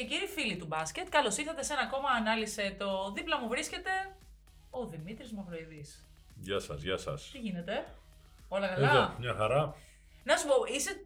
και 0.00 0.06
κύριοι 0.06 0.26
φίλοι 0.26 0.56
του 0.56 0.66
μπάσκετ, 0.66 1.08
καλώς 1.08 1.36
ήρθατε 1.36 1.62
σε 1.62 1.72
ένα 1.72 1.82
ακόμα 1.82 2.08
ανάλυση. 2.10 2.74
Το 2.78 3.12
δίπλα 3.12 3.40
μου 3.40 3.48
βρίσκεται 3.48 3.90
ο 4.70 4.86
Δημήτρης 4.86 5.32
Μαυροειδή. 5.32 5.84
Γεια 6.40 6.58
σας, 6.58 6.82
γεια 6.82 6.96
σας. 6.96 7.28
Τι 7.32 7.38
γίνεται, 7.38 7.86
Όλα 8.48 8.68
καλά; 8.68 8.88
Εδώ, 8.90 9.14
μια 9.18 9.34
χαρά. 9.34 9.74
Να 10.24 10.36
σου 10.36 10.46
πω, 10.46 10.54
είσαι. 10.74 11.04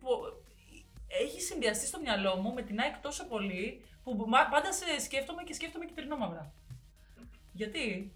Έχει 1.22 1.40
συνδυαστεί 1.40 1.86
στο 1.86 2.00
μυαλό 2.00 2.36
μου 2.36 2.52
με 2.54 2.62
την 2.62 2.80
ΑΕΚ 2.80 2.96
τόσο 3.02 3.24
πολύ 3.26 3.80
που 4.04 4.24
μα- 4.28 4.48
πάντα 4.48 4.72
σε 4.72 4.84
σκέφτομαι 5.00 5.42
και 5.42 5.52
σκέφτομαι 5.54 5.84
κυτρινό 5.84 6.16
μαύρα. 6.16 6.52
Γιατί, 7.52 8.12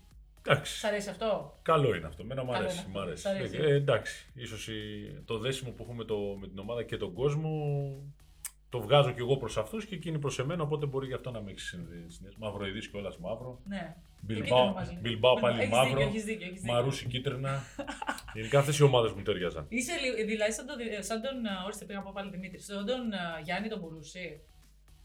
Εντάξει. 0.47 0.79
σ' 0.79 0.85
αρέσει 0.85 1.11
αυτό; 1.11 1.59
Καλό 1.63 1.95
είναι 1.95 2.07
αυτό. 2.07 2.25
Μένα 2.25 2.45
μου 2.45 2.51
Καλό 2.53 2.65
αρέσει. 2.65 2.79
είναι 2.81 2.89
Μ' 2.89 2.97
αυτό. 2.97 3.01
αρέσει. 3.01 3.23
Σ' 3.23 3.27
αρέσει. 3.27 3.57
Ε, 3.57 3.75
εντάξει. 3.75 4.27
Ίσως 4.35 4.69
η- 4.69 5.23
το 5.25 5.39
δέσιμο 5.39 5.71
που 5.71 5.83
έχουμε 5.83 6.05
το, 6.05 6.17
με 6.41 6.47
την 6.49 6.59
ομάδα 6.59 6.83
και 6.83 6.97
τον 6.97 7.13
κόσμο 7.15 7.51
το 8.71 8.81
βγάζω 8.81 9.13
κι 9.13 9.21
εγώ 9.21 9.37
προς 9.37 9.57
αυτούς 9.57 9.85
και 9.87 9.95
εκείνοι 9.95 10.19
προς 10.19 10.39
εμένα. 10.39 10.63
Οπότε 10.63 10.87
μπορεί 10.87 11.07
γι' 11.07 11.15
αυτό 11.15 11.31
να 11.31 11.41
με 11.43 11.51
έχει 11.51 11.61
συνδυάσει. 11.61 12.21
Μαυροειδή 12.39 12.89
κιόλα 12.91 13.13
μαύρο. 13.21 13.61
Ναι. 13.67 13.97
Μπιλμπάο, 14.21 14.43
Εκεί 14.45 14.63
ήταν 14.63 14.73
μαζί. 14.73 14.99
Μπιλμπάο 15.01 15.35
πάλι 15.41 15.61
Έχεις 15.61 15.71
μαύρο. 15.71 15.89
δίκιο, 15.95 16.09
έχεις 16.09 16.25
δίκιο, 16.25 16.47
έχεις 16.47 16.61
δίκιο. 16.61 16.75
Μαρούσι 16.75 17.07
κίτρινα. 17.07 17.63
Γενικά 18.35 18.59
αυτές 18.59 18.79
οι 18.79 18.83
ομάδες 18.83 19.13
μου 19.13 19.23
ταιριάζαν. 19.23 19.67
Είσαι 19.69 19.93
λι- 20.01 20.27
δηλαδή 20.27 20.53
σαν 20.53 20.67
τον, 20.67 20.77
σαν 21.01 21.23
τον 21.23 21.47
ε, 21.47 21.51
ορίστε 21.65 21.85
πήγα 21.85 21.99
να 21.99 22.05
πω 22.05 22.11
πάλι 22.15 22.31
Δημήτρη, 22.31 22.61
σαν 22.61 22.87
τον 22.87 23.13
ε, 23.13 23.17
Γιάννη 23.45 23.69
τον 23.69 23.79
Μπουρούση, 23.79 24.41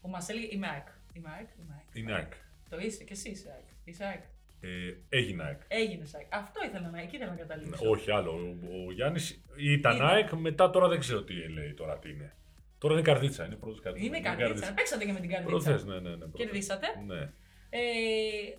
που 0.00 0.08
μας 0.08 0.28
έλεγε 0.28 0.46
είμαι 0.50 0.66
ΑΕΚ. 0.68 0.86
Είμαι 1.12 1.28
ΑΕΚ, 1.36 1.48
είμαι 1.60 1.74
ΑΕΚ. 1.76 1.88
Είναι 2.04 2.12
ΑΕΚ. 2.12 2.32
Το 2.70 2.78
είσαι 2.78 3.04
και 3.04 3.12
εσύ 3.12 3.30
είσαι 3.30 3.48
ΑΕΚ. 3.54 3.66
Είσαι 3.84 4.04
ΑΕΚ. 4.04 4.22
Ε, 4.60 4.68
έγινα 5.08 5.44
ΑΕΚ. 5.44 5.60
Έγινες 5.68 6.14
ΑΕΚ. 6.14 6.26
Αυτό 6.30 6.60
ήθελα 6.64 6.90
να, 6.90 7.00
εκεί 7.00 7.16
ήθελα 7.16 7.30
να 7.30 7.36
καταλήξω. 7.36 7.88
Όχι 7.90 8.10
άλλο. 8.10 8.30
Ο, 8.30 8.86
ο 8.88 8.92
Γιάννης 8.92 9.30
ήταν 9.58 9.96
Ήταν. 9.96 10.06
ΑΕΚ, 10.08 10.32
μετά 10.32 10.70
τώρα 10.70 10.88
δεν 10.88 10.98
ξέρω 10.98 11.22
τι 11.22 11.48
λέει 11.48 11.74
τώρα 11.74 11.98
τι 11.98 12.10
είναι. 12.10 12.34
Τώρα 12.78 12.94
είναι 12.94 13.02
καρδίτσα, 13.02 13.44
είναι 13.46 13.54
πρώτο 13.54 13.80
καρδίτσα. 13.82 14.06
Είναι 14.06 14.20
καρδίτσα. 14.20 14.74
Παίξατε 14.74 15.04
και 15.04 15.12
με 15.12 15.20
την 15.20 15.30
καρδίτσα. 15.30 15.50
Προθές, 15.50 15.84
ναι, 15.84 15.94
ναι, 15.94 16.10
ναι. 16.10 16.16
προχθές. 16.16 16.44
Κερδίσατε. 16.44 16.86
Ναι. 17.06 17.32
Ε, 17.70 17.80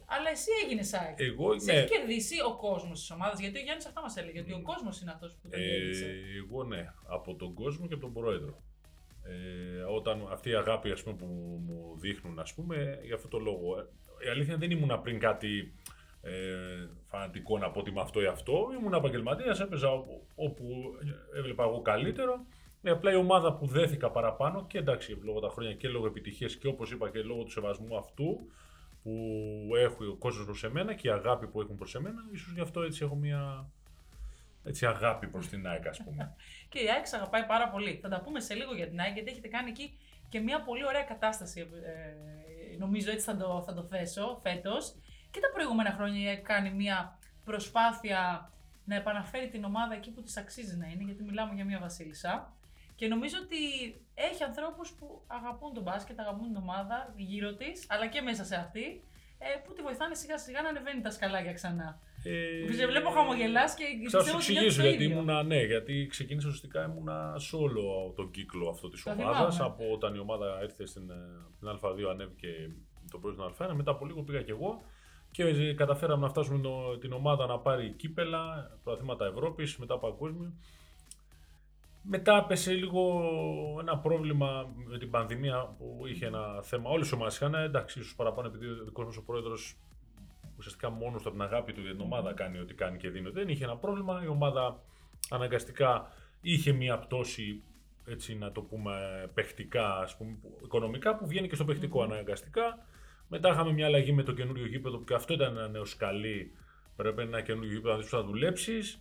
αλλά 0.06 0.30
εσύ 0.30 0.50
έγινες 0.64 0.94
ΑΕΚ. 0.94 1.20
Εγώ, 1.20 1.60
Σε 1.60 1.72
ναι. 1.72 1.78
έχει 1.80 1.88
κερδίσει 1.98 2.36
ο 2.50 2.56
κόσμος 2.56 3.00
της 3.00 3.12
ομάδας, 3.12 3.40
γιατί 3.40 3.58
ο 3.60 3.62
Γιάννης 3.62 3.86
αυτά 3.86 4.02
μας 4.02 4.16
έλεγε. 4.18 4.40
Ότι 4.40 4.54
ο 4.54 4.62
κόσμος 4.62 5.02
είναι 5.02 5.12
αυτός 5.12 5.32
που 5.34 5.50
τον 5.50 5.60
Ε, 5.60 5.64
κέρδισε. 5.68 6.16
εγώ 6.46 6.64
ναι, 6.64 6.94
από 7.08 7.36
τον 7.36 7.54
κόσμο 7.54 7.88
και 7.88 7.94
από 7.94 8.04
τον 8.04 8.14
πρόεδρο. 8.14 8.62
Ε, 9.24 9.82
όταν 9.82 10.28
αυτή 10.32 10.50
η 10.50 10.56
αγάπη 10.56 10.92
ας 10.92 11.04
πούμε, 11.04 11.16
που 11.16 11.26
μου 11.66 11.98
δείχνουν, 12.00 12.40
ας 12.40 12.54
πούμε, 12.54 13.00
για 13.04 13.16
αυτό 13.16 13.28
το 13.28 13.40
λόγο. 13.40 13.80
Ε, 13.80 14.26
Η 14.26 14.30
αλήθεια 14.30 14.54
είναι, 14.54 14.68
δεν 14.68 14.78
ήμουν 14.78 15.02
πριν 15.02 15.20
κάτι 15.20 15.74
ε, 16.22 16.32
φανατικό 17.08 17.58
να 17.58 17.72
πω 17.72 17.80
ότι 17.80 17.92
με 17.92 18.02
αυτό 18.02 18.22
ή 18.22 18.26
αυτό. 18.26 18.68
Ήμουν 18.80 18.94
επαγγελματίας, 18.94 19.60
έπαιζα 19.60 19.92
όπου, 19.92 20.28
όπου 20.36 20.96
έβλεπα 21.36 21.64
εγώ 21.64 21.82
καλύτερο. 21.82 22.46
Ε, 22.88 22.92
απλά 22.92 23.12
η 23.12 23.16
ομάδα 23.16 23.54
που 23.54 23.66
δέθηκα 23.68 24.12
παραπάνω 24.12 24.66
και 24.68 24.78
εντάξει 24.78 25.20
λόγω 25.24 25.40
τα 25.40 25.50
χρόνια 25.50 25.74
και 25.74 25.88
λόγω 25.88 26.06
επιτυχίας 26.06 26.56
και 26.56 26.68
όπως 26.68 26.92
είπα 26.92 27.10
και 27.10 27.22
λόγω 27.22 27.44
του 27.44 27.52
σεβασμού 27.52 27.98
αυτού 27.98 28.52
που 29.04 29.12
έχει 29.76 30.06
ο 30.06 30.16
κόσμος 30.20 30.46
προς 30.46 30.64
εμένα 30.64 30.94
και 30.94 31.08
η 31.08 31.12
αγάπη 31.12 31.48
που 31.48 31.62
έχουν 31.62 31.76
προς 31.76 31.96
εμένα, 31.96 32.22
ίσως 32.32 32.54
γι' 32.54 32.62
αυτό 32.62 32.82
έτσι 32.82 33.04
έχω 33.04 33.16
μια 33.16 33.70
έτσι, 34.64 34.86
αγάπη 34.86 35.28
προς 35.28 35.48
την 35.48 35.68
ΑΕΚ 35.68 35.88
ας 35.88 36.04
πούμε. 36.04 36.36
Και 36.70 36.80
η 36.80 36.90
ΑΕΚ 36.90 37.06
σε 37.06 37.16
αγαπάει 37.16 37.46
πάρα 37.46 37.70
πολύ. 37.70 38.00
Θα 38.02 38.10
τα 38.10 38.22
πούμε 38.22 38.40
σε 38.40 38.54
λίγο 38.54 38.74
για 38.74 38.88
την 38.88 39.00
ΑΕΚ, 39.00 39.14
γιατί 39.14 39.32
έχετε 39.32 39.48
κάνει 39.48 39.70
εκεί 39.70 39.98
και 40.30 40.40
μια 40.40 40.62
πολύ 40.62 40.86
ωραία 40.86 41.04
κατάσταση. 41.04 41.60
ε, 41.60 42.78
νομίζω 42.78 43.12
έτσι 43.12 43.26
θα 43.26 43.38
το, 43.38 43.64
θα 43.66 43.74
το 43.74 43.84
θέσω 43.84 44.40
φέτος. 44.42 44.96
Και 45.32 45.40
τα 45.40 45.50
προηγούμενα 45.54 45.92
χρόνια 45.92 46.22
η 46.22 46.28
ΑΕΚ 46.28 46.42
κάνει 46.42 46.72
μια 46.72 47.20
προσπάθεια 47.46 48.52
να 48.86 48.96
επαναφέρει 48.96 49.50
την 49.50 49.64
ομάδα 49.64 49.94
εκεί 49.94 50.12
που 50.12 50.22
της 50.22 50.38
αξίζει 50.38 50.78
να 50.78 50.88
είναι, 50.88 51.04
γιατί 51.04 51.24
μιλάμε 51.24 51.54
για 51.54 51.66
μια 51.66 51.80
βασίλισσα. 51.80 52.54
Και 52.96 53.08
νομίζω 53.08 53.36
ότι 53.46 53.58
έχει 54.14 54.44
ανθρώπους 54.44 54.92
που 55.00 55.24
αγαπούν 55.28 55.74
τον 55.74 55.84
μπάσκετ, 55.84 56.20
αγαπούν 56.20 56.48
την 56.48 56.56
ομάδα 56.56 57.14
γύρω 57.18 57.54
της, 57.56 57.86
αλλά 57.90 58.08
και 58.08 58.22
μέσα 58.22 58.44
σε 58.44 58.56
αυτή, 58.56 59.04
ε, 59.38 59.48
που 59.66 59.74
τη 59.74 59.82
βοηθάνε 59.82 60.16
σιγά 60.16 60.38
σιγά 60.38 60.62
να 60.62 60.70
ανεβαίνει 60.70 61.02
τα 61.02 61.12
σκαλάκια 61.12 61.54
ξανά. 61.54 62.00
Ε, 62.24 62.74
Σε 62.74 62.88
βλέπω 62.88 63.10
χαμογελάς 63.10 63.74
και 63.74 63.84
Θα 63.84 64.00
πιστεύω 64.04 64.24
σου 64.24 64.30
ότι 64.36 64.52
νιώθεις 64.52 64.58
εξηγήσω 64.58 64.82
το 64.82 64.88
γιατί 64.88 65.04
ίδιο. 65.04 65.16
ήμουνα, 65.18 65.44
ναι, 65.44 65.64
γιατί 65.64 66.08
ξεκίνησα 66.10 66.48
ουσιαστικά 66.48 66.84
ήμουνα 66.86 67.36
σε 67.40 67.56
όλο 67.56 68.14
τον 68.16 68.32
κύκλο 68.32 68.70
αυτό 68.70 68.90
της 68.90 69.04
Το 69.04 69.12
ομάδας. 69.12 69.56
θυμάμαι. 69.56 69.74
Από 69.74 69.92
όταν 69.94 70.16
η 70.16 70.20
ομάδα 70.20 70.60
ήρθε 70.64 70.86
στην, 70.86 71.10
ε, 71.10 71.16
την 71.60 71.68
Α2 71.68 72.10
ανέβηκε 72.10 72.48
τον 73.12 73.22
πρώτο 73.22 73.36
στην 73.36 73.66
Α1, 73.68 73.74
μετά 73.74 73.92
από 73.92 74.06
λίγο 74.06 74.22
πήγα 74.24 74.42
κι 74.42 74.52
εγώ 74.52 74.82
και 75.32 75.44
ε, 75.44 75.74
καταφέραμε 75.74 76.22
να 76.22 76.30
φτάσουμε 76.30 76.60
το- 76.60 76.98
την 76.98 77.12
ομάδα 77.14 77.46
να 77.46 77.60
πάρει 77.60 77.90
κύπελα, 77.92 78.72
πρωταθλήματα 78.84 79.26
Ευρώπης, 79.26 79.78
μετά 79.78 79.98
παγκόσμιο. 80.00 80.54
Μετά 82.08 82.38
έπεσε 82.38 82.74
λίγο 82.74 83.22
ένα 83.80 83.98
πρόβλημα 83.98 84.74
με 84.76 84.98
την 84.98 85.10
πανδημία 85.10 85.76
που 85.78 86.04
είχε 86.08 86.26
ένα 86.26 86.62
θέμα. 86.62 86.90
Όλες 86.90 87.10
οι 87.10 87.14
ομάδες 87.14 87.36
είχαν, 87.36 87.54
εντάξει, 87.54 88.00
ίσως 88.00 88.16
παραπάνω 88.16 88.48
επειδή 88.48 88.66
ο 88.68 88.84
δικός 88.84 89.06
μας 89.06 89.18
ο 89.18 89.24
πρόεδρος 89.24 89.78
ουσιαστικά 90.58 90.90
μόνος 90.90 91.22
του 91.22 91.30
από 91.30 91.38
την 91.38 91.42
αγάπη 91.48 91.74
του 91.74 91.82
για 91.82 91.92
την 91.92 92.02
ομάδα 92.02 92.34
κάνει 92.34 92.60
ό,τι 92.60 92.74
κάνει 92.74 92.98
και 92.98 93.10
δίνει. 93.10 93.30
Δεν 93.30 93.50
είχε 93.50 93.64
ένα 93.64 93.76
πρόβλημα. 93.78 94.22
Η 94.24 94.28
ομάδα 94.28 94.80
αναγκαστικά 95.30 96.12
είχε 96.42 96.72
μία 96.72 97.00
πτώση, 97.00 97.64
έτσι 98.06 98.36
να 98.36 98.52
το 98.52 98.62
πούμε, 98.62 98.94
παιχτικά, 99.34 99.98
ας 100.00 100.18
πούμε, 100.18 100.38
που- 100.42 100.60
οικονομικά, 100.64 101.16
που 101.16 101.28
βγαίνει 101.28 101.48
και 101.48 101.56
στο 101.56 101.66
παιχτικο 101.66 102.02
αναγκαστικά. 102.04 102.86
Μετά 103.28 103.50
είχαμε 103.50 103.72
μια 103.72 103.86
αλλαγή 103.86 104.12
με 104.12 104.24
το 104.24 104.32
καινούριο 104.32 104.66
γήπεδο, 104.66 104.98
που 104.98 105.04
και 105.04 105.14
αυτό 105.14 105.34
ήταν 105.34 105.58
ένα 105.58 105.68
νέο 105.68 105.86
σκαλί. 105.86 106.52
Πρέπει 106.96 107.22
ένα 107.22 107.42
καινούριο 107.42 107.72
γήπεδο 107.72 107.94
να 107.94 108.00
δεις 108.00 108.10
που 108.10 108.16
θα 108.16 108.24
δουλέψεις. 108.24 109.00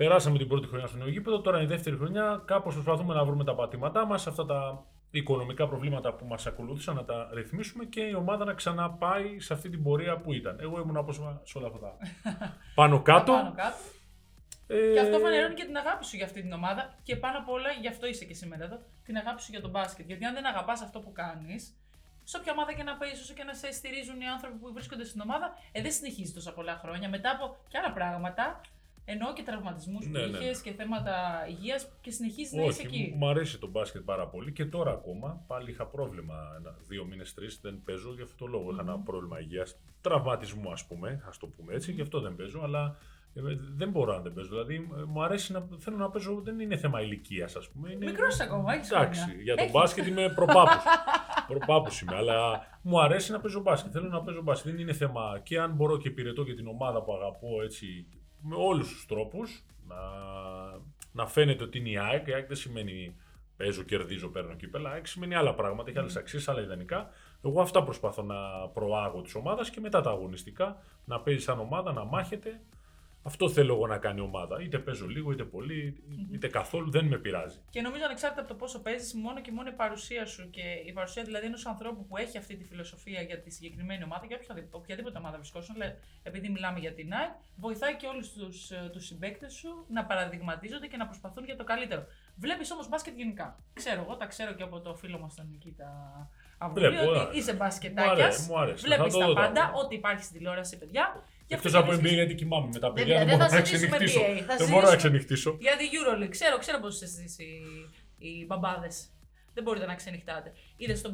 Περάσαμε 0.00 0.38
την 0.38 0.48
πρώτη 0.48 0.66
χρονιά 0.66 0.86
στο 0.86 0.96
νέο 0.96 1.08
γήπεδο, 1.08 1.40
τώρα 1.40 1.56
είναι 1.56 1.66
η 1.66 1.68
δεύτερη 1.68 1.96
χρονιά. 1.96 2.42
Κάπως 2.44 2.74
προσπαθούμε 2.74 3.14
να 3.14 3.24
βρούμε 3.24 3.44
τα 3.44 3.54
πατήματά 3.54 4.06
μας, 4.06 4.26
αυτά 4.26 4.46
τα 4.46 4.84
οικονομικά 5.10 5.68
προβλήματα 5.68 6.14
που 6.14 6.26
μας 6.26 6.46
ακολούθησαν 6.46 6.94
να 6.94 7.04
τα 7.04 7.30
ρυθμίσουμε 7.32 7.84
και 7.84 8.00
η 8.00 8.14
ομάδα 8.14 8.44
να 8.44 8.54
ξαναπάει 8.54 9.40
σε 9.40 9.52
αυτή 9.52 9.68
την 9.68 9.82
πορεία 9.82 10.16
που 10.18 10.32
ήταν. 10.32 10.58
Εγώ 10.60 10.80
ήμουν 10.80 10.96
όπως 10.96 11.16
είπα, 11.16 11.40
σε 11.44 11.58
όλα 11.58 11.66
αυτά 11.66 11.78
τα 11.78 11.96
πάνω 12.80 13.02
κάτω. 13.02 13.32
Πάνω 13.32 13.52
κάτω. 13.56 13.76
Ε, 14.66 14.92
Και 14.92 15.00
αυτό 15.00 15.18
φανερώνει 15.18 15.54
και 15.54 15.64
την 15.64 15.76
αγάπη 15.76 16.04
σου 16.04 16.16
για 16.16 16.24
αυτή 16.24 16.40
την 16.42 16.52
ομάδα 16.52 16.94
και 17.02 17.16
πάνω 17.16 17.38
απ' 17.38 17.48
όλα, 17.48 17.70
γι' 17.80 17.88
αυτό 17.88 18.06
είσαι 18.06 18.24
και 18.24 18.34
σήμερα 18.34 18.64
εδώ, 18.64 18.78
την 19.04 19.16
αγάπη 19.16 19.42
σου 19.42 19.50
για 19.50 19.60
τον 19.60 19.70
μπάσκετ. 19.70 20.06
Γιατί 20.06 20.24
αν 20.24 20.34
δεν 20.34 20.46
αγαπάς 20.46 20.82
αυτό 20.82 21.00
που 21.00 21.12
κάνεις, 21.12 21.76
σε 22.24 22.36
όποια 22.36 22.52
ομάδα 22.52 22.72
και 22.72 22.82
να 22.82 22.96
παίζεις, 22.96 23.20
όσο 23.22 23.34
και 23.34 23.44
να 23.44 23.54
σε 23.54 23.72
στηρίζουν 23.72 24.20
οι 24.20 24.28
άνθρωποι 24.28 24.56
που 24.56 24.72
βρίσκονται 24.72 25.04
στην 25.04 25.20
ομάδα, 25.20 25.54
ε, 25.72 25.82
δεν 25.82 25.92
συνεχίζεις 25.92 26.34
τόσα 26.34 26.52
πολλά 26.52 26.74
χρόνια. 26.82 27.08
Μετά 27.08 27.30
από 27.30 27.56
και 27.68 27.78
άλλα 27.78 27.92
πράγματα, 27.92 28.60
εννοώ 29.04 29.32
και 29.32 29.42
τραυματισμούς 29.42 30.04
που 30.04 30.10
Ναι, 30.10 30.26
ναι, 30.26 30.38
είχες 30.38 30.60
και 30.60 30.72
θέματα 30.72 31.12
υγείας 31.48 31.88
και 32.00 32.10
συνεχίζεις 32.10 32.52
να 32.52 32.62
είσαι 32.62 32.70
Όχι, 32.70 32.86
εκεί. 32.86 33.14
μου 33.16 33.28
αρέσει 33.28 33.58
το 33.58 33.68
μπάσκετ 33.68 34.02
πάρα 34.02 34.26
πολύ 34.26 34.52
και 34.52 34.64
τώρα 34.64 34.90
ακόμα. 34.90 35.44
Πάλι 35.46 35.70
είχα 35.70 35.86
πρόβλημα 35.86 36.34
ένα, 36.58 36.76
δύο 36.88 37.04
μήνες, 37.04 37.34
τρεις 37.34 37.60
δεν 37.62 37.82
παίζω 37.84 38.12
γι' 38.14 38.22
αυτό 38.22 38.44
το 38.44 38.46
λόγο. 38.46 38.70
Είχα 38.72 38.80
ένα 38.80 38.98
πρόβλημα 38.98 39.40
υγείας, 39.40 39.76
τραυματισμού, 40.00 40.70
ας 40.72 40.86
πούμε, 40.86 41.22
ας 41.28 41.38
το 41.38 41.46
πούμε 41.46 41.74
έτσι, 41.74 41.92
γι' 41.92 42.00
αυτό 42.00 42.20
δεν 42.20 42.36
παίζω. 42.36 42.60
Αλλά 42.62 42.96
ε, 43.34 43.40
δεν 43.76 43.90
μπορώ 43.90 44.12
να 44.12 44.20
δεν 44.20 44.32
παίζω. 44.32 44.48
Δηλαδή, 44.48 44.74
ε, 44.74 45.02
μου 45.06 45.22
αρέσει 45.22 45.52
να 45.52 45.68
θέλω 45.78 45.96
να 45.96 46.10
παίζω, 46.10 46.40
δεν 46.44 46.60
είναι 46.60 46.76
θέμα 46.76 47.00
ηλικίας, 47.02 47.56
ας 47.56 47.68
πούμε. 47.68 47.90
Είναι... 47.90 48.04
Μικρός 48.06 48.40
ακόμα, 48.40 48.74
έχεις 48.74 48.90
Εντάξει, 48.90 49.42
για 49.42 49.56
τον 49.56 49.70
μπάσκετ 49.70 50.06
είμαι 50.06 50.32
προπάπους. 50.34 50.82
προπάπους 51.46 52.00
είμαι, 52.00 52.16
αλλά 52.16 52.66
μου 52.82 53.00
αρέσει 53.00 53.32
να 53.32 53.40
παίζω 53.40 53.60
μπάσκετ. 53.60 53.90
Θέλω 53.94 54.08
να 54.08 54.22
παίζω 54.22 54.42
μπάσκετ. 54.42 54.70
Δεν 54.72 54.80
είναι 54.80 54.92
θέμα 54.92 55.40
και 55.42 55.60
αν 55.60 55.72
μπορώ 55.72 55.96
και 55.98 56.08
υπηρετώ 56.08 56.44
και 56.44 56.54
την 56.54 56.66
ομάδα 56.66 57.02
που 57.02 57.12
αγαπώ 57.14 57.62
έτσι 57.62 58.06
με 58.42 58.54
όλους 58.54 58.88
τους 58.88 59.06
τρόπους 59.06 59.64
να, 59.88 59.96
να 61.12 61.26
φαίνεται 61.26 61.64
ότι 61.64 61.78
είναι 61.78 61.88
η 61.88 61.98
ΑΕΚ. 61.98 62.26
Η 62.26 62.32
ΑΕΚ 62.32 62.46
δεν 62.46 62.56
σημαίνει 62.56 63.16
παίζω, 63.56 63.82
κερδίζω, 63.82 64.28
παίρνω 64.28 64.54
κύπελα. 64.54 64.90
Η 64.90 64.92
ΑΕΚ 64.92 65.06
σημαίνει 65.06 65.34
άλλα 65.34 65.54
πράγματα, 65.54 65.90
έχει 65.90 65.98
άλλες 65.98 66.16
αξίες, 66.16 66.48
άλλα 66.48 66.60
ιδανικά. 66.60 67.10
Εγώ 67.44 67.60
αυτά 67.60 67.82
προσπαθώ 67.82 68.22
να 68.22 68.68
προάγω 68.68 69.20
της 69.20 69.34
ομάδας 69.34 69.70
και 69.70 69.80
μετά 69.80 70.00
τα 70.00 70.10
αγωνιστικά 70.10 70.82
να 71.04 71.20
παίζει 71.20 71.40
σαν 71.40 71.58
ομάδα, 71.58 71.92
να 71.92 72.04
μάχεται. 72.04 72.60
Αυτό 73.22 73.48
θέλω 73.50 73.74
εγώ 73.74 73.86
να 73.86 73.98
κάνει 73.98 74.20
η 74.20 74.22
ομάδα. 74.22 74.62
Είτε 74.62 74.78
παίζω 74.78 75.06
λίγο, 75.06 75.32
είτε 75.32 75.44
πολύ, 75.44 76.02
είτε 76.32 76.48
καθόλου, 76.48 76.90
δεν 76.90 77.04
με 77.06 77.16
πειράζει. 77.18 77.58
Και 77.70 77.80
νομίζω 77.80 78.04
ανεξάρτητα 78.04 78.40
από 78.40 78.50
το 78.50 78.56
πόσο 78.56 78.80
παίζεις, 78.82 79.14
μόνο 79.14 79.40
και 79.40 79.52
μόνο 79.52 79.68
η 79.68 79.72
παρουσία 79.72 80.26
σου 80.26 80.50
και 80.50 80.60
η 80.86 80.92
παρουσία 80.92 81.22
δηλαδή 81.22 81.46
ενός 81.46 81.66
ανθρώπου 81.66 82.06
που 82.06 82.16
έχει 82.16 82.38
αυτή 82.38 82.56
τη 82.56 82.64
φιλοσοφία 82.64 83.20
για 83.22 83.40
τη 83.40 83.50
συγκεκριμένη 83.50 84.04
ομάδα, 84.04 84.26
για 84.26 84.38
οποιαδήποτε, 84.42 84.76
οποιαδήποτε 84.76 85.18
ομάδα 85.18 85.36
βρισκόσουν, 85.36 85.74
αλλά 85.82 85.94
επειδή 86.22 86.48
μιλάμε 86.48 86.78
για 86.78 86.92
την 86.92 87.12
ΑΕΚ, 87.12 87.30
βοηθάει 87.56 87.96
και 87.96 88.06
όλους 88.06 88.32
τους 88.32 88.70
τους 88.92 89.06
συμπαίκτες 89.06 89.52
σου 89.52 89.84
να 89.88 90.04
παραδειγματίζονται 90.04 90.86
και 90.86 90.96
να 90.96 91.06
προσπαθούν 91.06 91.44
για 91.44 91.56
το 91.56 91.64
καλύτερο. 91.64 92.04
Βλέπεις 92.36 92.70
όμως 92.70 92.88
μπάσκετ 92.88 93.16
γενικά. 93.16 93.58
Ξέρω 93.72 94.02
εγώ, 94.02 94.16
τα 94.16 94.26
ξέρω 94.26 94.52
και 94.52 94.62
από 94.62 94.80
το 94.80 94.94
φίλο 94.94 95.18
μας 95.18 95.34
τον 95.34 95.46
Νικήτα 95.50 95.88
Αβουλή, 96.58 96.88
Βλέπω, 96.88 97.10
ότι 97.10 97.18
α. 97.18 97.30
είσαι 97.32 97.52
Μου 97.52 97.58
μπασκετάκιας. 97.58 98.12
αρέσει, 98.18 98.50
μου 98.50 98.58
αρέσει. 98.58 98.84
Βλέπεις 98.84 99.04
Θα 99.04 99.10
το 99.10 99.18
τα 99.18 99.26
δω 99.26 99.34
πάντα, 99.34 99.52
τώρα. 99.52 99.72
ό,τι 99.84 99.94
υπάρχει 99.94 100.22
στην 100.24 100.36
τηλεόραση, 100.36 100.78
παιδιά. 100.78 101.22
Γι' 101.50 101.56
αυτό 101.56 101.68
Εκτός 101.68 101.72
και 101.72 101.78
από 101.78 101.86
βρίσκεσαι- 101.86 102.12
NBA 102.12 102.20
γιατί 102.20 102.34
κοιμάμαι 102.40 102.68
με 102.74 102.78
τα 102.84 102.88
Δεν 102.92 102.96
παιδιά, 102.96 103.16
δεν 103.18 103.24
πειράζει, 103.24 103.36
μπορώ 103.36 103.50
δεν 103.50 103.58
να 103.58 103.64
θα 103.64 103.70
συζητήσουμε 103.70 103.96
ξενυχτήσω. 103.96 104.20
NBA, 104.32 104.44
θα 104.50 104.56
Δεν 104.62 104.68
μπορώ 104.72 104.86
να 104.86 104.92
συζητήσουμε- 104.94 105.00
ξενυχτήσω. 105.02 105.50
Για 105.66 105.74
τη 105.80 105.84
Euroleague. 105.96 106.32
Ξέρω, 106.36 106.54
ξέρω 106.64 106.78
πώς 106.84 106.94
εσείς 107.06 107.32
οι, 107.44 107.50
οι 108.26 108.30
μπαμπάδες. 108.48 108.96
Δεν 109.54 109.62
μπορείτε 109.64 109.86
να 109.92 109.94
ξενυχτάτε. 110.00 110.48
Είδες 110.82 110.98
την 111.02 111.10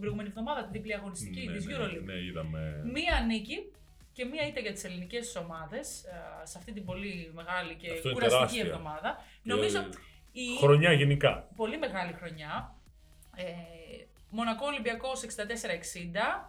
προηγούμενη 0.00 0.28
εβδομάδα 0.32 0.60
την 0.66 0.72
διπλή 0.76 0.94
αγωνιστική 1.00 1.42
Ναι, 1.46 1.52
της 1.54 1.64
ναι, 1.66 1.72
Euroleague. 1.76 2.04
Ναι, 2.10 2.16
είδαμε. 2.28 2.60
Μία 2.96 3.14
νίκη 3.30 3.56
και 4.16 4.24
μία 4.24 4.44
ήττα 4.50 4.60
για 4.60 4.72
τις 4.72 4.84
ελληνικές 4.88 5.36
ομάδες 5.42 5.86
σε 6.50 6.58
αυτή 6.58 6.70
την 6.76 6.84
πολύ 6.84 7.30
μεγάλη 7.40 7.72
και 7.80 7.88
Αυτό 7.90 8.08
είναι 8.08 8.12
κουραστική 8.16 8.38
τεράστια. 8.40 8.64
εβδομάδα. 8.64 9.10
Και 9.42 9.48
Νομίζω 9.54 9.78
η 10.32 10.46
Χρονιά 10.62 10.92
γενικά. 10.92 11.32
πολύ 11.56 11.78
μεγάλη 11.78 12.12
χρονιά. 12.20 12.74
Ε, 13.36 13.44
Μονακό 14.30 14.66
Ολυμπιακός 14.66 15.22
64-60. 15.22 15.26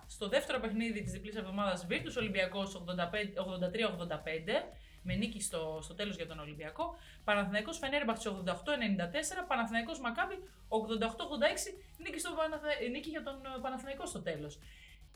Στο 0.07 0.27
δεύτερο 0.27 0.59
παιχνίδι 0.59 1.01
της 1.01 1.11
διπλής 1.11 1.35
εβδομάδας 1.35 1.85
Βίρτου 1.85 2.13
Ολυμπιακός 2.17 2.83
83-85 2.85 2.85
με 5.03 5.15
νίκη 5.15 5.41
στο, 5.41 5.79
στο 5.81 5.93
τέλος 5.93 6.15
για 6.15 6.27
τον 6.27 6.39
Ολυμπιακό. 6.39 6.95
Παναθηναϊκός 7.23 7.77
Φενέρμπαχτς 7.77 8.27
88-94. 8.27 8.31
Παναθηναϊκός 9.47 9.99
Μακάμπι 9.99 10.35
88-86 10.69 10.75
νίκη, 11.97 12.19
στο 12.19 12.31
Παναθε... 12.31 12.87
νίκη 12.91 13.09
για 13.09 13.23
τον 13.23 13.35
ε, 13.35 13.59
Παναθηναϊκό 13.61 14.05
στο 14.05 14.21
τέλος. 14.21 14.59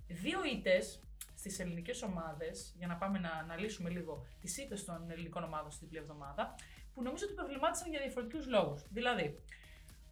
Δύο 0.07 0.39
ήττες 0.53 0.99
στις 1.35 1.59
ελληνικές 1.59 2.01
ομάδες, 2.01 2.73
για 2.77 2.87
να 2.87 2.95
πάμε 2.95 3.19
να 3.19 3.29
αναλύσουμε 3.29 3.89
λίγο 3.89 4.25
τις 4.41 4.57
ήττες 4.57 4.85
των 4.85 5.11
ελληνικών 5.11 5.43
ομάδων 5.43 5.71
στην 5.71 5.87
διπλή 5.87 6.01
εβδομάδα, 6.03 6.55
που 6.93 7.01
νομίζω 7.03 7.25
ότι 7.25 7.33
προβλημάτισαν 7.33 7.89
για 7.89 7.99
διαφορετικούς 7.99 8.47
λόγους. 8.47 8.85
Δηλαδή, 8.89 9.39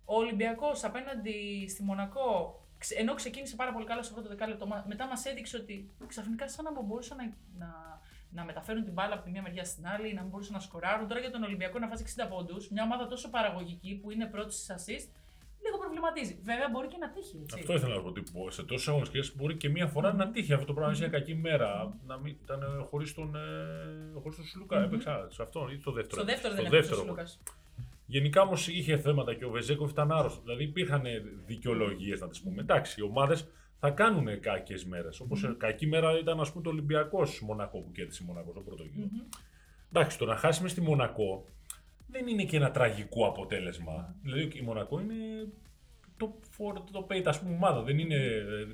ο 0.06 0.16
Ολυμπιακός 0.16 0.84
απέναντι 0.84 1.66
στη 1.70 1.84
Μονακό, 1.84 2.60
ξε- 2.78 3.00
ενώ 3.00 3.14
ξεκίνησε 3.14 3.56
πάρα 3.56 3.72
πολύ 3.74 3.86
καλά 3.86 4.04
στο 4.04 4.14
πρώτο 4.14 4.30
δεκάλεπτο, 4.30 4.66
μα- 4.68 4.86
μετά 4.88 5.08
μας 5.08 5.26
έδειξε 5.26 5.58
ότι 5.58 5.90
ξαφνικά 6.08 6.50
σαν 6.50 6.64
να 6.66 6.82
μπορούσαν 6.82 7.18
να, 7.18 7.26
να, 7.66 8.00
να 8.32 8.44
μεταφέρουν 8.44 8.84
την 8.84 8.94
μπάλα 8.94 9.14
από 9.14 9.24
τη 9.24 9.30
μία 9.32 9.42
μεριά 9.42 9.64
στην 9.66 9.88
άλλη, 9.88 10.14
να 10.14 10.22
μην 10.22 10.30
μπορούσαν 10.30 10.54
να 10.54 10.60
σκοράρουν. 10.60 11.08
Τώρα 11.08 11.20
για 11.20 11.32
τον 11.32 11.44
Ολυμπιακό 11.44 11.80
να 11.80 11.88
βάζει 11.88 12.04
60 12.24 12.28
πόντους, 12.30 12.70
μια 12.70 12.84
ομάδα 12.84 13.08
τόσο 13.08 13.30
παραγωγική 13.30 14.00
που 14.02 14.12
είναι 14.12 14.26
πρώτη 14.26 14.54
στις 14.54 14.70
assist, 14.76 15.10
λίγο 15.66 15.78
προβληματίζει. 15.78 16.40
Βέβαια 16.44 16.70
μπορεί 16.70 16.88
και 16.88 16.98
να 17.00 17.10
τύχει. 17.10 17.40
Έτσι. 17.44 17.60
Αυτό 17.60 17.74
ήθελα 17.74 17.96
να 17.96 18.02
πω. 18.02 18.08
Ότι 18.08 18.24
σε 18.50 18.64
τόσες 18.64 18.88
αγωνιστικές 18.88 19.36
μπορεί 19.36 19.56
και 19.58 19.70
μία 19.70 19.88
φορά 19.88 20.14
να 20.14 20.32
τύχει 20.32 20.54
αυτό 20.54 20.66
το 20.66 20.74
πράγμα. 20.74 20.94
Σε 20.94 21.00
μια 21.08 21.10
κακή 21.20 21.36
μέρα. 21.36 21.98
Να 22.08 22.18
μην 22.18 22.38
ήταν 22.44 22.86
χωρίς 22.90 23.14
τον, 23.14 23.36
ε, 23.36 24.20
χωρίς 24.22 24.36
τον 24.38 24.46
Σλούκα. 24.46 24.78
Μμμ. 24.78 24.84
Έπαιξα 24.84 25.28
σε 25.32 25.42
αυτό 25.42 25.70
ή 25.74 25.78
στο 25.80 25.92
δεύτερο. 25.92 26.16
Στο 26.22 26.26
δεύτερο 26.32 26.54
δεν 26.54 26.66
Στο 26.66 26.76
έπαιξε 26.76 26.94
ο 27.02 27.04
Λούκα. 27.06 27.26
Γενικά 28.06 28.42
όμως 28.42 28.68
είχε 28.68 28.98
θέματα 28.98 29.34
και 29.34 29.46
ο 29.46 29.50
Βεζέκοφ 29.50 29.92
ήταν 29.92 30.12
άρρωστος. 30.12 30.44
Δηλαδή 30.44 30.64
υπήρχαν 30.64 31.04
δικαιολογίες 31.46 32.20
να 32.20 32.28
τις 32.28 32.42
πούμε. 32.42 32.62
Εντάξει, 32.62 33.00
οι 33.00 33.04
ομάδες 33.04 33.48
θα 33.80 33.90
κάνουν 33.90 34.40
κακές 34.40 34.86
μέρες. 34.86 35.20
Όπως 35.20 35.56
κακή 35.58 35.88
μέρα 35.88 36.20
ήταν 36.20 36.40
ας 36.40 36.52
πούμε 36.52 36.64
το 36.64 36.70
Ολυμπιακό 36.70 37.28
Μονακό 37.42 37.80
που 37.80 37.92
κέρδισε 37.92 38.24
η 38.24 38.26
Μονακό 38.26 38.52
στο 38.52 38.62
πρώτο 38.62 38.84
γύρο. 38.84 39.08
Εντάξει, 39.92 40.18
το 40.18 40.26
να 40.26 40.36
χάσει 40.36 40.62
μες 40.62 40.72
στη 40.72 40.82
Μονακό 40.82 41.46
δεν 42.08 42.28
είναι 42.28 42.44
και 42.44 42.58
ένα 42.58 42.72
τραγικό 42.72 43.28
αποτέλεσμα. 43.28 44.16
Δηλαδή 44.22 44.50
η 44.54 44.62
Μονακό 44.62 45.00
είναι 45.00 45.16
το, 46.18 46.40
for, 46.58 46.84
το 46.92 47.08
pay, 47.10 47.22
ας 47.26 47.40
πούμε, 47.40 47.56
ομάδα. 47.56 47.82
Δεν 47.82 48.00
είναι, 48.00 48.16
ε, 48.16 48.68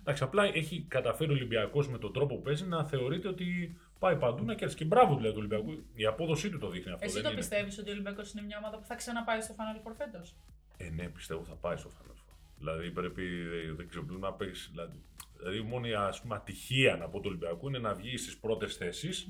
εντάξει, 0.00 0.22
απλά 0.22 0.44
έχει 0.44 0.84
καταφέρει 0.88 1.30
ο 1.30 1.34
Ολυμπιακός 1.34 1.88
με 1.88 1.98
τον 1.98 2.12
τρόπο 2.12 2.36
που 2.36 2.42
παίζει 2.42 2.66
να 2.66 2.84
θεωρείται 2.84 3.28
ότι 3.28 3.76
πάει 4.02 4.16
παντού 4.16 4.44
να 4.44 4.54
κερδίσει. 4.54 4.78
Και 4.78 4.84
μπράβο 4.84 5.16
δηλαδή 5.16 5.34
του 5.34 5.42
Ολυμπιακού. 5.44 5.70
Η 5.94 6.06
απόδοσή 6.06 6.50
του 6.50 6.58
το 6.58 6.68
δείχνει 6.68 6.92
αυτό. 6.92 7.04
Εσύ 7.04 7.14
δεν 7.14 7.22
το 7.22 7.28
είναι. 7.30 7.38
πιστεύεις 7.38 7.78
ότι 7.78 7.88
ο 7.88 7.92
Ολυμπιακός 7.92 8.32
είναι 8.32 8.42
μια 8.42 8.58
ομάδα 8.62 8.76
που 8.78 8.86
θα 8.86 8.94
ξαναπάει 8.94 9.40
στο 9.40 9.54
Final 9.58 9.78
Four 9.82 9.94
φέτος; 9.96 10.34
Ε, 10.76 10.88
ναι, 10.96 11.08
πιστεύω 11.08 11.44
θα 11.44 11.54
πάει 11.54 11.76
στο 11.76 11.90
Final 11.96 12.16
Four. 12.20 12.34
Δηλαδή 12.58 12.90
πρέπει, 12.90 13.22
ε, 13.68 13.72
δεν 13.72 13.88
ξέρω, 13.88 14.04
πρέπει 14.04 14.20
να 14.20 14.32
παίξεις. 14.32 14.68
Δηλαδή, 14.70 14.98
δηλαδή 15.38 15.56
η 15.58 15.62
μόνη 15.62 15.92
ας 15.94 16.20
πούμε, 16.20 16.34
ατυχία 16.34 16.96
να 16.96 17.08
πω 17.08 17.16
του 17.20 17.28
Ολυμπιακού 17.28 17.68
είναι 17.68 17.78
να 17.78 17.94
βγεις 17.94 18.20
στις 18.22 18.38
πρώτες 18.38 18.76
θέσεις 18.76 19.28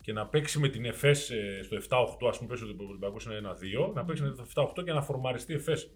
και 0.00 0.12
να 0.12 0.26
παίξεις 0.26 0.60
με 0.60 0.68
την 0.68 0.84
ΕΦΕΣ 0.84 1.30
ε, 1.30 1.60
στο 1.62 1.76
7-8, 1.76 2.28
ας 2.28 2.36
πούμε, 2.38 2.48
πέσει 2.50 2.64
ότι 2.64 2.82
ο 2.82 2.86
Ολυμπιακός 2.88 3.24
είναι 3.24 3.40
1-2, 3.88 3.92
να 3.94 4.04
παίξεις 4.04 4.26
με 4.26 4.34
το 4.34 4.72
7-8 4.78 4.84
και 4.84 4.92
να 4.92 5.02
φορμαριστεί 5.02 5.52
η 5.52 5.54
ΕΦΕΣ. 5.54 5.90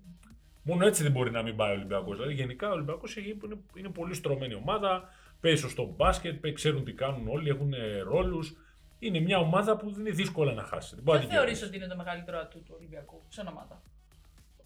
Μόνο 0.62 0.86
έτσι 0.86 1.02
δεν 1.02 1.12
μπορεί 1.12 1.30
να 1.30 1.42
μην 1.42 1.56
πάει 1.56 1.70
ο 1.70 1.74
Ολυμπιακός. 1.74 2.16
Δηλαδή, 2.16 2.34
γενικά 2.34 2.68
ο 2.68 2.72
Ολυμπιακός 2.72 3.16
είναι, 3.16 3.36
είναι 3.74 3.88
πολύ 3.88 4.14
στρωμένη 4.14 4.54
ομάδα, 4.54 5.08
παίζει 5.40 5.60
σωστό 5.60 5.94
μπάσκετ, 5.96 6.40
παί- 6.40 6.54
ξέρουν 6.54 6.84
τι 6.84 6.92
κάνουν 6.92 7.28
όλοι, 7.28 7.48
έχουν 7.48 7.74
ρόλους. 8.04 8.56
Είναι 8.98 9.20
μια 9.20 9.38
ομάδα 9.38 9.76
που 9.76 9.90
δεν 9.90 10.00
είναι 10.00 10.14
δύσκολα 10.14 10.52
να 10.52 10.62
χάσει. 10.62 10.94
Δεν 10.94 11.04
μπορεί 11.04 11.18
Δεν 11.18 11.26
να 11.26 11.32
την 11.32 11.40
θεωρείς 11.42 11.58
κερδίσει. 11.58 11.76
ότι 11.76 11.84
είναι 11.84 11.92
το 11.94 11.96
μεγαλύτερο 12.04 12.38
ατού 12.38 12.62
του 12.62 12.74
Ολυμπιακού 12.78 13.22
σαν 13.28 13.46
ομάδα; 13.46 13.82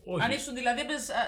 Όχι. 0.04 0.24
Αν 0.24 0.30
ήσουν 0.30 0.54
δηλαδή 0.54 0.80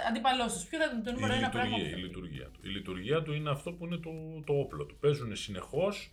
αντίπαλό 0.09 0.45
του, 0.47 0.67
ποιο 0.69 0.79
θα 0.79 0.85
ήταν 0.85 1.03
το 1.03 1.13
νούμερο 1.13 1.35
η 1.35 1.37
ένα 1.37 1.49
πράγμα. 1.49 1.77
λειτουργία, 1.77 1.91
που 1.95 1.99
η 1.99 2.01
θα- 2.01 2.07
λειτουργία 2.07 2.45
του. 2.53 2.61
Η 2.63 2.69
λειτουργία 2.69 3.23
του 3.23 3.33
είναι 3.33 3.51
αυτό 3.51 3.73
που 3.73 3.85
είναι 3.87 3.97
το, 3.97 4.11
το 4.47 4.53
όπλο 4.59 4.85
του. 4.85 4.97
Παίζουν 5.01 5.37
συνεχώς 5.37 6.11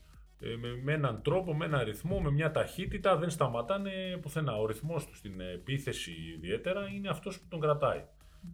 με, 0.59 0.75
με 0.83 0.93
έναν 0.93 1.21
τρόπο, 1.21 1.55
με 1.55 1.65
έναν 1.65 1.83
ρυθμό, 1.83 2.19
με 2.19 2.31
μια 2.31 2.51
ταχύτητα, 2.51 3.17
δεν 3.17 3.29
σταματάνε 3.29 3.91
πουθενά. 4.21 4.55
Ο 4.55 4.65
ρυθμός 4.65 5.05
του 5.05 5.15
στην 5.15 5.39
επίθεση 5.41 6.11
ιδιαίτερα 6.35 6.87
είναι 6.95 7.09
αυτός 7.09 7.39
που 7.39 7.45
τον 7.49 7.59
κρατάει. 7.59 8.03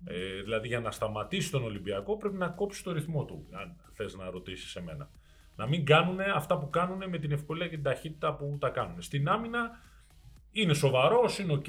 Ε, 0.06 0.42
δηλαδή 0.42 0.68
για 0.68 0.80
να 0.80 0.92
σταματήσει 0.92 1.52
τον 1.52 1.64
Ολυμπιακό 1.64 2.18
πρέπει 2.18 2.38
να 2.38 2.48
κόψει 2.48 2.84
το 2.84 2.92
ρυθμό 2.92 3.26
του, 3.26 3.46
αν 3.52 3.76
θες 3.92 4.16
να 4.16 4.30
ρωτήσεις 4.30 4.76
εμένα. 4.76 5.10
Να 5.56 5.68
μην 5.68 5.86
κάνουν 5.86 6.20
αυτά 6.20 6.58
που 6.58 6.70
κάνουν 6.70 7.10
με 7.10 7.18
την 7.18 7.32
ευκολία 7.32 7.68
και 7.68 7.76
την 7.76 7.84
ταχύτητα 7.84 8.36
που 8.36 8.58
τα 8.60 8.70
κάνουν. 8.70 9.02
Στην 9.02 9.28
άμυνα 9.30 9.80
είναι 10.52 10.74
σοβαρός, 10.74 11.40
είναι 11.40 11.54
οκ, 11.54 11.68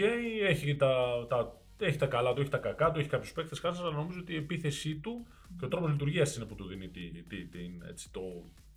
έχει 0.49 0.77
τα, 0.77 1.27
τα, 1.29 1.61
έχει 1.79 1.99
τα 1.99 2.07
καλά 2.07 2.33
του, 2.33 2.41
έχει 2.41 2.51
τα 2.51 2.59
κακά 2.59 2.91
του, 2.91 2.99
έχει 2.99 3.09
κάποιους 3.09 3.33
παίκτες 3.33 3.59
χάσει, 3.59 3.81
αλλά 3.83 3.91
νομίζω 3.91 4.19
ότι 4.21 4.33
η 4.33 4.37
επίθεσή 4.37 4.97
του 4.97 5.27
και 5.59 5.65
ο 5.65 5.69
τρόπος 5.69 5.91
λειτουργίας 5.91 6.37
είναι 6.37 6.45
που 6.45 6.55
του 6.55 6.67
δίνει 6.67 6.89
τη, 6.89 7.23
τη, 7.23 7.47
την- 7.47 7.83
έτσι, 7.89 8.13
το, 8.13 8.21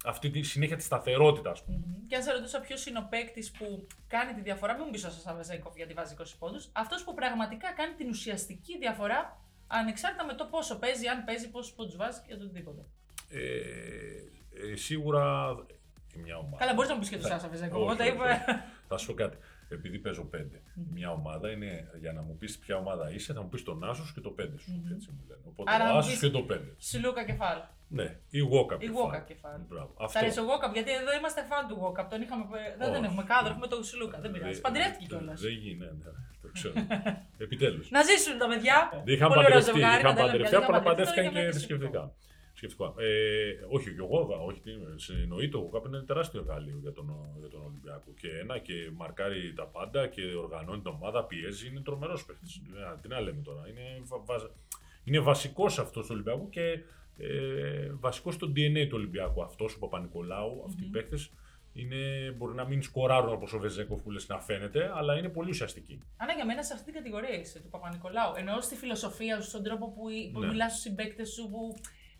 αυτή 0.05 0.29
τη 0.29 0.41
συνέχεια 0.41 0.75
της 0.75 0.85
σταθερότητας, 0.85 1.51
ας 1.51 1.63
πούμε. 1.63 1.77
Μμμ. 1.77 2.07
Και 2.07 2.15
αν 2.15 2.23
σε 2.23 2.31
ρωτούσα 2.31 2.59
ποιος 2.59 2.85
είναι 2.85 2.99
ο 2.99 3.07
παίκτης 3.09 3.51
που 3.51 3.87
κάνει 4.07 4.33
τη 4.33 4.41
διαφορά, 4.41 4.73
μην 4.73 4.83
μου 4.85 4.91
πεις 4.91 5.03
ο 5.05 5.09
Σάσα 5.11 5.31
Βεζένκοφ 5.31 5.75
γιατί 5.75 5.93
βάζει 5.93 6.13
20 6.17 6.35
πόντους. 6.39 6.69
Αυτός 6.73 7.03
που 7.03 7.13
πραγματικά 7.13 7.73
κάνει 7.73 7.93
την 7.93 8.09
ουσιαστική 8.09 8.77
διαφορά 8.77 9.41
ανεξάρτητα 9.67 10.25
με 10.25 10.33
το 10.33 10.45
πόσο 10.45 10.79
παίζει, 10.79 11.07
αν 11.07 11.23
παίζει, 11.23 11.49
πόσους 11.49 11.73
πόντους 11.73 11.95
βάζει 11.95 12.19
και 12.27 12.33
οτιδήποτε. 12.33 12.81
Ε, 13.29 14.71
ε, 14.71 14.75
σίγουρα 14.75 15.55
ε, 16.15 16.19
μια 16.19 16.37
ομάδα. 16.37 16.57
Καλά, 16.57 16.73
μπορείς 16.73 16.89
να 16.89 16.95
μου 16.95 17.01
πεις 17.01 17.09
και 17.09 17.17
το 17.17 17.21
Θα- 17.21 17.27
Σάσα 17.29 17.47
Βεζέγκοφ. 17.47 17.75
όχι, 17.81 17.85
Εγώ 17.87 17.95
τα 17.95 18.03
όχι, 18.03 18.13
είπα. 18.13 18.23
όχι. 18.31 18.59
Θα 18.87 18.97
σου 18.97 19.05
πω 19.07 19.13
κάτι. 19.13 19.37
Επειδή 19.69 19.99
παίζω 19.99 20.23
πέντε, 20.23 20.61
μια 20.93 21.11
ομάδα 21.11 21.51
είναι 21.51 21.89
για 21.99 22.13
να 22.13 22.21
μου 22.21 22.37
πεις 22.37 22.57
ποια 22.57 22.75
ομάδα 22.77 23.11
είσαι, 23.11 23.33
θα 23.33 23.41
μου 23.41 23.49
πεις 23.49 23.63
τον 23.63 23.83
Άσος 23.83 24.13
και 24.13 24.19
το 24.21 24.29
πέντε 24.29 24.57
σου. 24.57 24.71
Μμμ. 24.71 24.91
Έτσι 24.93 25.09
μου 25.11 25.23
λένε. 25.27 25.41
Οπότε 25.47 25.71
Άρα 25.71 25.83
ο 25.83 25.87
θα 25.87 25.93
μου 25.93 25.97
Άσος 25.99 26.11
πεις- 26.11 26.21
και 26.21 26.29
το 26.29 26.41
πέντε. 26.41 26.73
Σιλούκα 26.77 27.25
κεφάλ. 27.25 27.57
Ναι, 27.99 28.07
ή 28.37 28.39
Walkup. 28.53 28.79
Ή 28.87 28.89
Walkup 28.97 29.23
κεφάλι. 29.31 29.63
Μπράβο. 29.69 29.91
Θα 29.97 30.03
Αυτό. 30.05 30.19
αρέσει 30.19 30.39
ο 30.39 30.45
Walkup, 30.49 30.73
γιατί 30.77 30.91
εδώ 31.01 31.11
είμαστε 31.19 31.41
φαν 31.49 31.63
του 31.69 31.75
Walkup. 31.83 32.07
Τον 32.13 32.19
είχαμε, 32.23 32.45
δεν 32.79 32.87
τον 32.93 33.01
Όχι. 33.03 33.09
έχουμε 33.09 33.23
κάδρο, 33.31 33.49
έχουμε 33.53 33.67
τον 33.73 33.81
Σιλούκα. 33.89 34.17
Δεν 34.23 34.31
πειράζει. 34.31 34.57
Ε, 34.57 34.61
Παντρεύτηκε 34.67 35.05
ε, 35.05 35.07
κιόλας. 35.07 35.39
Δεν 35.45 35.51
γίνεται, 35.63 35.95
ναι, 36.03 36.11
το 36.41 36.47
ξέρω. 36.55 36.73
Επιτέλους. 37.45 37.85
Να 37.95 38.01
ζήσουν 38.09 38.37
τα 38.41 38.47
παιδιά. 38.51 38.77
Είχαν 39.13 39.27
Πολύ 39.31 39.39
ωραίο 39.39 39.43
παντρευτεί, 39.43 39.71
ζευγάρι, 39.71 39.99
είχαν 40.01 40.15
τα 40.15 40.21
λέμε, 40.21 40.31
παντρευτεί, 40.31 40.55
είχαν 40.55 40.63
απλά 40.67 40.79
παντρευτεί, 40.87 41.15
παντρεύτηκαν 41.15 41.23
τώρα 41.23 41.33
και 41.33 41.39
είχαμε 41.39 41.51
θρησκευτικά. 41.57 42.03
Σκεφτικά. 42.59 42.87
Ε, 42.97 43.09
όχι, 43.75 43.87
και 43.95 44.01
εγώ, 44.07 44.17
όχι, 44.49 44.59
τι 44.65 44.71
είμαι, 44.75 44.91
εννοείται, 45.23 45.57
ο 45.57 45.63
Walkup 45.65 45.85
είναι 45.87 45.97
ένα 45.97 46.05
τεράστιο 46.11 46.39
εργαλείο 46.43 46.77
για 46.85 46.93
τον, 46.97 47.07
για 47.41 47.49
τον 47.53 47.61
Ολυμπιακό. 47.69 48.09
Και 48.21 48.29
ένα 48.43 48.55
και 48.67 48.75
μαρκάρει 49.01 49.53
τα 49.59 49.65
πάντα 49.75 50.01
και 50.13 50.21
οργανώνει 50.43 50.81
την 50.81 50.91
ομάδα, 50.97 51.19
πιέζει, 51.29 51.67
είναι 51.67 51.81
τρομερός 51.87 52.25
παίχτη. 52.25 52.45
Τι 53.01 53.07
να 53.07 53.19
λέμε 53.25 53.41
τώρα. 53.49 53.61
Είναι, 53.69 53.85
βα- 54.09 54.23
βα- 54.29 54.51
είναι 55.03 55.19
βασικός 55.19 55.79
αυτός 55.79 56.01
του 56.05 56.11
Ολυμπιακού 56.15 56.49
και 56.49 56.65
ε, 57.17 57.91
βασικός 57.99 58.33
στο 58.33 58.47
DNA 58.55 58.83
του 58.89 58.93
Ολυμπιακού. 58.97 59.43
Αυτός 59.43 59.75
ο 59.75 59.79
Παπα-Νικολάου, 59.79 60.63
αυτοί 60.67 60.81
οι 60.83 60.85
Μμμ. 60.85 60.91
παίχτε 60.91 61.17
είναι, 61.73 62.31
μπορεί 62.37 62.53
να 62.55 62.65
μην 62.67 62.81
σκοράρουν 62.81 63.33
όπως 63.33 63.53
ο 63.53 63.59
Βεζέκοφ 63.59 64.01
που 64.01 64.11
λε 64.11 64.19
να 64.27 64.39
φαίνεται, 64.39 64.91
αλλά 64.95 65.17
είναι 65.17 65.29
πολύ 65.29 65.49
ουσιαστικοί. 65.49 65.99
Άρα 66.17 66.33
για 66.33 66.45
μένα 66.45 66.63
σε 66.63 66.73
αυτή 66.73 66.85
την 66.85 66.93
κατηγορία 66.93 67.39
είσαι 67.39 67.59
του 67.59 67.69
Παπα-Νικολάου. 67.69 68.33
Εννοώ 68.37 68.61
στη 68.61 68.75
φιλοσοφία 68.75 69.41
σου, 69.41 69.49
στον 69.49 69.63
τρόπο 69.63 69.85
που, 69.91 70.01
που 70.33 70.39
Ναι. 70.39 70.47
μιλάς 70.47 70.71
στους 70.71 70.81
συμπαίκτες 70.83 71.29
σου, 71.29 71.49
που, 71.49 71.75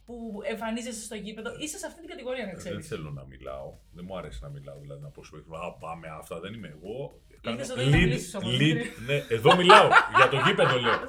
που 0.06 0.40
εμφανίζεσαι 0.44 1.02
στο 1.04 1.16
γήπεδο. 1.16 1.50
Είσαι 1.60 1.78
σε 1.78 1.86
αυτή 1.86 2.00
την 2.00 2.10
κατηγορία, 2.10 2.46
να 2.46 2.54
ξέρεις. 2.54 2.88
Δεν 2.88 2.98
θέλω 2.98 3.10
να 3.12 3.24
μιλάω. 3.26 3.74
Δεν 3.92 4.04
μου 4.08 4.18
αρέσει 4.18 4.40
να 4.42 4.50
μιλάω. 4.50 4.80
Δηλαδή 4.80 5.02
να 5.02 5.10
πω 5.10 5.24
σου 5.24 5.38
Α, 5.38 5.74
πάμε 5.74 6.08
αυτά. 6.20 6.40
Δεν 6.40 6.54
είμαι 6.54 6.68
εγώ. 6.82 7.20
εδώ 7.42 7.74
για 7.76 7.90
να 7.90 7.98
μιλήσεις 7.98 8.36
όμως, 8.36 8.54
lead, 8.56 8.58
Δημήτρη. 8.58 8.90
ναι, 9.06 9.24
εδώ 9.30 9.56
μιλάω. 9.56 9.88
για 10.16 10.30
το 10.30 10.38
γήπεδο 10.46 10.80
λέω. 10.80 10.92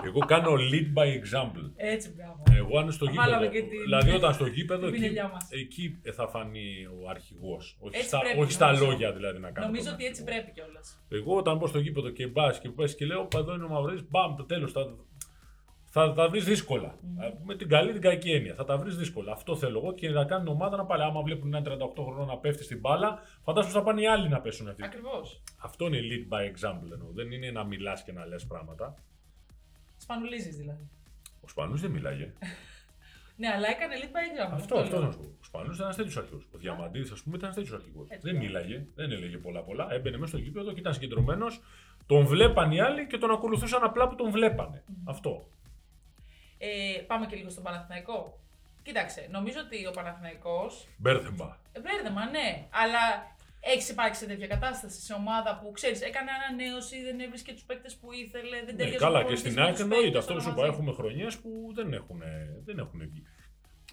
σε 0.00 0.02
πειράζω. 0.02 0.16
Εγώ 0.16 0.18
κάνω 0.26 0.50
lead 0.72 0.88
by 0.98 1.08
example. 1.20 1.70
Έτσι, 1.76 2.14
μπράβο. 2.16 2.42
Εγώ 2.56 2.78
αν 2.78 2.92
στο 2.92 3.06
Βάλαμε 3.14 3.46
γήπεδο. 3.46 3.64
και 3.66 3.70
την- 3.70 3.82
Δηλαδή 3.82 4.10
όταν 4.10 4.32
στο 4.34 4.46
γήπεδο 4.46 4.80
την 4.80 4.88
εκεί, 4.88 4.98
πινελιά 4.98 5.28
μας. 5.28 5.48
εκεί 5.50 6.00
θα 6.12 6.28
φανεί 6.28 6.68
ο 7.02 7.08
αρχηγός. 7.08 7.76
Όχι, 7.80 7.96
Έτσι 7.96 8.08
στα, 8.08 8.18
πρέπει, 8.18 8.40
όχι 8.40 8.52
στα 8.52 8.66
νομίζω. 8.66 8.84
λόγια 8.84 9.12
δηλαδή 9.12 9.38
να 9.38 9.50
κάνω. 9.50 9.66
Νομίζω 9.66 9.84
τον 9.84 9.94
ότι 9.94 10.04
έτσι 10.06 10.22
αρχηγό. 10.22 10.40
πρέπει 10.40 10.60
κιόλας. 10.60 10.86
Εγώ 11.08 11.36
όταν 11.36 11.56
μπω 11.56 11.66
στο 11.66 11.78
γήπεδο 11.78 12.10
και 12.10 12.26
μπας 12.26 12.58
και 12.60 12.68
πες 12.68 12.94
και 12.94 13.04
λέω 13.06 13.24
Πα 13.24 13.38
εδώ 13.38 13.54
είναι 13.54 13.64
ο 13.64 13.68
Μαυρίδης, 13.68 14.04
μπαμ, 14.10 14.34
το 14.36 14.44
τέλος. 14.44 14.72
Θα, 14.72 14.82
θα 15.90 16.12
τα 16.12 16.28
βρεις 16.28 16.44
δύσκολα. 16.44 16.98
Ε, 17.20 17.30
Με 17.44 17.54
την 17.56 17.68
καλή 17.68 17.92
την 17.92 18.00
κακή 18.00 18.30
έννοια. 18.30 18.54
Θα 18.54 18.64
τα 18.64 18.76
βρεις 18.78 18.96
δύσκολα. 18.96 19.32
Αυτό 19.32 19.56
θέλω 19.56 19.78
εγώ 19.78 19.94
και 19.94 20.10
να 20.10 20.24
κάνει 20.24 20.44
την 20.44 20.52
ομάδα 20.52 20.76
να 20.76 20.84
πάλι. 20.84 21.02
Άμα 21.02 21.22
βλέπουν 21.22 21.48
έναν 21.54 21.62
38 21.62 22.02
χρόνο 22.04 22.24
να 22.24 22.36
πέφτει 22.38 22.62
στην 22.64 22.78
μπάλα, 22.80 23.18
φαντάζομαι 23.42 23.72
θα 23.72 23.82
πάνε 23.82 24.00
οι 24.00 24.06
άλλοι 24.06 24.28
να 24.28 24.40
πέσουν 24.40 24.68
αυτοί. 24.68 24.84
Ακριβώς. 24.84 25.42
Αυτό 25.58 25.86
είναι 25.86 25.98
lead 26.02 26.34
by 26.34 26.40
example 26.42 26.92
εννοώ. 26.92 27.08
Δεν 27.14 27.30
είναι 27.32 27.50
να 27.50 27.64
μιλάς 27.64 28.02
και 28.04 28.12
να 28.12 28.26
λες 28.26 28.46
πράγματα. 28.46 28.94
Σπανουλίζει 30.08 30.50
δηλαδή. 30.50 30.88
Ο 31.40 31.48
Σπανού 31.48 31.76
δεν 31.76 31.90
μιλάγε. 31.90 32.32
Ναι, 33.40 33.48
αλλά 33.48 33.68
έκανε 33.68 33.94
lead 34.00 34.06
by 34.06 34.22
example. 34.30 34.54
αυτό, 34.54 34.78
αυτό 34.78 35.00
να 35.00 35.10
σου 35.10 35.18
πω. 35.18 35.24
Ο 35.40 35.44
Σπανού 35.44 35.72
ήταν 35.72 35.84
ένας 35.84 35.96
τέτοιος 35.96 36.16
αρχηγός. 36.16 36.48
Ο 36.54 36.58
Διαμαντίδης, 36.58 37.10
ας 37.10 37.22
πούμε, 37.22 37.36
ήταν 37.36 37.48
ένας 37.48 37.62
τέτοιος 37.62 37.80
αρχηγός. 37.80 38.06
Έτσι, 38.10 38.26
Δεν 38.26 38.36
ναι. 38.38 38.44
μίλαγε, 38.44 38.86
δεν 38.94 39.12
έλεγε 39.12 39.36
πολλά 39.38 39.62
πολλά. 39.62 39.92
Έμπαινε 39.92 40.16
μέσα 40.16 40.28
στο 40.32 40.38
γήπεδο 40.38 40.72
και 40.72 40.80
ήταν 40.80 40.94
συγκεντρωμένος. 40.94 41.60
Τον 42.06 42.26
βλέπαν 42.26 42.72
οι 42.72 42.80
άλλοι 42.80 43.06
και 43.06 43.18
τον 43.18 43.30
ακολουθούσαν 43.30 43.82
απλά 43.84 44.08
που 44.08 44.14
τον 44.14 44.30
βλέπανε. 44.30 44.84
Αυτό. 45.04 45.48
Ε, 46.58 47.00
πάμε 47.06 47.26
και 47.26 47.36
λίγο 47.36 47.50
στον 47.50 47.62
Παναθηναϊκό. 47.62 48.38
Κοίταξε, 48.82 49.28
νομίζω 49.30 49.58
ότι 49.60 49.86
ο 49.86 49.90
Παναθηναϊκός 49.90 50.86
Μπέρδεμα. 50.96 51.58
Ε, 51.72 51.80
Μπέρδεμα, 51.80 52.30
ναι. 52.30 52.66
Αλλά 52.70 53.36
Έχεις 53.60 53.88
υπάρξει 53.88 54.20
σε 54.20 54.26
τέτοια 54.26 54.46
κατάσταση 54.46 55.00
σε 55.00 55.12
ομάδα 55.12 55.58
που 55.62 55.70
ξέρεις, 55.72 56.00
έκανε 56.00 56.30
ανανέωση, 56.38 57.02
δεν 57.02 57.20
έβρισκε 57.20 57.52
τους 57.52 57.62
παίκτες 57.64 57.96
που 57.96 58.12
ήθελε, 58.12 58.56
δεν 58.56 58.74
Ναι, 58.74 58.80
τέλειωσε. 58.82 58.98
καλά, 58.98 59.18
ο 59.18 59.20
και 59.20 59.26
προπονητής 59.26 59.40
στην 59.40 59.52
με 59.54 59.60
ΑΕΚ 59.62 59.72
τους 59.72 59.80
εννοείται. 59.82 60.04
παίκτες, 60.04 60.20
Αυτό 60.20 60.32
όλα 60.32 60.42
σου 60.42 60.48
είπα. 60.50 60.60
μαζί. 60.60 60.72
Έχουμε 60.72 60.92
χρονιές 60.92 61.38
που 61.38 61.50
δεν 61.74 61.92
έχουν, 61.92 62.20
δεν 62.64 62.78
έχουν 62.78 63.00
βγει. 63.08 63.22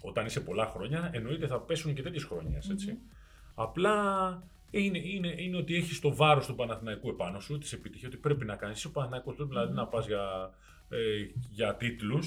Όταν 0.02 0.26
είσαι 0.26 0.40
πολλά 0.40 0.66
χρόνια, 0.66 1.10
εννοείται 1.12 1.46
θα 1.46 1.60
πέσουν 1.60 1.94
και 1.94 2.02
τέτοιες 2.02 2.24
χρονιές. 2.24 2.66
Απλά 3.54 3.94
είναι, 4.70 4.98
είναι, 4.98 5.34
είναι 5.36 5.56
ότι 5.56 5.74
έχεις 5.76 6.00
το 6.00 6.14
βάρος 6.14 6.46
του 6.46 6.54
Παναθηναϊκού 6.54 7.08
επάνω 7.08 7.40
σου, 7.40 7.58
της 7.58 7.72
επιτυχίας 7.72 8.12
ότι 8.12 8.20
πρέπει 8.20 8.44
να 8.44 8.56
κάνεις. 8.56 8.76
Είσαι 8.78 8.86
ο 8.86 8.90
Παναθηναϊκός, 8.90 9.34
πρέπει 9.34 9.48
δηλαδή 9.50 9.72
να 9.74 9.86
πας 9.86 10.06
για, 10.06 10.50
ε, 10.88 10.96
για 11.50 11.74
τιτλου 11.74 12.18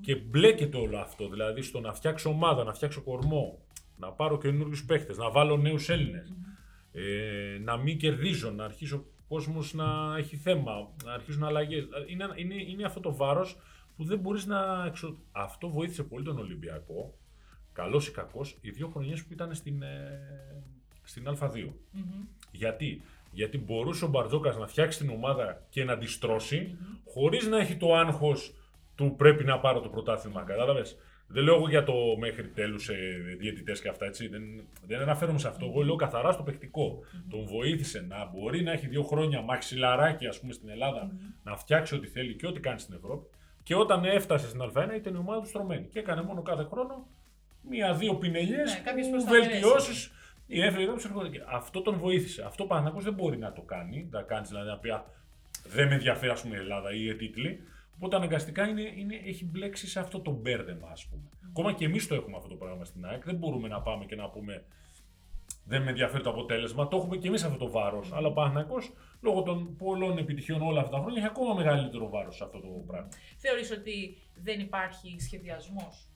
και 0.00 0.16
μπλέκεται 0.16 0.76
όλο 0.76 0.98
αυτό. 0.98 1.28
Δηλαδή 1.28 1.62
στο 1.62 1.80
να 1.80 1.92
φτιάξω 1.92 2.30
ομάδα, 2.30 2.64
να 2.64 2.72
φτιάξω 2.72 3.02
κορμό, 3.02 3.58
να 3.96 4.12
πάρω 4.12 4.38
καινούριους 4.38 4.84
παίχτε, 4.84 5.14
να 5.16 5.30
βάλω 5.30 5.56
νέους 5.56 5.88
ε, 6.98 7.58
να 7.58 7.76
μην 7.76 7.98
κερδίζω, 7.98 8.50
να 8.50 8.64
αρχίσει 8.64 8.94
ο 8.94 9.04
κόσμος 9.28 9.74
να 9.74 10.16
έχει 10.18 10.36
θέμα, 10.36 10.72
να 11.04 11.12
αρχίσουν 11.12 11.44
αλλαγές. 11.44 11.84
Είναι, 12.06 12.28
είναι, 12.36 12.54
είναι 12.54 12.84
αυτό 12.84 13.00
το 13.00 13.14
βάρος 13.14 13.56
που 13.96 14.04
δεν 14.04 14.18
μπορείς 14.18 14.46
να. 14.46 14.84
Εξο... 14.86 15.18
Αυτό 15.32 15.68
βοήθησε 15.68 16.02
πολύ 16.02 16.24
τον 16.24 16.38
Ολυμπιακό, 16.38 17.18
καλός 17.72 18.08
ή 18.08 18.10
κακός, 18.10 18.58
οι 18.60 18.70
δύο 18.70 18.88
χρονιές 18.88 19.24
που 19.24 19.32
ήταν 19.32 19.54
στην, 19.54 19.82
ε, 19.82 20.20
στην 21.02 21.28
Α2. 21.28 21.72
Γιατί; 22.50 23.02
Γιατί 23.30 23.58
μπορούσε 23.58 24.04
ο 24.04 24.08
Μπαρτζόκα 24.08 24.52
να 24.52 24.66
φτιάξει 24.66 24.98
την 24.98 25.10
ομάδα 25.10 25.66
και 25.68 25.84
να 25.84 25.98
τη 25.98 26.06
στρώσει, 26.06 26.78
χωρίς 27.04 27.46
να 27.46 27.58
έχει 27.58 27.76
το 27.76 27.94
άγχος 27.94 28.54
του 28.94 29.14
πρέπει 29.16 29.44
να 29.44 29.58
πάρω 29.58 29.80
το 29.80 29.88
πρωτάθλημα. 29.88 30.42
Κατάλαβες; 30.42 30.96
Δεν 31.28 31.44
λέω 31.44 31.54
εγώ 31.54 31.68
για 31.68 31.84
το 31.84 31.94
μέχρι 32.18 32.48
τέλους 32.48 32.88
ε, 32.88 32.94
διαιτητές 33.38 33.80
και 33.80 33.88
αυτά 33.88 34.06
έτσι. 34.06 34.28
Δεν, 34.28 34.42
δεν 34.86 35.00
αναφέρομαι 35.00 35.38
σε 35.38 35.48
αυτό. 35.48 35.66
Εγώ 35.66 35.82
λέω 35.82 35.96
καθαρά 35.96 36.32
στο 36.32 36.42
παιχτικό. 36.42 36.98
Τον 37.30 37.44
βοήθησε 37.46 38.04
να 38.08 38.26
μπορεί 38.26 38.62
να 38.62 38.72
έχει 38.72 38.86
δύο 38.86 39.02
χρόνια 39.02 39.40
μαξιλαράκι, 39.40 40.26
ας 40.26 40.40
πούμε, 40.40 40.52
στην 40.52 40.68
Ελλάδα, 40.68 41.10
να 41.42 41.56
φτιάξει 41.56 41.94
ό,τι 41.94 42.06
θέλει 42.06 42.34
και 42.34 42.46
ό,τι 42.46 42.60
κάνει 42.60 42.78
στην 42.78 42.94
Ευρώπη. 42.94 43.26
Και 43.62 43.74
όταν 43.74 44.04
έφτασε 44.04 44.48
στην 44.48 44.60
Α1 44.62 44.88
ήταν 44.96 45.14
η 45.14 45.18
ομάδα 45.18 45.40
του 45.40 45.46
στρωμένη. 45.48 45.86
Και 45.86 45.98
έκανε 45.98 46.22
μόνο 46.22 46.42
κάθε 46.42 46.62
χρόνο 46.70 47.06
μία-δύο 47.68 48.14
πινελιές, 48.14 48.72
Ναι, 48.74 48.80
κάποιες 48.84 49.06
που 49.06 49.10
προσταβερές. 49.12 49.46
βελτιώσεις. 49.48 50.10
Η 50.46 50.60
έφυγε 50.62 50.86
κάποιο 50.86 51.02
ερχόταν. 51.08 51.32
Αυτό 51.52 51.82
τον 51.82 51.96
βοήθησε. 51.98 52.42
Αυτό 52.46 52.64
ο 52.64 52.66
Παναγιώτο 52.66 53.00
δεν 53.00 53.12
μπορεί 53.14 53.38
να 53.38 53.52
το 53.52 53.60
κάνει. 53.62 54.08
Να 54.10 54.22
κάνεις 54.22 54.48
δηλαδή 54.48 54.68
να 54.68 54.78
πει 54.78 54.90
«Α, 54.90 55.04
δεν 55.68 55.88
με 55.88 55.94
ενδιαφέρει 55.94 56.32
ας 56.32 56.42
πούμε, 56.42 56.56
η 56.56 56.58
Ελλάδα 56.58 56.92
ή 56.94 57.04
οι 57.06 57.14
τίτλοι. 57.14 57.60
Οπότε 57.96 58.16
αναγκαστικά 58.16 58.68
είναι, 58.68 58.92
είναι, 58.96 59.20
έχει 59.24 59.44
μπλέξει 59.44 59.88
σε 59.88 60.00
αυτό 60.00 60.20
το 60.20 60.30
μπέρδεμα, 60.30 60.88
ας 60.90 61.06
πούμε. 61.06 61.22
Ακόμα 61.48 61.72
και 61.72 61.84
εμείς 61.84 62.06
το 62.06 62.14
έχουμε 62.14 62.36
αυτό 62.36 62.48
το 62.48 62.54
πράγμα 62.54 62.84
στην 62.84 63.06
ΑΕΚ. 63.06 63.24
Δεν 63.24 63.36
μπορούμε 63.36 63.68
να 63.68 63.80
πάμε 63.80 64.04
και 64.04 64.16
να 64.16 64.28
πούμε 64.28 64.64
δεν 65.64 65.82
με 65.82 65.88
ενδιαφέρει 65.90 66.22
το 66.22 66.30
αποτέλεσμα. 66.30 66.88
Το 66.88 66.96
έχουμε 66.96 67.16
και 67.16 67.28
εμείς 67.28 67.44
αυτό 67.44 67.58
το 67.58 67.70
βάρος. 67.70 68.12
Αλλά 68.12 68.28
ο 68.28 68.32
Παναθηναϊκός, 68.32 68.92
λόγω 69.20 69.42
των 69.42 69.76
πολλών 69.76 70.18
επιτυχιών 70.18 70.62
όλα 70.62 70.80
αυτά 70.80 70.96
τα 70.96 71.02
χρόνια, 71.02 71.18
έχει 71.18 71.30
ακόμα 71.30 71.54
μεγαλύτερο 71.54 72.08
βάρος 72.08 72.36
σε 72.36 72.44
αυτό 72.44 72.60
το 72.60 72.68
πράγμα. 72.86 73.08
Θεωρείς 73.36 73.70
ότι 73.70 74.16
δεν 74.34 74.60
υπάρχει 74.60 75.16
σχεδιασμός; 75.20 76.08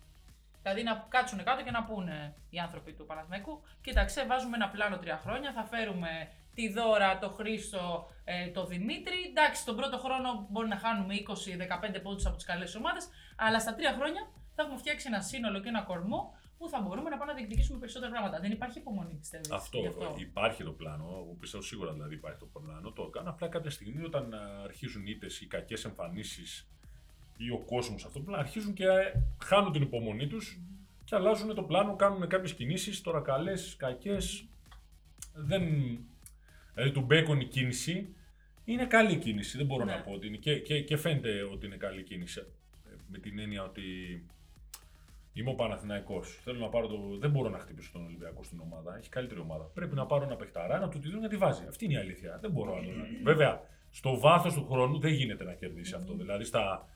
Δηλαδή 0.63 0.83
να 0.83 1.07
κάτσουν 1.09 1.45
κάτω 1.45 1.63
και 1.63 1.71
να 1.71 1.85
πούνε 1.85 2.35
οι 2.51 2.59
άνθρωποι 2.59 2.93
του 2.93 3.07
Παναθηναϊκού 3.07 3.63
κοίταξε 3.81 4.27
βάζουμε 4.27 4.57
ένα 4.57 4.69
πλάνο 4.69 4.99
τρία 4.99 5.19
χρόνια, 5.25 5.53
θα 5.53 5.65
φέρουμε 5.65 6.09
τη 6.55 6.73
Δώρα, 6.73 7.19
το 7.19 7.29
Χρήστο, 7.29 8.09
ε, 8.25 8.51
το 8.51 8.67
Δημήτρη. 8.67 9.19
Εντάξει, 9.29 9.65
τον 9.65 9.77
πρώτο 9.77 9.99
χρόνο 9.99 10.47
μπορεί 10.51 10.69
να 10.69 10.77
χάνουμε 10.77 11.15
20-15 11.15 12.01
πόντους 12.03 12.27
από 12.27 12.37
τις 12.37 12.45
καλές 12.45 12.75
ομάδες, 12.75 13.09
αλλά 13.37 13.61
στα 13.61 13.75
τρία 13.75 13.93
χρόνια 13.93 14.31
θα 14.55 14.63
έχουμε 14.63 14.79
φτιάξει 14.79 15.07
ένα 15.09 15.21
σύνολο 15.21 15.61
και 15.61 15.69
ένα 15.69 15.83
κορμό 15.83 16.39
που 16.59 16.69
θα 16.69 16.81
μπορούμε 16.81 17.11
να 17.11 17.17
πάμε 17.17 17.33
να 17.33 17.39
διεκδικήσουμε 17.39 17.79
περισσότερα 17.79 18.11
πράγματα. 18.11 18.41
Δεν 18.41 18.51
υπάρχει 18.51 18.79
υπομονή, 18.79 19.15
πιστεύεις. 19.15 19.51
Αυτό, 19.51 19.79
γι' 19.79 19.87
αυτό; 19.87 20.15
υπάρχει 20.19 20.65
το 20.65 20.73
πλάνο. 20.73 21.05
Εγώ 21.05 21.37
πιστεύω 21.41 21.63
σίγουρα 21.63 21.93
δηλαδή 21.93 22.15
υπάρχει 22.15 22.39
το 22.39 22.47
πλάνο. 22.47 22.91
Το 22.93 23.03
έκανα. 23.09 23.31
Απλά 23.31 23.49
κάποια 23.49 23.71
στιγμή 23.71 24.05
όταν 24.05 24.35
α, 24.35 24.63
αρχίζουν 24.65 25.07
είτε 25.07 25.27
οι 25.41 25.47
κακές 25.47 25.85
εμφανίσεις 25.85 26.69
ή 27.37 27.51
ο 27.51 27.59
κόσμος 27.59 28.05
αυτό 28.05 28.21
που 28.21 28.35
αρχίζουν 28.35 28.73
και 28.73 28.85
ε, 28.85 29.13
χάνουν 29.45 29.73
την 29.73 29.83
υπομονή 29.83 30.27
τους 30.27 30.61
και 31.05 31.15
αλλάζουν 31.15 31.55
το 31.55 31.63
πλάνο, 31.63 31.97
κάνουν 31.97 32.29
κάποιες 32.29 32.55
κινήσεις. 32.55 33.01
Τώρα 33.01 33.21
καλές, 33.21 33.77
κακές. 33.77 34.49
Δεν. 35.35 35.65
Δηλαδή 36.75 36.93
του 36.93 37.01
Μπέκον 37.01 37.41
η 37.41 37.45
κίνηση 37.45 38.15
είναι 38.65 38.85
καλή 38.87 39.17
κίνηση. 39.17 39.57
Δεν 39.57 39.67
μπορώ 39.67 39.85
Ναι. 39.85 39.93
να 39.93 40.01
πω 40.01 40.13
ότι 40.13 40.27
είναι. 40.27 40.37
Και, 40.37 40.59
και, 40.59 40.81
και 40.83 40.97
φαίνεται 40.97 41.43
ότι 41.43 41.67
είναι 41.67 41.77
καλή 41.77 42.03
κίνηση. 42.03 42.41
Ε, 42.41 42.95
Με 43.09 43.19
την 43.19 43.39
έννοια 43.39 43.63
ότι 43.63 43.83
Είμαι 45.33 45.51
ο 45.51 45.55
Παναθηναϊκός. 45.55 46.41
Θέλω 46.45 46.59
να 46.59 46.69
πάρω 46.69 46.87
το. 46.87 46.97
Δεν 47.19 47.31
μπορώ 47.31 47.49
να 47.49 47.59
χτυπήσω 47.59 47.91
τον 47.93 48.05
Ολυμπιακό 48.05 48.43
στην 48.45 48.61
ομάδα. 48.61 48.97
Έχει 48.99 49.09
καλύτερη 49.09 49.41
ομάδα. 49.41 49.65
Πρέπει 49.75 49.95
να 49.95 50.07
πάρω 50.07 50.25
ένα 50.25 50.37
παιχταρά, 50.37 50.79
να 50.79 50.89
του 50.89 50.99
τη 50.99 51.09
δίνω 51.09 51.21
να 51.21 51.29
τη 51.29 51.37
βάζει. 51.37 51.65
Αυτή 51.69 51.85
είναι 51.85 51.95
η 51.95 51.97
αλήθεια. 51.97 52.39
Δεν 52.41 52.51
μπορώ 52.51 52.77
άλλο 52.77 52.91
να. 52.93 53.05
Βέβαια, 53.23 53.61
στο 53.91 54.19
βάθος 54.21 54.55
του 54.55 54.67
χρόνου 54.71 54.99
δεν 54.99 55.13
γίνεται 55.13 55.45
να 55.45 55.53
κερδίσει 55.53 55.95
αυτό. 55.95 56.15
Δηλαδή, 56.15 56.45
στα, 56.45 56.89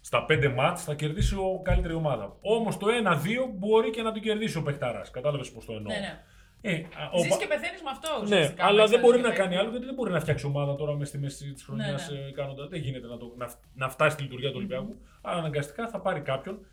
στα 0.00 0.24
πέντε 0.24 0.48
μάτς 0.48 0.84
θα 0.84 0.94
κερδίσει 0.94 1.34
ο 1.34 1.60
καλύτερη 1.64 1.94
ομάδα. 1.94 2.36
Όμως 2.40 2.76
το 2.76 2.86
1-2 2.86 3.18
μπορεί 3.54 3.90
και 3.90 4.02
να 4.02 4.12
το 4.12 4.18
κερδίσει 4.20 4.58
ο 4.58 4.62
παιχταρά. 4.62 5.02
Κατάλαβες 5.12 5.50
πώς 5.52 5.64
το 5.64 5.72
εννοώ. 5.72 5.92
Ναι, 5.92 5.98
ναι. 6.00 6.22
Ε, 6.64 6.72
α, 6.74 7.10
ο 7.12 7.18
Ζεις 7.18 7.28
Πα- 7.28 7.36
και 7.36 7.46
πεθαίνεις 7.46 7.82
με 7.82 7.90
αυτό 7.90 8.10
ναι, 8.18 8.22
ουσιαστικά. 8.24 8.64
αλλά 8.64 8.80
μέσα 8.82 8.90
δεν 8.92 9.00
μπορεί 9.00 9.18
στο 9.18 9.26
να 9.28 9.34
κάνει 9.34 9.38
παιχνίδι. 9.40 9.60
άλλο 9.62 9.70
γιατί 9.70 9.84
δεν 9.84 9.94
μπορεί 9.94 10.10
να 10.12 10.20
φτιάξει 10.20 10.46
ομάδα 10.46 10.74
τώρα 10.74 10.92
μέσα 10.92 11.04
στη 11.10 11.18
μέση 11.18 11.52
της 11.52 11.62
χρονιάς 11.62 12.10
Ναι, 12.10 12.18
ναι. 12.18 12.30
κάνοντα. 12.30 12.66
Δεν 12.68 12.80
γίνεται 12.80 13.06
να, 13.06 13.16
το, 13.16 13.34
να, 13.36 13.52
να 13.74 13.88
φτάσει 13.88 14.10
στη 14.14 14.22
λειτουργία 14.22 14.48
του 14.50 14.56
Ολυμπιακού. 14.58 14.96
Αλλά 15.22 15.38
αναγκαστικά 15.38 15.88
θα 15.88 16.00
πάρει 16.00 16.20
κάποιον 16.20 16.66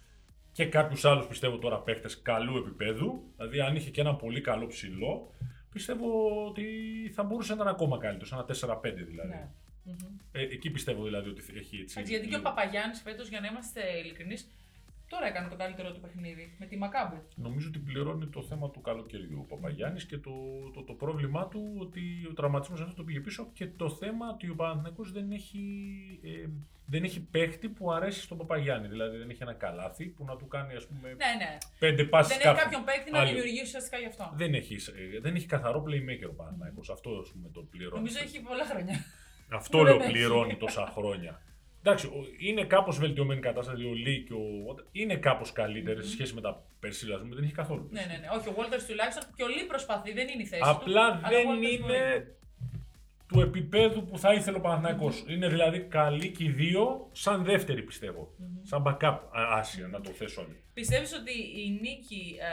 και 0.52 0.66
κάποιους 0.66 1.06
άλλους 1.06 1.28
πιστεύω 1.28 1.58
τώρα 1.58 1.80
παίχτε 1.80 2.10
καλού 2.22 2.58
επίπεδου. 2.58 3.24
Δηλαδή, 3.38 3.60
αν 3.62 3.76
είχε 3.76 3.90
και 3.90 4.02
ένα 4.02 4.16
πολύ 4.16 4.42
καλό 4.42 4.68
ψηλό, 4.68 5.34
πιστεύω 5.72 6.08
ότι 6.48 6.66
θα 7.16 7.24
μπορούσε 7.24 7.50
να 7.56 7.62
ήταν 7.62 7.68
ακόμα 7.74 7.98
καλύτερος. 7.98 8.32
Ένα 8.32 8.46
4-5 8.46 9.04
δηλαδή. 9.06 9.30
Ναι. 9.30 9.48
Μμμ. 9.84 9.96
Ε, 10.32 10.42
εκεί 10.42 10.70
πιστεύω 10.70 11.04
δηλαδή 11.04 11.30
ότι 11.30 11.42
έχει 11.58 11.76
έτσι. 11.82 11.96
Εντάξει, 11.98 12.12
γιατί 12.14 12.28
και 12.28 12.36
ο 12.36 12.38
λίγο- 12.38 12.50
Παπαγιάννης 12.50 13.02
φέτος, 13.02 13.28
για 13.30 13.40
να 13.40 13.48
είμαστε 13.48 13.82
ειλικρινείς, 14.04 14.50
τώρα 15.10 15.28
έκανε 15.28 15.48
το 15.48 15.56
καλύτερο 15.56 15.92
του 15.92 16.00
παιχνίδι 16.00 16.56
με 16.60 16.66
τη 16.66 16.78
Μακάμπη. 16.78 17.22
Νομίζω 17.36 17.68
ότι 17.68 17.80
πληρώνει 17.80 18.28
το 18.28 18.42
θέμα 18.44 18.70
του 18.70 18.82
καλοκαιριού 18.82 19.40
ο 19.42 19.56
Παπαγιάννης 19.56 20.06
και 20.06 20.18
το, 20.18 20.32
το, 20.74 20.84
το 20.84 20.94
πρόβλημά 20.94 21.48
του 21.48 21.62
ότι 21.80 22.02
ο 22.30 22.34
τραυματισμός 22.34 22.80
αυτός 22.80 22.96
το 22.96 23.04
πήγε 23.04 23.20
πίσω 23.20 23.50
και 23.54 23.68
το 23.68 23.90
θέμα 23.90 24.30
ότι 24.30 24.50
ο 24.50 24.56
Παναθηναϊκός 24.56 25.12
δεν 25.12 25.32
έχει, 25.32 25.62
ε, 26.24 26.48
δεν 26.86 27.04
έχει 27.04 27.20
παίχτη 27.22 27.70
που 27.70 27.92
αρέσει 27.92 28.22
στον 28.22 28.38
Παπαγιάννη. 28.38 28.88
Δηλαδή 28.88 29.18
δεν 29.18 29.30
έχει 29.30 29.42
ένα 29.44 29.54
καλάθι 29.54 30.06
που 30.06 30.24
να 30.26 30.36
του 30.36 30.48
κάνει 30.48 30.74
ας 30.76 30.88
πούμε 30.88 31.08
Ναι, 31.10 31.16
ναι. 31.16 31.58
πέντε 31.80 32.04
πάσεις 32.04 32.38
Δεν 32.38 32.42
έχει 32.48 32.48
κάποιου. 32.56 32.64
κάποιον 32.64 32.84
παίκτη 32.84 33.12
να 33.12 33.20
Άλλοι. 33.20 33.28
δημιουργήσει 33.30 33.64
ουσιαστικά 33.64 33.98
γι' 33.98 34.06
αυτό. 34.06 34.32
Δεν 34.36 34.54
έχει, 34.54 34.76
ε, 35.16 35.20
δεν 35.20 35.36
έχει 35.36 35.46
καθαρό 35.46 35.84
playmaker 35.88 36.30
ο 36.30 36.34
Παναθηναϊκός. 36.34 36.90
Αυτό 36.90 37.10
ας 37.24 37.30
πούμε 37.32 37.50
το 37.54 37.62
πληρώνει. 37.62 37.96
Νομίζω 37.96 38.20
έχει 38.24 38.42
πολλά 38.42 38.66
χρόνια. 38.66 38.96
Αυτό 39.52 39.78
δεν 39.78 39.86
λέω 39.88 40.04
έχει. 40.04 40.12
πληρώνει 40.12 40.56
τόσα 40.58 40.86
χρόνια. 40.86 41.42
Εντάξει, 41.84 42.08
ο- 42.08 42.26
είναι 42.40 42.64
κάπως 42.64 42.98
βελτιωμένη 43.00 43.40
η 43.40 43.44
κατάσταση. 43.44 43.84
Ο 43.86 43.94
Λί 43.94 44.24
και 44.24 44.34
ο. 44.34 44.76
είναι 44.92 45.16
κάπως 45.16 45.52
καλύτερη 45.52 46.04
σε 46.04 46.10
σχέση 46.10 46.34
με 46.34 46.42
τα 46.42 46.64
περσίλα, 46.80 47.16
ας 47.16 47.22
πούμε. 47.22 47.36
Δεν 47.36 47.44
έχει 47.44 47.54
καθόλου. 47.54 47.88
ναι, 47.92 48.02
ναι, 48.02 48.18
ναι. 48.18 48.28
Όχι, 48.38 48.48
ο 48.50 48.54
Walters 48.58 48.84
τουλάχιστον 48.88 49.24
και 49.36 49.44
ο 49.44 49.48
Λί 49.48 49.64
προσπαθεί, 49.64 50.14
δεν 50.14 50.28
είναι 50.28 50.42
η 50.42 50.46
θέση 50.46 50.62
Απλά 50.66 51.12
του. 51.12 51.18
αλλά 51.24 51.28
ο 51.28 51.30
δεν 51.30 51.46
Walters 51.50 51.72
είναι 51.72 51.80
μπορεί. 52.10 52.36
του 53.28 53.40
επίπεδου 53.42 54.06
που 54.06 54.18
θα 54.18 54.34
ήθελε 54.34 54.58
ο 54.58 54.62
Παναθηναϊκός. 54.62 55.24
Είναι 55.28 55.48
δηλαδή 55.48 55.80
καλοί 55.80 56.32
και 56.32 56.44
οι 56.44 56.50
δύο, 56.50 57.10
σαν 57.12 57.44
δεύτερη 57.44 57.82
πιστεύω. 57.84 58.34
Σαν 58.64 58.84
backup 58.88 59.20
α, 59.32 59.58
άσια, 59.58 59.88
να 59.88 60.02
το 60.02 60.10
θέσω 60.12 60.42
αλλιώς. 60.42 60.58
Πιστεύεις 60.74 61.14
ότι 61.14 61.32
η 61.32 61.80
νίκη 61.82 62.36
ε, 62.40 62.46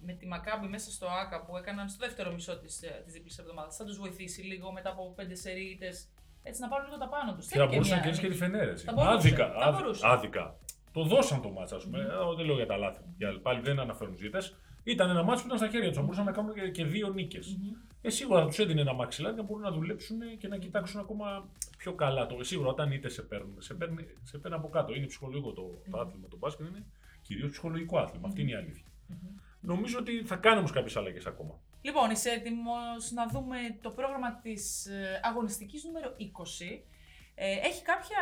με 0.00 0.12
τη 0.12 0.26
Μακάμπη 0.26 0.66
μέσα 0.66 0.90
στο 0.90 1.06
ΆΚΑ 1.06 1.44
που 1.44 1.56
έκαναν 1.56 1.88
στο 1.88 2.06
δεύτερο 2.06 2.32
μισό 2.32 2.58
της, 2.58 2.82
ε, 2.82 3.02
της 3.04 3.12
διπλής 3.12 3.38
εβδομάδας 3.38 3.76
θα 3.76 3.84
τους 3.84 3.98
βοηθήσει 3.98 4.42
λίγο 4.42 4.72
μετά 4.72 4.90
από 4.90 5.12
πέντε 5.16 5.34
σερίτες; 5.34 6.08
Έτσι 6.48 6.60
να 6.60 6.68
πάρουν 6.68 6.86
λίγο 6.86 6.98
τα 6.98 7.08
πάνω 7.08 7.34
τους. 7.34 7.46
Και 7.46 7.58
θα 7.58 7.66
μπορούσε 7.66 7.94
να 7.94 8.00
κερδίσει 8.00 8.20
και 8.22 8.28
τη 8.28 8.34
Φενέρ. 8.42 8.68
έτσι. 8.68 8.84
Θα 8.84 8.92
μπορούσε, 8.92 9.14
Άδικα. 9.14 9.46
θα 9.52 9.66
άδι- 9.66 9.80
μπορούσε. 9.80 10.06
άδικα. 10.08 10.44
Το 10.92 11.02
δώσαν 11.02 11.42
το 11.42 11.50
μάτσα, 11.50 11.76
ας 11.76 11.84
πούμε. 11.84 11.98
Ε, 11.98 12.04
Δεν 12.36 12.46
λέω 12.46 12.54
για 12.54 12.66
τα 12.66 12.76
λάθη. 12.76 13.00
Για, 13.18 13.28
πάλι 13.42 13.60
δεν 13.60 13.78
αναφέρουν 13.78 14.16
ζήτε. 14.18 14.38
Ήταν 14.84 15.10
ένα 15.10 15.22
μάτσο 15.22 15.40
που 15.42 15.46
ήταν 15.46 15.58
στα 15.58 15.68
χέρια 15.68 15.86
τους. 15.88 15.96
Θα 15.96 16.02
μπορούσαν 16.02 16.24
να 16.24 16.32
κάνουν 16.32 16.54
και, 16.54 16.68
και 16.70 16.84
δύο 16.84 17.08
νίκες. 17.08 17.58
Ε, 18.02 18.10
σίγουρα 18.10 18.40
θα 18.40 18.46
τους 18.46 18.58
έδινε 18.58 18.80
ένα 18.80 18.92
μαξιλάρι 18.92 19.36
να 19.36 19.42
μπορούν 19.42 19.62
να 19.62 19.70
δουλέψουν 19.70 20.18
και 20.38 20.48
να 20.48 20.56
κοιτάξουν 20.56 21.00
ακόμα 21.00 21.48
πιο 21.78 21.92
καλά. 21.94 22.26
Το, 22.26 22.42
σίγουρα 22.44 22.68
όταν 22.68 22.92
είτε 22.92 23.08
σε 23.08 23.22
παίρνουν, 23.22 23.54
σε 23.58 23.74
παίρνει, 23.74 24.06
σε 24.22 24.38
παίρνει 24.38 24.56
από 24.56 24.68
κάτω. 24.68 24.94
Είναι 24.94 25.06
ψυχολογικό 25.06 25.52
το, 25.52 25.62
το 25.90 25.98
άθλημα. 25.98 26.28
Το 26.28 26.36
μπάσκετ 26.36 26.66
είναι 26.68 26.84
κυρίως 27.22 27.50
ψυχολογικό 27.50 27.98
άθλημα. 27.98 28.26
Αυτή 28.28 28.40
είναι 28.42 28.50
η 28.50 28.54
αλήθεια. 28.54 28.84
Νομίζω 29.60 29.98
ότι 29.98 30.22
θα 30.24 30.36
κάνει 30.36 30.58
όμω 30.58 30.68
κάποιες 30.68 30.96
αλλαγές 30.96 31.26
ακόμα. 31.26 31.60
Λοιπόν, 31.82 32.10
είσαι 32.10 32.30
έτοιμος 32.30 33.10
να 33.10 33.26
δούμε 33.26 33.56
το 33.82 33.90
πρόγραμμα 33.90 34.34
της 34.42 34.86
ε, 34.86 35.20
αγωνιστικής 35.22 35.84
νούμερο 35.84 36.08
20. 36.18 36.82
Ε, 37.34 37.52
έχει 37.52 37.82
κάποια, 37.82 38.16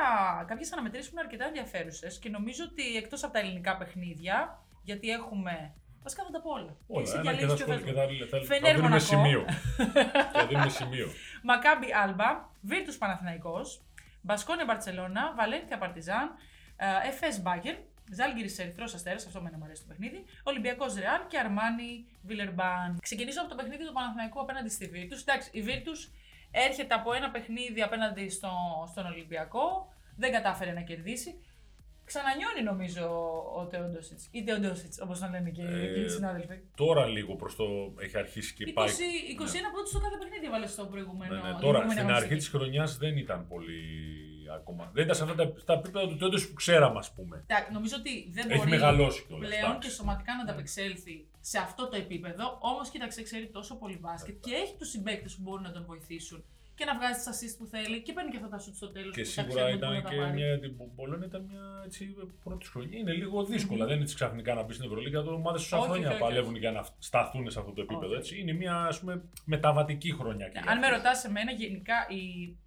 κάποιες 0.46 0.72
αναμετρήσεις 0.72 1.08
που 1.08 1.14
είναι 1.14 1.24
αρκετά 1.26 1.44
ενδιαφέρουσες 1.46 2.18
και 2.18 2.28
νομίζω 2.28 2.64
ότι 2.70 2.96
εκτός 2.96 3.24
από 3.24 3.32
τα 3.32 3.38
ελληνικά 3.38 3.76
παιχνίδια, 3.76 4.62
γιατί 4.82 5.10
έχουμε... 5.10 5.74
Βασικά 6.02 6.24
θα 6.24 6.30
τα 6.30 6.40
πω 6.40 6.50
όλα. 6.50 6.76
Όλα. 6.86 7.02
Εσύ 7.02 7.12
Ένα 7.16 7.22
και 7.22 7.36
διαλέγεις 7.36 7.48
θα 7.60 7.64
ποιο 7.64 7.74
σχολ- 7.74 7.78
θες. 7.78 8.16
και 8.18 8.24
θα, 8.24 8.38
θα, 8.38 8.44
θα, 8.46 8.54
Φενέρ 8.54 8.74
δίνουμε 8.74 8.88
Μονακό. 8.88 9.04
σημείο. 9.04 9.44
θα 10.32 10.46
δίνουμε 10.46 10.68
σημείο. 10.68 11.08
Μακάμπι 11.42 11.92
Άλμπα, 11.92 12.48
Βίρτους 12.60 12.98
Παναθηναϊκός, 12.98 13.82
Μπασκόνια 14.20 14.64
Μπαρτσελώνα, 14.64 15.34
Βαλένθια 15.36 15.78
Παρτιζάν, 15.78 16.30
Εφές 17.06 17.42
Μπάγκερ 17.42 17.76
Ζάλγκυρης 18.12 18.58
Ερυθρός 18.58 18.94
Αστέρας, 18.94 19.26
αυτό 19.26 19.40
με 19.40 19.50
μου 19.58 19.64
αρέσει 19.64 19.82
το 19.82 19.88
παιχνίδι. 19.88 20.24
Ολυμπιακός 20.42 20.94
Ρεάλ 20.94 21.20
και 21.28 21.38
Αρμάνι 21.38 22.06
Βιλερμπάν. 22.22 22.98
Ξεκινήσω 23.02 23.40
από 23.40 23.50
το 23.50 23.54
παιχνίδι 23.54 23.86
του 23.86 23.92
Παναθηναϊκού 23.92 24.40
απέναντι 24.40 24.68
στη 24.68 24.86
Βίρτους. 24.86 25.20
Εντάξει, 25.20 25.50
η 25.52 25.62
Βίρτους 25.62 26.10
έρχεται 26.50 26.94
από 26.94 27.12
ένα 27.12 27.30
παιχνίδι 27.30 27.82
απέναντι 27.82 28.28
στο, 28.28 28.50
στον 28.90 29.06
Ολυμπιακό. 29.06 29.92
Δεν 30.16 30.32
κατάφερε 30.32 30.72
να 30.72 30.80
κερδίσει. 30.80 31.40
Ξανανιώνει 32.04 32.62
νομίζω 32.62 33.06
ο 33.56 33.66
Τεοντόσιτ. 33.66 34.20
Ή 34.30 34.44
Τεοντόσιτ, 34.44 34.92
όπως 35.02 35.20
να 35.20 35.28
λένε 35.30 35.50
και, 35.50 35.62
ε, 35.62 36.00
οι 36.00 36.08
συνάδελφοι. 36.08 36.58
Τώρα 36.76 37.06
λίγο 37.06 37.34
προς 37.34 37.56
το 37.56 37.64
έχει 37.98 38.18
αρχίσει 38.18 38.54
και 38.54 38.64
20, 38.68 38.72
πάει. 38.74 38.88
21 38.88 38.90
ναι. 38.90 39.70
πρώτο 39.72 39.86
στο 39.86 39.98
κάθε 39.98 40.16
παιχνίδι 40.18 40.46
έβαλε 40.46 40.66
στο 40.66 40.84
προηγούμενο. 40.84 41.34
Ναι, 41.34 41.50
ναι. 41.50 41.58
Τώρα 41.60 41.90
στην 41.90 42.10
αρχή 42.10 42.36
της 42.36 42.48
χρονιάς 42.48 42.96
δεν 42.96 43.16
ήταν 43.16 43.46
πολύ 43.48 43.80
ακόμα. 44.54 44.90
Δεν 44.92 45.04
ήταν 45.04 45.16
σε 45.16 45.22
αυτά 45.22 45.34
τα, 45.34 45.52
στα 45.56 45.72
επίπεδα 45.72 46.08
του 46.08 46.16
Τεόντο 46.16 46.36
που 46.36 46.54
ξέραμε, 46.54 46.98
ας 46.98 47.12
πούμε. 47.12 47.44
Τα, 47.46 47.68
νομίζω 47.72 47.96
ότι 47.98 48.30
δεν 48.30 48.50
έχει 48.50 48.58
μπορεί 48.58 48.70
μεγαλώσει 48.70 49.26
πλέον 49.26 49.78
και 49.78 49.90
σωματικά 49.90 50.34
να 50.34 50.42
ανταπεξέλθει 50.42 51.26
σε 51.40 51.58
αυτό 51.58 51.88
το 51.88 51.96
επίπεδο. 51.96 52.58
Όμως 52.60 52.88
κοίταξε, 52.88 53.22
ξέρει 53.22 53.46
τόσο 53.46 53.74
πολύ 53.74 53.98
μπάσκετ 53.98 54.36
και 54.40 54.54
έχει 54.54 54.74
τους 54.78 54.88
συμπαίκτες 54.88 55.34
που 55.34 55.42
μπορούν 55.42 55.62
να 55.62 55.72
τον 55.72 55.84
βοηθήσουν 55.84 56.44
και 56.76 56.84
να 56.84 56.94
βγάζει 56.98 57.18
τις 57.18 57.28
assist 57.32 57.54
που 57.58 57.66
θέλει 57.66 58.02
και 58.02 58.12
παίρνει 58.12 58.30
και 58.30 58.36
αυτά 58.36 58.48
τα 58.48 58.58
σουτ 58.58 58.74
στο 58.74 58.88
τέλος. 58.90 59.14
Και 59.14 59.24
σίγουρα 59.24 59.68
ήταν 59.70 60.04
και 60.04 60.16
μια. 60.34 60.58
Την 60.58 60.76
Πολώνια 60.96 61.26
ήταν 61.26 61.42
μια 61.50 61.64
έτσι, 61.84 62.14
πρώτη 62.44 62.66
χρονιά. 62.66 62.98
Είναι 62.98 63.12
λίγο 63.12 63.44
δύσκολα. 63.44 63.84
Mm-hmm. 63.84 63.86
Δεν 63.86 63.94
είναι 63.94 64.04
έτσι 64.04 64.14
ξαφνικά 64.14 64.54
να 64.54 64.62
μπει 64.62 64.72
στην 64.72 64.86
Ευρωλίγα. 64.86 65.22
Το 65.22 65.30
ομάδες 65.32 65.68
τόσα 65.68 65.82
χρόνια 65.82 66.10
όχι, 66.10 66.18
παλεύουν 66.18 66.50
όχι. 66.50 66.58
για 66.58 66.70
να 66.70 66.86
σταθούν 66.98 67.50
σε 67.50 67.58
αυτό 67.58 67.72
το 67.72 67.80
επίπεδο. 67.80 68.14
Έτσι. 68.14 68.40
Είναι 68.40 68.52
μια 68.52 68.76
ας 68.76 69.00
πούμε, 69.00 69.22
μεταβατική 69.44 70.12
χρονιά. 70.12 70.48
Και 70.48 70.60
Αν 70.66 70.78
με 70.78 70.88
ρωτάς 70.88 71.24
εμένα, 71.24 71.52
γενικά 71.52 71.94
η, 72.08 72.22
ε, 72.52 72.65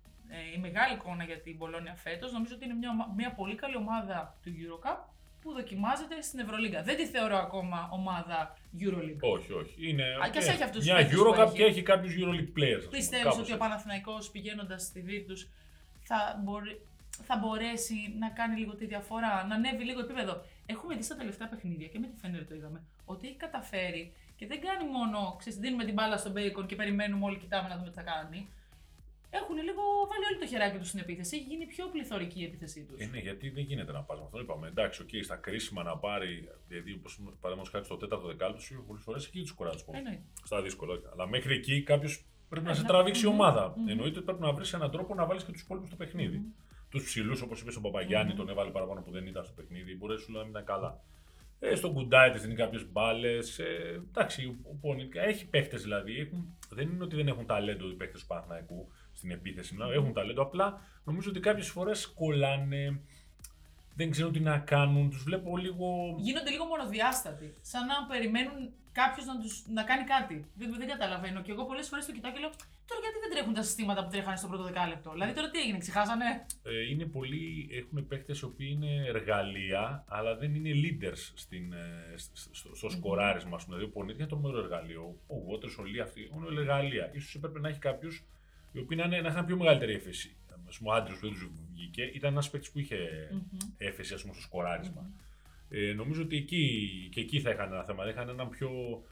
η 0.55 0.59
μεγάλη 0.59 0.93
εικόνα 0.93 1.23
για 1.23 1.39
την 1.39 1.57
Πολώνια 1.57 1.95
φέτος 1.95 2.31
νομίζω 2.31 2.55
ότι 2.55 2.65
είναι 2.65 2.73
μια, 2.73 2.91
μια 3.15 3.31
πολύ 3.31 3.55
καλή 3.55 3.75
ομάδα 3.75 4.37
του 4.43 4.51
Eurocup 4.61 4.99
που 5.41 5.51
δοκιμάζεται 5.53 6.21
στην 6.21 6.39
Ευρωλίγκα. 6.39 6.83
Δεν 6.83 6.95
τη 6.95 7.05
θεωρώ 7.05 7.37
ακόμα 7.37 7.89
ομάδα 7.91 8.57
EuroLeague. 8.79 9.19
Όχι, 9.19 9.53
όχι. 9.53 9.89
Είναι 9.89 10.03
Α, 10.03 10.29
και 10.29 10.37
έχει 10.37 10.63
αυτούς 10.63 10.85
μια 10.85 11.09
EuroCup 11.09 11.51
και 11.53 11.63
έχει 11.63 11.81
κάποιους 11.81 12.13
EuroLeague 12.17 12.59
players. 12.59 12.89
Πιστεύεις 12.89 13.37
ότι 13.37 13.53
ο 13.53 13.57
Παναθηναϊκός 13.57 14.29
πηγαίνοντας 14.29 14.81
στη 14.81 15.03
Virtus 15.07 15.47
θα, 16.03 16.41
μπορεί, 16.43 16.81
θα 17.23 17.37
μπορέσει 17.37 18.15
να 18.19 18.29
κάνει 18.29 18.59
λίγο 18.59 18.75
τη 18.75 18.85
διαφορά, 18.85 19.45
να 19.47 19.55
ανέβει 19.55 19.83
λίγο 19.83 19.99
επίπεδο; 19.99 20.41
Έχουμε 20.65 20.95
δει 20.95 21.03
στα 21.03 21.15
τελευταία 21.15 21.47
παιχνίδια 21.47 21.87
και 21.87 21.99
με 21.99 22.07
τη 22.07 22.15
Φέντερ 22.21 22.45
το 22.45 22.55
είδαμε 22.55 22.83
ότι 23.05 23.27
έχει 23.27 23.35
καταφέρει 23.35 24.13
και 24.35 24.47
δεν 24.47 24.61
κάνει 24.61 24.91
μόνο 24.91 25.35
ξέρεις, 25.39 25.59
δίνουμε 25.59 25.85
την 25.85 25.93
μπάλα 25.93 26.17
στον 26.17 26.33
Bacon 26.35 26.65
και 26.67 26.75
περιμένουμε 26.75 27.25
όλοι 27.25 27.37
κοιτάμε 27.37 27.69
να 27.69 27.77
δούμε 27.77 27.89
τι 27.89 27.95
θα 27.95 28.01
κάνει 28.01 28.49
έχουν 29.29 29.55
λίγο 29.67 29.83
βάλει 30.09 30.25
όλο 30.29 30.37
το 30.39 30.47
χεράκι 30.47 30.77
τους 30.77 30.87
στην 30.87 30.99
επίθεση. 30.99 31.35
Έχει 31.35 31.45
γίνει 31.45 31.65
πιο 31.65 31.87
πληθωρική 31.93 32.39
η 32.41 32.43
επίθεσή 32.43 32.83
τους. 32.83 32.99
Ε, 32.99 33.05
ναι, 33.05 33.17
γιατί 33.17 33.49
δεν 33.49 33.63
γίνεται 33.63 33.91
να 33.91 34.01
πας 34.01 34.17
με 34.19 34.25
αυτό. 34.25 34.39
Είπαμε 34.39 34.67
εντάξει, 34.67 35.05
okay, 35.05 35.19
στα 35.23 35.35
κρίσιμα 35.35 35.83
να 35.83 35.97
πάρει. 35.97 36.49
Δηλαδή, 36.67 36.93
όπως 36.93 37.19
παραδείγματος 37.41 37.69
χάρη 37.69 37.85
στο 37.85 37.97
τέταρτο 37.97 38.27
δεκάλεπτο, 38.27 38.61
σου 38.61 38.83
πολλές 38.87 39.03
φορές 39.03 39.25
εκεί 39.25 39.41
τους 39.41 39.51
κουράζει 39.51 39.85
πολύ. 39.85 40.23
Στα 40.43 40.61
δύσκολα. 40.61 40.99
Αλλά 41.11 41.27
μέχρι 41.27 41.53
εκεί 41.53 41.83
κάποιος 41.83 42.25
πρέπει 42.49 42.65
να 42.65 42.73
σε 42.73 42.83
τραβήξει 42.83 43.25
η 43.25 43.27
ομάδα. 43.27 43.73
Mm-hmm. 43.73 43.89
Εννοείται 43.89 44.21
πρέπει 44.21 44.41
να 44.41 44.51
βρεις 44.51 44.73
έναν 44.73 44.91
τρόπο 44.91 45.15
να 45.15 45.25
βάλεις 45.25 45.43
και 45.43 45.51
τους 45.51 45.61
υπόλοιπους 45.61 45.87
στο 45.87 45.97
παιχνίδι. 45.97 46.41
Mm-hmm. 46.43 46.85
Τους 46.89 47.03
ψηλούς, 47.03 47.41
όπως 47.41 47.61
είπες 47.61 47.73
στον 47.73 47.83
Παπαγιάννη, 47.83 48.31
mm-hmm. 48.33 48.37
τον 48.37 48.49
έβαλε 48.49 48.71
παραπάνω 48.71 49.01
που 49.01 49.11
δεν 49.11 49.25
ήταν 49.27 49.43
στο 49.43 49.53
παιχνίδι. 49.53 49.95
Μπορεί 49.95 50.13
να 50.13 50.19
σου 50.19 50.31
να 50.31 50.45
ήταν 50.49 50.63
καλά. 50.63 51.01
Ε, 51.59 51.75
στον 51.75 51.93
Κουντάι 51.93 52.31
τη 52.31 52.39
δίνει 52.39 52.55
κάποιες 52.55 52.91
μπάλες. 52.91 53.59
Ε, 53.59 54.01
εντάξει, 54.07 54.57
ο 54.81 54.95
έχει 55.13 55.47
παίχτε 55.47 55.77
δηλαδή. 55.77 56.19
Έχουν, 56.19 56.57
δεν 56.69 56.89
είναι 56.89 57.03
ότι 57.03 57.15
δεν 57.15 57.27
έχουν 57.27 57.45
ταλέντο 57.45 57.89
οι 57.89 57.93
παίχτε 57.93 58.17
του 58.17 58.25
Παναθναϊκού 58.27 58.87
στην 59.19 59.31
επίθεση. 59.31 59.75
Να 59.75 59.85
έχουν 59.93 60.13
ταλέντο. 60.13 60.41
Απλά 60.41 60.81
νομίζω 61.03 61.29
ότι 61.29 61.39
κάποιες 61.39 61.69
φορές 61.69 62.07
κολλάνε. 62.07 63.01
Δεν 63.95 64.11
ξέρουν 64.11 64.31
τι 64.31 64.39
να 64.39 64.57
κάνουν. 64.59 65.09
Τους 65.09 65.23
βλέπω 65.23 65.57
λίγο. 65.57 65.87
Γίνονται 66.17 66.49
λίγο 66.49 66.65
μονοδιάστατοι. 66.65 67.53
Σαν 67.61 67.85
να 67.85 67.95
περιμένουν 68.11 68.59
κάποιος 68.91 69.25
να, 69.25 69.39
τους, 69.39 69.63
να 69.67 69.83
κάνει 69.83 70.03
κάτι. 70.03 70.35
Δεν, 70.55 70.75
δεν 70.77 70.87
καταλαβαίνω. 70.87 71.41
Και 71.41 71.51
εγώ 71.51 71.65
πολλές 71.65 71.87
φορές 71.87 72.05
το 72.05 72.11
κοιτάω 72.11 72.31
και 72.31 72.39
λέω 72.39 72.51
Τώρα 72.89 73.01
γιατί 73.01 73.19
δεν 73.23 73.31
τρέχουν 73.33 73.53
τα 73.53 73.63
συστήματα 73.63 74.03
που 74.03 74.09
τρέχανε 74.09 74.37
στο 74.37 74.47
πρώτο 74.47 74.63
δεκάλεπτο; 74.63 75.11
Δηλαδή 75.11 75.33
τώρα 75.33 75.49
τι 75.49 75.59
έγινε, 75.59 75.77
ξεχάσανε; 75.77 76.45
Ε, 76.63 76.89
είναι 76.89 77.05
πολλοί, 77.05 77.69
έχουν 77.79 78.07
παίχτε 78.07 78.33
οι 78.41 78.45
οποίοι 78.45 78.69
είναι 78.75 78.93
εργαλεία, 79.07 80.03
αλλά 80.07 80.35
δεν 80.35 80.55
είναι 80.55 80.71
leaders 80.83 81.23
στην, 81.33 81.73
ε, 81.73 82.13
στο, 82.33 82.75
στο 82.75 82.89
σκοράρισμα. 82.89 83.57
Δηλαδή 83.65 83.83
ο 83.83 83.89
Πονίτη 83.89 84.19
είναι 84.19 84.29
το 84.29 84.37
μέρο 84.37 84.57
εργαλείο. 84.57 85.15
Ο 85.27 85.39
Βότερ, 85.39 85.69
ο 85.79 85.83
Λί, 85.83 85.99
αυτοί 85.99 86.31
είναι 86.35 86.59
εργαλεία. 86.59 87.11
σω 87.19 87.37
έπρεπε 87.37 87.59
να 87.59 87.69
έχει 87.69 87.79
κάποιου 87.79 88.09
οι 88.71 88.79
οποίοι 88.79 88.97
να, 89.01 89.07
να 89.07 89.29
είχαν 89.29 89.45
πιο 89.45 89.57
μεγαλύτερη 89.57 89.93
έφεση. 89.93 90.35
Α 90.73 90.77
πούμε, 90.77 90.89
ο 90.89 90.93
Άντριο 90.93 91.15
που 91.15 91.21
δεν 91.21 91.31
τους 91.31 91.49
βγήκε 91.73 92.03
ήταν 92.03 92.31
ένας 92.31 92.49
παίκτης 92.49 92.71
που 92.71 92.79
είχε 92.79 92.97
mm-hmm. 93.31 93.67
έφεση 93.77 94.13
ας 94.13 94.21
πούμε, 94.21 94.33
στο 94.33 94.41
σκοράρισμα. 94.41 95.09
Mm-hmm. 95.09 95.23
Ε, 95.69 95.93
νομίζω 95.93 96.21
ότι 96.21 96.37
εκεί, 96.37 96.89
και 97.11 97.21
εκεί 97.21 97.39
θα 97.39 97.49
είχαν 97.49 97.73
ένα 97.73 97.83
θέμα. 97.83 98.09
Είχαν 98.09 98.29
έναν 98.29 98.49
πιο. 98.49 98.69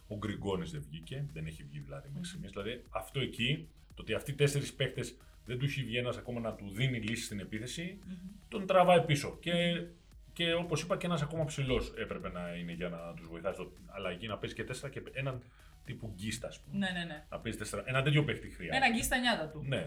Ο 0.08 0.18
Γκριγκόνης 0.18 0.72
δεν 0.72 0.84
βγήκε, 0.90 1.26
δεν 1.34 1.46
έχει 1.46 1.64
βγει 1.64 1.80
δηλαδή 1.80 2.08
μέχρι 2.14 2.28
στιγμής. 2.28 2.52
Δηλαδή 2.52 2.84
αυτό 2.90 3.20
εκεί, 3.20 3.68
το 3.94 4.02
ότι 4.02 4.14
αυτοί 4.14 4.32
οι 4.32 4.36
τέσσερις 4.36 4.74
παίκτες 4.74 5.18
δεν 5.46 5.60
τους 5.60 5.72
έχει 5.72 5.84
βγει 5.84 5.98
ένας 5.98 6.18
ακόμα 6.18 6.40
να 6.40 6.54
του 6.54 6.70
δίνει 6.70 7.00
λύση 7.00 7.24
στην 7.24 7.40
επίθεση, 7.40 8.00
mm-hmm. 8.02 8.46
τον 8.50 8.66
τραβάει 8.66 9.02
πίσω. 9.02 9.38
Και, 9.42 9.86
και 10.34 10.54
όπως 10.54 10.82
είπα, 10.82 10.98
και 10.98 11.06
ένας 11.06 11.22
ακόμα 11.22 11.46
ψηλός 11.46 11.94
έπρεπε 11.98 12.30
να 12.30 12.56
είναι 12.56 12.74
για 12.74 12.90
να 12.90 13.14
τους 13.14 13.28
βοηθάει 13.28 13.54
στο 13.54 13.72
αλλαγή, 13.86 14.28
να 14.28 14.38
παίζει 14.38 14.56
και 14.56 14.64
τέσσερα 14.64 14.92
και 14.94 15.02
έναν 15.12 15.42
τύπου 15.88 16.08
γκίστα, 16.16 16.48
ας 16.48 16.58
πούμε. 16.60 16.78
Ναι, 16.78 16.90
ναι, 16.98 17.04
ναι. 17.12 17.20
Να 17.30 17.40
παίζει 17.40 17.58
τέσσερα. 17.58 17.82
Ένα 17.86 18.02
τέτοιο 18.02 18.24
παίχτη 18.24 18.48
χρειάζεται. 18.50 18.86
Ένα 18.86 18.96
γκίστα 18.96 19.18
νιάτα 19.18 19.46
του. 19.50 19.60
Ναι. 19.74 19.84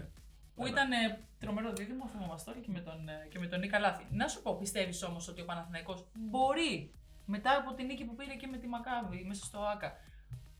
Που 0.55 0.67
ήταν 0.67 0.91
ε, 0.91 0.97
τρομερό 1.39 1.73
δίδυμο, 1.73 2.07
θυμόμαστε 2.07 2.51
όλοι 2.51 2.61
και 2.65 2.71
με 2.71 2.81
τον, 2.87 3.09
ε, 3.09 3.27
και 3.29 3.39
με 3.39 3.47
τον 3.47 3.59
Νίκα 3.59 3.79
Λάθη. 3.79 4.05
Να 4.11 4.27
σου 4.27 4.41
πω, 4.41 4.57
πιστεύεις 4.57 5.03
όμως 5.03 5.27
ότι 5.27 5.41
ο 5.41 5.45
Παναθηναϊκός 5.45 6.07
μπορεί 6.29 6.91
μετά 7.25 7.51
από 7.61 7.73
την 7.75 7.85
νίκη 7.85 8.03
που 8.05 8.15
πήρε 8.15 8.35
και 8.35 8.47
με 8.47 8.57
τη 8.57 8.67
Μακάβη 8.67 9.23
μέσα 9.27 9.45
στο 9.45 9.59
ΑΚΑ 9.73 9.89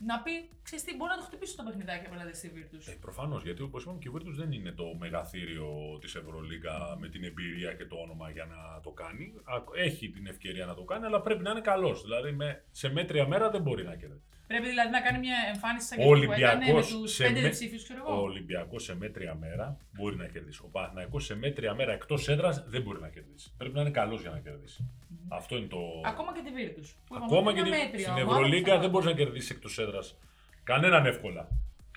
να 0.05 0.21
πει, 0.21 0.31
ξέρεις 0.63 0.83
τι, 0.85 0.95
μπορεί 0.95 1.11
να 1.11 1.17
το 1.17 1.23
χτυπήσει 1.23 1.55
το 1.57 1.63
παιχνιδάκι 1.63 2.05
απέναντι 2.05 2.33
στη 2.33 2.49
Βίρτου. 2.49 2.77
Ε, 2.91 2.93
Προφανώς, 3.01 3.43
γιατί 3.43 3.61
όπως 3.61 3.83
είπαμε 3.83 3.99
και 3.99 4.07
η 4.07 4.11
Βίρτου 4.11 4.33
δεν 4.33 4.51
είναι 4.51 4.71
το 4.71 4.85
μεγαθύριο 4.99 5.67
της 6.01 6.15
Ευρωλίγα 6.15 6.75
με 6.99 7.09
την 7.09 7.23
εμπειρία 7.23 7.73
και 7.73 7.85
το 7.85 7.95
όνομα 7.95 8.29
για 8.29 8.45
να 8.45 8.81
το 8.81 8.91
κάνει. 8.91 9.33
Έχει 9.75 10.09
την 10.09 10.27
ευκαιρία 10.27 10.65
να 10.65 10.73
το 10.73 10.83
κάνει, 10.83 11.05
αλλά 11.05 11.21
πρέπει 11.21 11.43
να 11.43 11.51
είναι 11.51 11.61
καλός. 11.61 12.01
Δηλαδή 12.01 12.31
με, 12.31 12.63
σε 12.71 12.91
μέτρια 12.91 13.27
μέρα 13.27 13.49
δεν 13.49 13.61
μπορεί 13.61 13.83
να 13.83 13.95
κερδίσει. 13.95 14.25
Πρέπει 14.51 14.67
δηλαδή 14.67 14.89
να 14.89 15.01
κάνει 15.01 15.19
μια 15.19 15.37
εμφάνιση 15.53 15.87
σαν 15.87 15.97
και 15.97 16.03
που 16.03 16.31
έκανε 16.31 16.73
με 16.73 16.81
τους 16.81 17.17
πέντε 17.17 17.49
ψήφιου, 17.49 17.79
ξέρω 17.83 17.99
εγώ. 18.03 18.19
Ο 18.19 18.21
Ολυμπιακός 18.21 18.83
σε 18.83 18.95
μέτρια 18.95 19.35
μέρα 19.35 19.77
μπορεί 19.91 20.15
να 20.15 20.25
κερδίσει. 20.25 20.61
Ο 20.63 20.67
Παναθυναϊκό 20.71 21.19
σε 21.19 21.35
μέτρια 21.35 21.73
μέρα 21.73 21.91
εκτός 21.93 22.27
έδρας 22.27 22.63
δεν 22.67 22.81
μπορεί 22.81 22.99
να 22.99 23.09
κερδίσει. 23.09 23.53
Πρέπει 23.57 23.75
να 23.75 23.81
είναι 23.81 23.89
καλός 23.89 24.21
για 24.21 24.29
να 24.29 24.39
κερδίσει. 24.39 24.89
Mm. 24.89 25.15
Αυτό 25.29 25.57
είναι 25.57 25.67
το. 25.67 25.79
Ακόμα 26.05 26.33
και 26.33 26.41
τη 26.45 26.51
Βίρτου. 26.51 26.81
Ακόμα 27.23 27.53
και 27.53 27.61
τη... 27.61 28.01
στην 28.01 28.17
Ευρωλίγκα 28.17 28.79
δεν 28.79 28.89
μπορείς 28.89 29.07
να 29.07 29.13
κερδίσεις 29.13 29.49
εκτός 29.49 29.79
έδρας. 29.79 30.17
Κανέναν 30.63 31.05
εύκολα. 31.05 31.47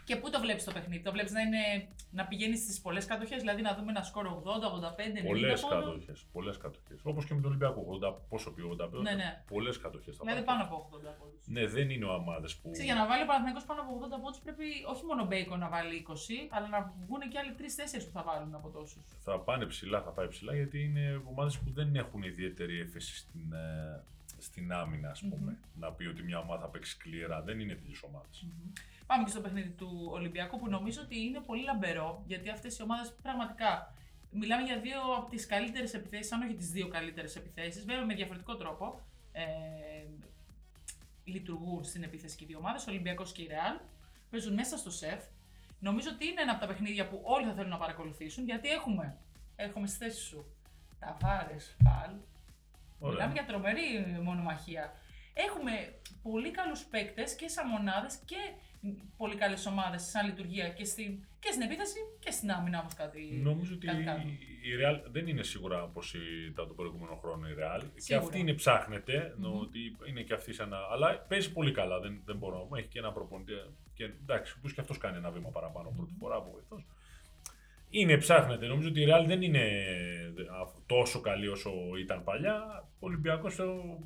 Και 0.04 0.16
πού 0.16 0.30
το 0.30 0.40
βλέπεις 0.40 0.64
το 0.64 0.72
παιχνίδι, 0.72 1.02
Το 1.02 1.12
βλέπεις 1.12 1.32
να, 1.32 1.40
είναι, 1.40 1.88
να 2.10 2.26
πηγαίνει 2.26 2.56
στις 2.56 2.80
πολλές 2.80 3.06
κατοχές, 3.06 3.40
δηλαδή 3.40 3.62
να 3.62 3.74
δούμε 3.74 3.90
ένα 3.90 4.02
σκόρο 4.02 4.42
80, 4.44 4.70
85, 4.70 5.20
90. 5.22 5.26
Πολλές 5.26 5.64
κατοχές. 5.68 6.26
Πολλές 6.32 6.56
κατοχές. 6.56 7.00
Όπως 7.02 7.24
και 7.26 7.34
με 7.34 7.40
τον 7.40 7.50
Ολυμπιακό. 7.50 7.80
80, 8.02 8.14
πόσο 8.28 8.52
πιο 8.52 8.76
85. 8.80 9.02
Ναι, 9.02 9.12
ναι. 9.12 9.42
Πολλές 9.48 9.78
κατοχές. 9.78 10.16
Δηλαδή 10.16 10.42
πάνω 10.42 10.62
από 10.62 10.74
80 10.76 11.14
πόντους. 11.18 11.46
Ναι, 11.46 11.66
δεν 11.66 11.90
είναι 11.90 12.04
ο 12.04 12.12
αμάδε 12.12 12.48
που. 12.62 12.70
Ξέρεις, 12.70 12.90
για 12.90 12.94
να 13.00 13.06
βάλει 13.06 13.22
ο 13.22 13.26
Παναθυνακό 13.26 13.60
πάνω 13.66 13.80
από 13.80 13.90
80 14.00 14.22
πόντους 14.22 14.40
πρέπει 14.46 14.66
όχι 14.92 15.04
μόνο 15.04 15.24
Μπέικον 15.26 15.58
να 15.58 15.68
βάλει 15.68 15.94
20, 16.08 16.48
αλλά 16.50 16.68
να 16.68 16.92
βγουν 17.06 17.20
και 17.30 17.38
άλλοι 17.38 17.52
3-4 17.58 18.04
που 18.06 18.12
θα 18.12 18.22
βάλουν 18.22 18.54
από 18.54 18.68
τόσους. 18.68 19.02
Θα 19.26 19.38
πάνε 19.40 19.66
ψηλά, 19.66 20.02
θα 20.02 20.10
πάει 20.10 20.28
ψηλά 20.28 20.54
γιατί 20.54 20.84
είναι 20.84 21.22
ομάδες 21.24 21.58
που 21.58 21.70
δεν 21.72 21.96
έχουν 21.96 22.22
ιδιαίτερη 22.22 22.80
έφεση 22.80 23.16
στην, 23.16 23.52
ε, 23.52 24.04
στην 24.38 24.72
άμυνα, 24.72 25.10
ας 25.10 25.20
πούμε. 25.28 25.52
Mm-hmm. 25.60 25.78
Να 25.80 25.92
πει 25.92 26.06
ότι 26.06 26.22
μια 26.22 26.38
ομάδα 26.38 26.60
θα 26.60 26.68
παίξει 26.68 26.90
σκληρά. 26.90 27.42
Δεν 27.42 27.60
είναι 27.60 27.74
τέτοιες 27.74 28.02
ομάδες. 28.02 28.46
Mm-hmm. 28.46 28.72
Πάμε 29.06 29.24
και 29.24 29.30
στο 29.30 29.40
παιχνίδι 29.40 29.68
του 29.68 30.08
Ολυμπιακού 30.10 30.58
που 30.58 30.68
νομίζω 30.68 31.00
ότι 31.02 31.20
είναι 31.20 31.40
πολύ 31.40 31.62
λαμπερό 31.62 32.22
γιατί 32.26 32.50
αυτές 32.50 32.78
οι 32.78 32.82
ομάδες 32.82 33.14
πραγματικά. 33.22 33.94
Μιλάμε 34.30 34.62
για 34.62 34.80
δύο 34.80 35.00
από 35.16 35.30
τις 35.30 35.46
καλύτερες 35.46 35.94
επιθέσεις, 35.94 36.32
αν 36.32 36.42
όχι 36.42 36.54
τις 36.54 36.70
δύο 36.70 36.88
καλύτερες 36.88 37.36
επιθέσεις, 37.36 37.84
βέβαια 37.84 38.04
με 38.04 38.14
διαφορετικό 38.14 38.56
τρόπο. 38.56 39.00
Ε, 39.32 39.44
λειτουργούν 41.24 41.84
στην 41.84 42.02
επίθεση 42.02 42.36
και 42.36 42.44
οι 42.44 42.46
δύο 42.46 42.58
ομάδες, 42.58 42.86
ο 42.86 42.90
Ολυμπιακός 42.90 43.32
και 43.32 43.42
η 43.42 43.46
Ρεάλ. 43.46 43.76
Παίζουν 44.30 44.54
μέσα 44.54 44.76
στο 44.76 44.90
σεφ. 44.90 45.24
Νομίζω 45.78 46.08
ότι 46.14 46.26
είναι 46.26 46.40
ένα 46.40 46.50
από 46.50 46.60
τα 46.60 46.66
παιχνίδια 46.66 47.08
που 47.08 47.20
όλοι 47.22 47.46
θα 47.46 47.52
θέλουν 47.52 47.70
να 47.70 47.76
παρακολουθήσουν 47.76 48.44
γιατί 48.44 48.68
έχουμε, 48.68 49.16
έχουμε 49.56 49.86
στη 49.86 49.96
θέση 49.96 50.20
σου 50.20 50.46
Ταβάρες, 50.98 51.76
Φαλ. 51.84 52.10
Μιλάμε 53.00 53.32
για 53.32 53.44
τρομερή 53.44 54.18
μονομαχία. 54.22 54.92
Έχουμε 55.34 55.98
πολύ 56.22 56.50
καλούς 56.50 56.84
παίκτες 56.84 57.34
και 57.34 57.48
σαν 57.48 57.68
μονάδες 57.68 58.16
και 58.24 58.36
πολύ 59.16 59.35
καλές 59.35 59.66
ομάδες 59.66 60.03
σαν 60.03 60.27
λειτουργία 60.27 60.68
και 60.68 60.85
στην, 60.85 61.25
και 61.38 61.51
στην 61.51 61.62
επίθεση 61.62 61.99
και 62.18 62.31
στην 62.31 62.51
άμυνα 62.51 62.79
όμως 62.81 62.94
κάτι. 62.94 63.40
Νομίζω 63.42 63.75
ότι 63.75 63.87
η 63.87 64.70
Real 64.81 65.01
δεν 65.11 65.27
είναι 65.27 65.42
σίγουρα 65.42 65.83
όπως 65.83 66.14
ήταν 66.51 66.68
το 66.68 66.75
προηγούμενο 66.75 67.14
χρόνο 67.14 67.49
η 67.49 67.55
Real. 67.59 67.83
Και 68.07 68.14
αυτή 68.14 68.38
είναι 68.38 68.53
ψάχνεται, 68.53 69.35
mm-hmm. 69.37 69.61
ότι 69.61 69.79
είναι 70.09 70.23
και 70.23 70.35
αυτή 70.35 70.53
σαν 70.53 70.75
Αλλά 70.92 71.18
παίζει 71.29 71.53
πολύ 71.53 71.73
καλά, 71.73 72.01
δεν, 72.01 72.23
δεν 72.25 72.37
μπορώ. 72.37 72.68
Έχει 72.75 72.88
και 72.88 72.99
ένα 72.99 73.12
προπονητή. 73.12 73.53
Και 73.94 74.05
εντάξει, 74.05 74.61
που 74.61 74.68
και 74.68 74.81
αυτός 74.81 74.99
κάνει 74.99 75.16
ένα 75.16 75.31
βήμα 75.31 75.49
παραπάνω 75.49 75.92
πρώτη 75.97 76.14
φορά 76.18 76.37
από 76.37 76.51
βοηθό. 76.51 76.85
Είναι, 77.90 78.16
ψάχνεται. 78.16 78.66
Νομίζω 78.66 78.88
ότι 78.88 79.01
η 79.01 79.07
Real 79.09 79.25
δεν 79.27 79.42
είναι 79.42 79.62
τόσο 80.87 81.20
καλή 81.20 81.49
όσο 81.49 81.70
ήταν 82.01 82.25
παλιά. 82.25 82.88
Ο 82.99 83.07
Ολυμπιακός 83.07 83.57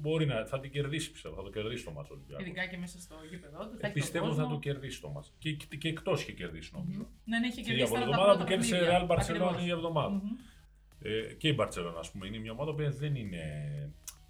μπορεί 0.00 0.26
να 0.26 0.46
θα 0.46 0.60
την 0.60 0.70
κερδίσει, 0.70 1.10
πιστεύω. 1.10 1.34
Θα 1.34 1.42
το 1.42 1.50
κερδίσει 1.50 1.84
το 1.84 1.90
μάτσο 1.90 2.14
Ολυμπιακός. 2.14 2.46
Ειδικά 2.46 2.66
και 2.66 2.76
μέσα 2.76 3.00
στο 3.00 3.14
γήπεδο 3.30 3.68
του. 3.68 3.76
Ε, 3.80 3.88
πιστεύω 3.88 4.34
θα 4.34 4.46
το 4.46 4.58
κερδίσει 4.58 5.00
το 5.00 5.08
μάτσο. 5.08 5.32
Και, 5.38 5.52
και, 5.52 5.76
και 5.76 5.88
εκτός 5.88 6.22
είχε 6.22 6.32
κερδίσει 6.32 6.70
νομίζω. 6.74 7.02
Mm-hmm. 7.02 7.22
Ναι, 7.24 7.38
ναι, 7.38 7.46
είχε 7.46 7.60
κερδίσει. 7.60 7.92
Την 7.92 8.02
εβδομάδα 8.02 8.38
που 8.38 8.44
κέρδισε 8.44 8.76
η 8.76 8.80
Real 8.82 9.06
Barcelona 9.06 9.62
η 9.64 9.70
εβδομάδα. 9.70 10.22
Mm-hmm. 10.22 11.02
Ε, 11.02 11.34
και 11.34 11.48
η 11.48 11.56
Barcelona, 11.60 11.98
ας 11.98 12.10
πούμε, 12.10 12.26
είναι 12.26 12.38
μια 12.38 12.52
ομάδα 12.52 12.74
που 12.74 12.92
δεν 12.92 13.14
είναι 13.14 13.42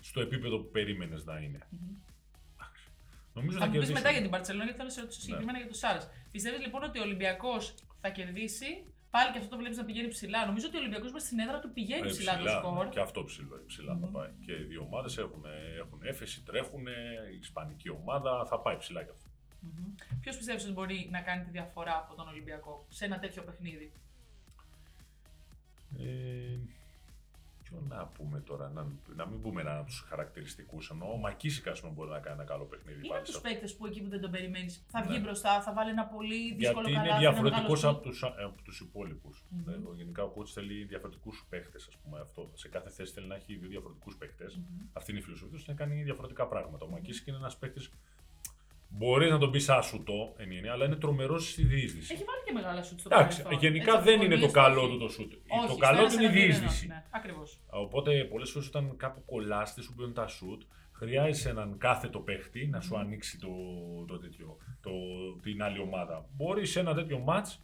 στο 0.01 0.21
επίπεδο 0.21 0.59
που 0.59 0.71
περίμενες 0.71 1.25
να 1.25 1.39
είναι. 1.39 1.59
Mm-hmm. 1.63 2.07
Νομίζω 3.33 3.59
θα, 3.59 3.65
θα 3.65 3.79
πεις 3.79 3.93
μετά 3.93 4.11
για 4.11 4.23
την 4.23 4.31
Barcelona, 4.31 4.65
γιατί 4.65 4.73
θέλω 4.73 4.85
να 4.85 4.91
σε 4.91 5.01
ρωτήσω 5.01 5.19
ναι. 5.19 5.25
συγκεκριμένα 5.25 5.59
για 5.59 5.69
το 5.69 5.75
Σάρα. 5.75 6.01
Πιστεύεις 6.31 6.61
λοιπόν 6.61 6.83
ότι 6.83 6.99
ο 6.99 7.03
Ολυμπιακός 7.03 7.75
θα 8.01 8.11
κερδίσει 8.11 8.85
Πάλι 9.11 9.33
και 9.33 9.39
αυτό 9.39 9.51
το 9.51 9.57
βλέπεις 9.57 9.77
να 9.77 9.85
πηγαίνει 9.85 10.09
ψηλά. 10.09 10.47
Νομίζω 10.47 10.67
ότι 10.67 10.77
ο 10.77 10.81
Ολυμπιακός 10.81 11.13
με 11.13 11.19
στην 11.19 11.39
έδρα 11.39 11.59
του 11.59 11.73
πηγαίνει 11.73 12.07
ε, 12.09 12.11
ψηλά, 12.11 12.35
ψηλά, 12.35 12.61
το 12.61 12.69
σκορ. 12.69 12.89
Και 12.89 13.01
αυτό 13.01 13.25
ψηλά, 13.25 13.63
ψηλά 13.67 13.97
mm-hmm. 13.97 14.01
θα 14.01 14.07
πάει. 14.07 14.31
Και 14.45 14.53
οι 14.53 14.65
δύο 14.65 14.83
ομάδες 14.83 15.19
έχουν, 15.19 15.45
έχουν 15.79 16.01
έφεση, 16.03 16.43
τρέχουν. 16.43 16.87
Η 17.35 17.39
Ισπανική 17.41 17.91
ομάδα 17.91 18.45
θα 18.47 18.59
πάει 18.59 18.77
ψηλά 18.77 19.03
κι 19.03 19.11
αυτό. 19.11 19.29
Mm-hmm. 19.67 20.17
Ποιος 20.21 20.37
πιστεύεις 20.37 20.65
ότι 20.65 20.73
μπορεί 20.73 21.09
να 21.11 21.21
κάνει 21.21 21.45
τη 21.45 21.51
διαφορά 21.51 21.97
από 21.97 22.15
τον 22.15 22.29
Ολυμπιακό 22.29 22.87
σε 22.89 23.05
ένα 23.05 23.19
τέτοιο 23.19 23.43
παιχνίδι; 23.43 23.93
Ε, 25.99 26.59
Ποιο 27.69 27.83
να 27.89 28.07
πούμε 28.07 28.41
τώρα, 28.41 28.69
να, 28.69 28.87
να 29.15 29.27
μην 29.27 29.41
πούμε 29.41 29.61
έναν 29.61 29.77
από 29.77 29.87
τους 29.87 30.05
χαρακτηριστικούς. 30.09 30.91
Εννοώ, 30.91 31.13
ο 31.13 31.17
Μακίσικα 31.17 31.73
μπορεί 31.93 32.11
να 32.11 32.19
κάνει 32.19 32.35
ένα 32.35 32.45
καλό 32.45 32.65
παιχνίδι. 32.65 33.07
Είναι 33.07 33.17
από 33.17 33.25
τους 33.25 33.41
παίκτες 33.41 33.77
που 33.77 33.87
εκεί 33.87 34.03
που 34.03 34.09
δεν 34.09 34.21
τον 34.21 34.31
περιμένεις 34.31 34.85
θα 34.89 35.03
βγει 35.03 35.13
ναι. 35.13 35.19
μπροστά, 35.19 35.63
θα 35.63 35.73
βάλει 35.73 35.91
ένα 35.91 36.07
πολύ 36.07 36.55
δύσκολο 36.55 36.89
Γιατί 36.89 37.09
είναι 37.09 37.19
διαφορετικός 37.19 37.85
από 37.85 38.01
τους 38.01 38.25
τους 38.65 38.81
υπόλοιπους. 38.81 39.45
Mm-hmm. 39.45 39.95
Γενικά 39.97 40.23
ο 40.23 40.33
coach 40.37 40.47
θέλει 40.47 40.85
διαφορετικούς 40.85 41.47
παίκτες, 41.49 41.87
ας 41.89 41.97
πούμε 41.97 42.21
αυτό. 42.21 42.51
Σε 42.55 42.69
κάθε 42.69 42.91
θέση 42.91 43.13
θέλει 43.13 43.27
να 43.27 43.35
έχει 43.35 43.57
δύο 43.57 43.69
διαφορετικούς 43.69 44.17
παίκτες. 44.17 44.59
Mm-hmm. 44.59 44.89
Αυτή 44.93 45.11
είναι 45.11 45.21
η 45.21 45.23
φιλοσοφία 45.23 45.57
τους, 45.57 45.67
να 45.67 45.75
κάνει 45.75 46.03
διαφορετικά 46.03 46.47
πράγματα. 46.47 46.85
Ο 46.85 46.89
Μακίσικα 46.89 47.31
είναι 47.31 47.39
ένας 47.39 47.57
παίκτης 47.57 47.91
Μπορείς 48.89 49.31
να 49.31 49.39
τον 49.39 49.51
πεις 49.51 49.69
άσουτο 49.69 50.35
εν 50.37 50.51
είναι, 50.51 50.71
αλλά 50.71 50.85
είναι 50.85 50.97
τρομερός 50.97 51.51
στη 51.51 51.63
διείσδυση. 51.63 52.13
Έχει 52.13 52.25
βάλει 52.25 52.43
και 52.45 52.53
μεγάλα 52.53 52.83
σουτ 52.83 53.01
στο 53.01 53.09
Εντάξει, 53.13 53.43
γενικά 53.61 53.93
Έτσι, 53.93 54.05
δεν 54.05 54.21
είναι 54.21 54.37
το 54.37 54.51
καλό 54.51 54.89
του 54.89 54.99
το 54.99 55.09
σουτ. 55.09 55.33
Το 55.69 55.77
καλό 55.77 56.07
του 56.07 56.15
είναι 56.15 56.25
η 56.25 56.29
διείσδυση. 56.29 56.87
Ναι, 56.87 57.05
Ακριβώς. 57.11 57.59
Οπότε 57.67 58.25
πολλές 58.25 58.51
φορές 58.51 58.69
όταν 58.69 58.97
κάπου 58.97 59.25
κολλάστε 59.25 59.83
σου 59.83 59.95
παίρνουν 59.95 60.15
τα 60.15 60.27
σουτ, 60.27 60.63
χρειάζεσαι 60.93 61.49
έναν 61.49 61.79
κάθετο 61.79 62.19
παίχτη 62.19 62.67
να 62.67 62.81
σου 62.81 62.99
ανοίξει 62.99 63.39
το, 63.39 63.49
το, 64.07 64.19
τέτοιο, 64.19 64.57
το, 64.81 64.91
την 65.43 65.63
άλλη 65.63 65.81
ομάδα. 65.81 66.27
Μπορείς 66.37 66.71
σε 66.71 66.81
ένα 66.81 66.95
τέτοιο 66.95 67.25
match 67.29 67.57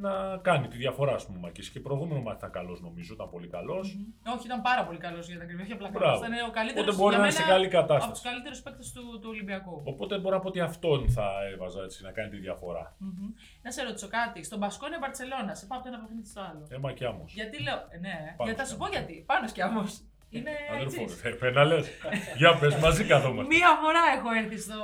να 0.00 0.36
κάνει 0.36 0.68
τη 0.68 0.76
διαφορά, 0.76 1.14
ας 1.14 1.26
πούμε. 1.26 1.50
Και 1.50 1.62
και 1.72 1.80
προηγούμενο 1.80 2.20
μάτι 2.20 2.36
ήταν 2.36 2.50
καλός, 2.50 2.80
νομίζω, 2.80 3.14
ήταν 3.14 3.30
πολύ 3.30 3.48
καλός. 3.48 3.96
Mm-hmm. 3.96 4.34
Όχι, 4.34 4.46
ήταν 4.46 4.62
πάρα 4.62 4.84
πολύ 4.84 4.98
καλός 4.98 5.28
για 5.28 5.38
τα 5.38 5.44
κρυβή. 5.44 5.62
Είχε 5.62 5.74
πλακά. 5.74 6.14
Ήταν 6.16 6.32
ο 6.48 6.50
καλύτερος 6.50 6.86
Οπότε 6.86 7.02
μπορεί 7.02 7.16
να 7.16 7.22
είναι 7.22 7.30
σε 7.30 7.42
καλή 7.42 7.68
κατάσταση. 7.68 8.04
Από 8.04 8.12
τους 8.12 8.22
καλύτερους 8.22 8.62
παίκτες 8.62 8.92
του, 8.92 9.18
του 9.20 9.28
Ολυμπιακού. 9.34 9.82
Οπότε 9.84 10.18
μπορώ 10.18 10.34
να 10.36 10.42
πω 10.42 10.48
ότι 10.48 10.60
αυτόν 10.60 11.08
θα 11.08 11.26
έβαζα 11.52 11.82
έτσι 11.82 12.02
να 12.02 12.10
κάνει 12.10 12.28
τη 12.28 12.36
διαφορά. 12.36 12.96
Mm-hmm. 13.00 13.28
Να 13.62 13.70
σε 13.70 13.82
ρωτήσω 13.82 14.08
κάτι. 14.08 14.44
Στον 14.44 14.58
Μπασκόνια 14.58 14.98
Μπαρσελόνα, 15.00 15.54
σε 15.54 15.66
πάω 15.66 15.78
από 15.78 15.88
το 15.88 15.94
ένα 15.94 16.02
παιχνίδι 16.02 16.28
στο 16.28 16.40
άλλο. 16.40 16.66
Έμα 16.70 16.92
και 16.92 17.04
άμμος. 17.06 17.32
Γιατί 17.32 17.62
λέω. 17.62 17.78
Ε, 17.88 17.98
ναι, 17.98 18.34
γιατί 18.44 18.60
θα 18.60 18.66
σου 18.66 18.76
πω 18.76 18.86
γιατί. 18.86 19.24
Πάνω 19.26 19.46
και 19.48 19.62
άμμος. 19.62 20.02
Είναι 20.36 20.54
Αδερφός, 20.72 21.12
πένα 21.40 21.64
λε. 21.64 21.78
Για 22.36 22.50
πες, 22.58 22.74
μαζί 22.84 23.02
καθόμαστε. 23.12 23.54
Μία 23.54 23.70
φορά 23.82 24.02
έχω 24.16 24.28
έρθει 24.40 24.58
στο. 24.66 24.78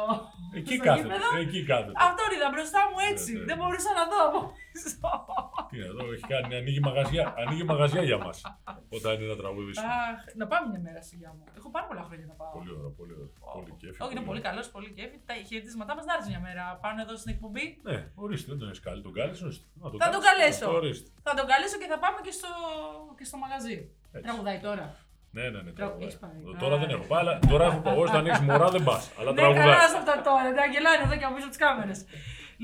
Εκεί 0.59 0.77
κάθεται. 0.87 1.15
Εκεί 1.45 1.61
κάθεται. 1.71 1.93
Αυτό 2.09 2.23
είδα 2.35 2.49
μπροστά 2.53 2.81
μου 2.91 2.99
έτσι. 3.11 3.33
Ναι, 3.33 3.39
ναι. 3.39 3.45
Δεν 3.49 3.57
μπορούσα 3.59 3.91
να 3.99 4.05
δω 4.11 4.19
από 4.29 4.41
πίσω. 4.73 4.91
Τι 5.71 5.77
εδώ, 5.91 6.03
έχει 6.15 6.27
κάνει, 6.33 6.55
ανοίγει 6.61 6.81
μαγαζιά, 6.89 7.25
ανοίγει 7.43 7.65
μαγαζιά 7.73 8.03
για 8.11 8.19
μας. 8.25 8.37
Όταν 8.97 9.11
είναι 9.15 9.25
ένα 9.31 9.37
τραγούδι 9.43 9.73
σου. 9.75 9.83
Να 10.41 10.47
πάμε 10.51 10.65
μια 10.73 10.81
μέρα 10.87 11.01
στη 11.07 11.17
μου. 11.37 11.45
Έχω 11.59 11.69
πάρα 11.77 11.87
πολλά 11.89 12.03
χρόνια 12.09 12.27
να 12.33 12.37
πάω. 12.41 12.53
Πολύ 12.59 12.71
ωραία, 12.79 12.93
πολύ 13.01 13.13
ωραία. 13.17 13.31
Πολύ 13.57 13.73
κέφι. 13.81 13.99
Όχι, 14.03 14.13
είναι 14.15 14.27
πολύ 14.31 14.41
καλός, 14.47 14.67
πολύ 14.77 14.91
κέφι. 14.97 15.17
Τα 15.29 15.35
χαιρετίσματά 15.49 15.93
μας 15.97 16.05
να 16.09 16.13
έρθει 16.17 16.29
μια 16.35 16.43
μέρα 16.49 16.65
πάνω 16.85 16.99
εδώ 17.05 17.15
στην 17.21 17.31
εκπομπή. 17.35 17.65
Ναι, 17.89 17.99
ορίστε, 18.25 18.47
δεν 18.51 18.59
τον 18.61 18.69
έχεις 18.71 18.83
καλή. 18.87 19.01
Τον 19.07 19.15
κάλεσε, 19.19 19.47
Θα 20.03 20.09
τον 20.15 20.23
καλέσω. 20.29 20.67
Θα 21.27 21.33
τον 21.39 21.47
καλέσω 21.53 21.77
και 21.83 21.89
θα 21.93 21.99
πάμε 22.05 22.19
και 23.19 23.25
στο 23.31 23.37
μαγαζί. 23.45 23.77
Τραγουδάει 24.25 24.59
τώρα. 24.69 24.85
Ναι, 25.37 25.43
ναι, 25.43 25.61
ναι. 25.63 25.73
Τώρα 26.59 26.77
δεν 26.77 26.91
έχω 26.91 27.05
πάει, 27.11 27.21
αλλά 27.21 27.39
τώρα 27.51 27.65
έχω 27.65 27.81
πάει. 27.87 27.97
Όταν 27.97 28.27
έχει 28.27 28.43
μωρά 28.43 28.69
δεν 28.69 28.83
πας. 28.83 29.11
Αλλά 29.19 29.31
ναι, 29.31 29.37
τραγουδάει. 29.37 29.65
Δεν 29.65 29.75
καλά 29.75 29.85
αυτά 30.01 30.15
τώρα. 30.29 30.55
Τα 30.55 30.63
αγγελάνε 30.63 31.03
εδώ 31.07 31.17
και 31.17 31.25
από 31.25 31.35
πίσω 31.35 31.49
τις 31.49 31.57
κάμερες. 31.65 32.05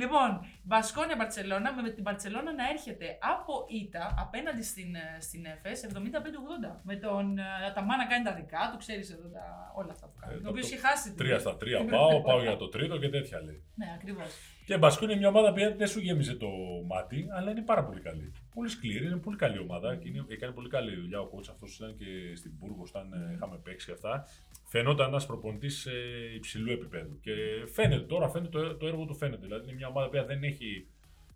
Λοιπόν, 0.01 0.29
Μπασκόνια 0.69 1.17
Μπαρσελόνα 1.19 1.71
με 1.83 1.91
την 1.91 2.03
Μπαρσελόνα 2.03 2.53
να 2.61 2.65
έρχεται 2.75 3.07
από 3.35 3.53
ήττα 3.81 4.05
απέναντι 4.25 4.63
στην, 4.63 4.95
ε, 4.95 5.21
στην 5.21 5.45
ΕΦΕΣ 5.45 5.79
75-80. 5.85 6.81
Με 6.83 6.97
τον 6.97 7.39
ε, 7.39 7.43
Αταμά 7.69 7.97
να 7.97 8.07
κάνει 8.07 8.25
τα 8.25 8.35
δικά 8.35 8.63
του, 8.71 8.79
ξέρεις 8.79 9.11
εδώ 9.11 9.29
τα, 9.29 9.73
όλα 9.81 9.93
αυτά 9.93 10.07
που 10.07 10.17
κάνει. 10.21 10.35
Ε, 10.35 10.41
το 10.41 10.49
οποίος 10.51 10.67
είχε 10.67 10.79
χάσει. 10.87 11.15
Τρία 11.15 11.39
στα 11.39 11.57
τρία 11.57 11.85
πάω, 11.85 12.23
πάω 12.23 12.41
για 12.43 12.57
το 12.57 12.69
τρίτο 12.69 12.99
και 12.99 13.09
τέτοια 13.09 13.43
λέει. 13.43 13.63
Ναι, 13.75 13.89
ακριβώς. 13.99 14.31
Και 14.69 14.79
Μπασκού 14.79 15.05
είναι 15.05 15.17
μια 15.17 15.29
ομάδα 15.29 15.53
που 15.53 15.59
δεν 15.77 15.89
σου 15.89 16.01
γέμιζε 16.01 16.35
το 16.35 16.49
μάτι, 16.87 17.27
αλλά 17.37 17.51
είναι 17.51 17.63
πάρα 17.63 17.85
πολύ 17.85 18.01
καλή. 18.01 18.33
Πολύ 18.55 18.69
σκληρή, 18.69 19.07
είναι 19.07 19.17
πολύ 19.17 19.37
καλή 19.37 19.59
ομάδα 19.59 19.97
και 19.97 20.09
είναι, 20.09 20.25
έκανε 20.29 20.53
πολύ 20.53 20.69
καλή 20.69 20.95
δουλειά. 20.97 21.21
Ο 21.21 21.27
κότσο 21.27 21.53
αυτός 21.53 21.77
ήταν 21.77 21.97
και 21.97 22.37
στην 22.37 22.59
Πούργο 22.59 22.83
όταν 22.89 23.07
mm. 23.13 23.35
είχαμε 23.35 23.57
παίξει 23.65 23.91
αυτά. 23.93 24.27
Φαινόταν 24.65 25.09
ένας 25.09 25.27
προπονητής 25.27 25.87
ε, 25.87 25.93
υψηλού 26.35 26.73
επίπεδου. 26.73 27.21
Και 27.21 27.33
φαίνεται 27.73 28.05
τώρα, 28.05 28.29
φαίνεται 28.29 28.51
το, 28.51 28.77
το 28.77 28.87
έργο 28.87 29.05
του 29.05 29.15
φαίνεται. 29.15 29.47
Δηλαδή 29.47 29.65
είναι 29.65 29.77
μια 29.77 29.89
ομάδα 29.89 30.09
που 30.09 30.27
δεν 30.27 30.43
έχει 30.43 30.58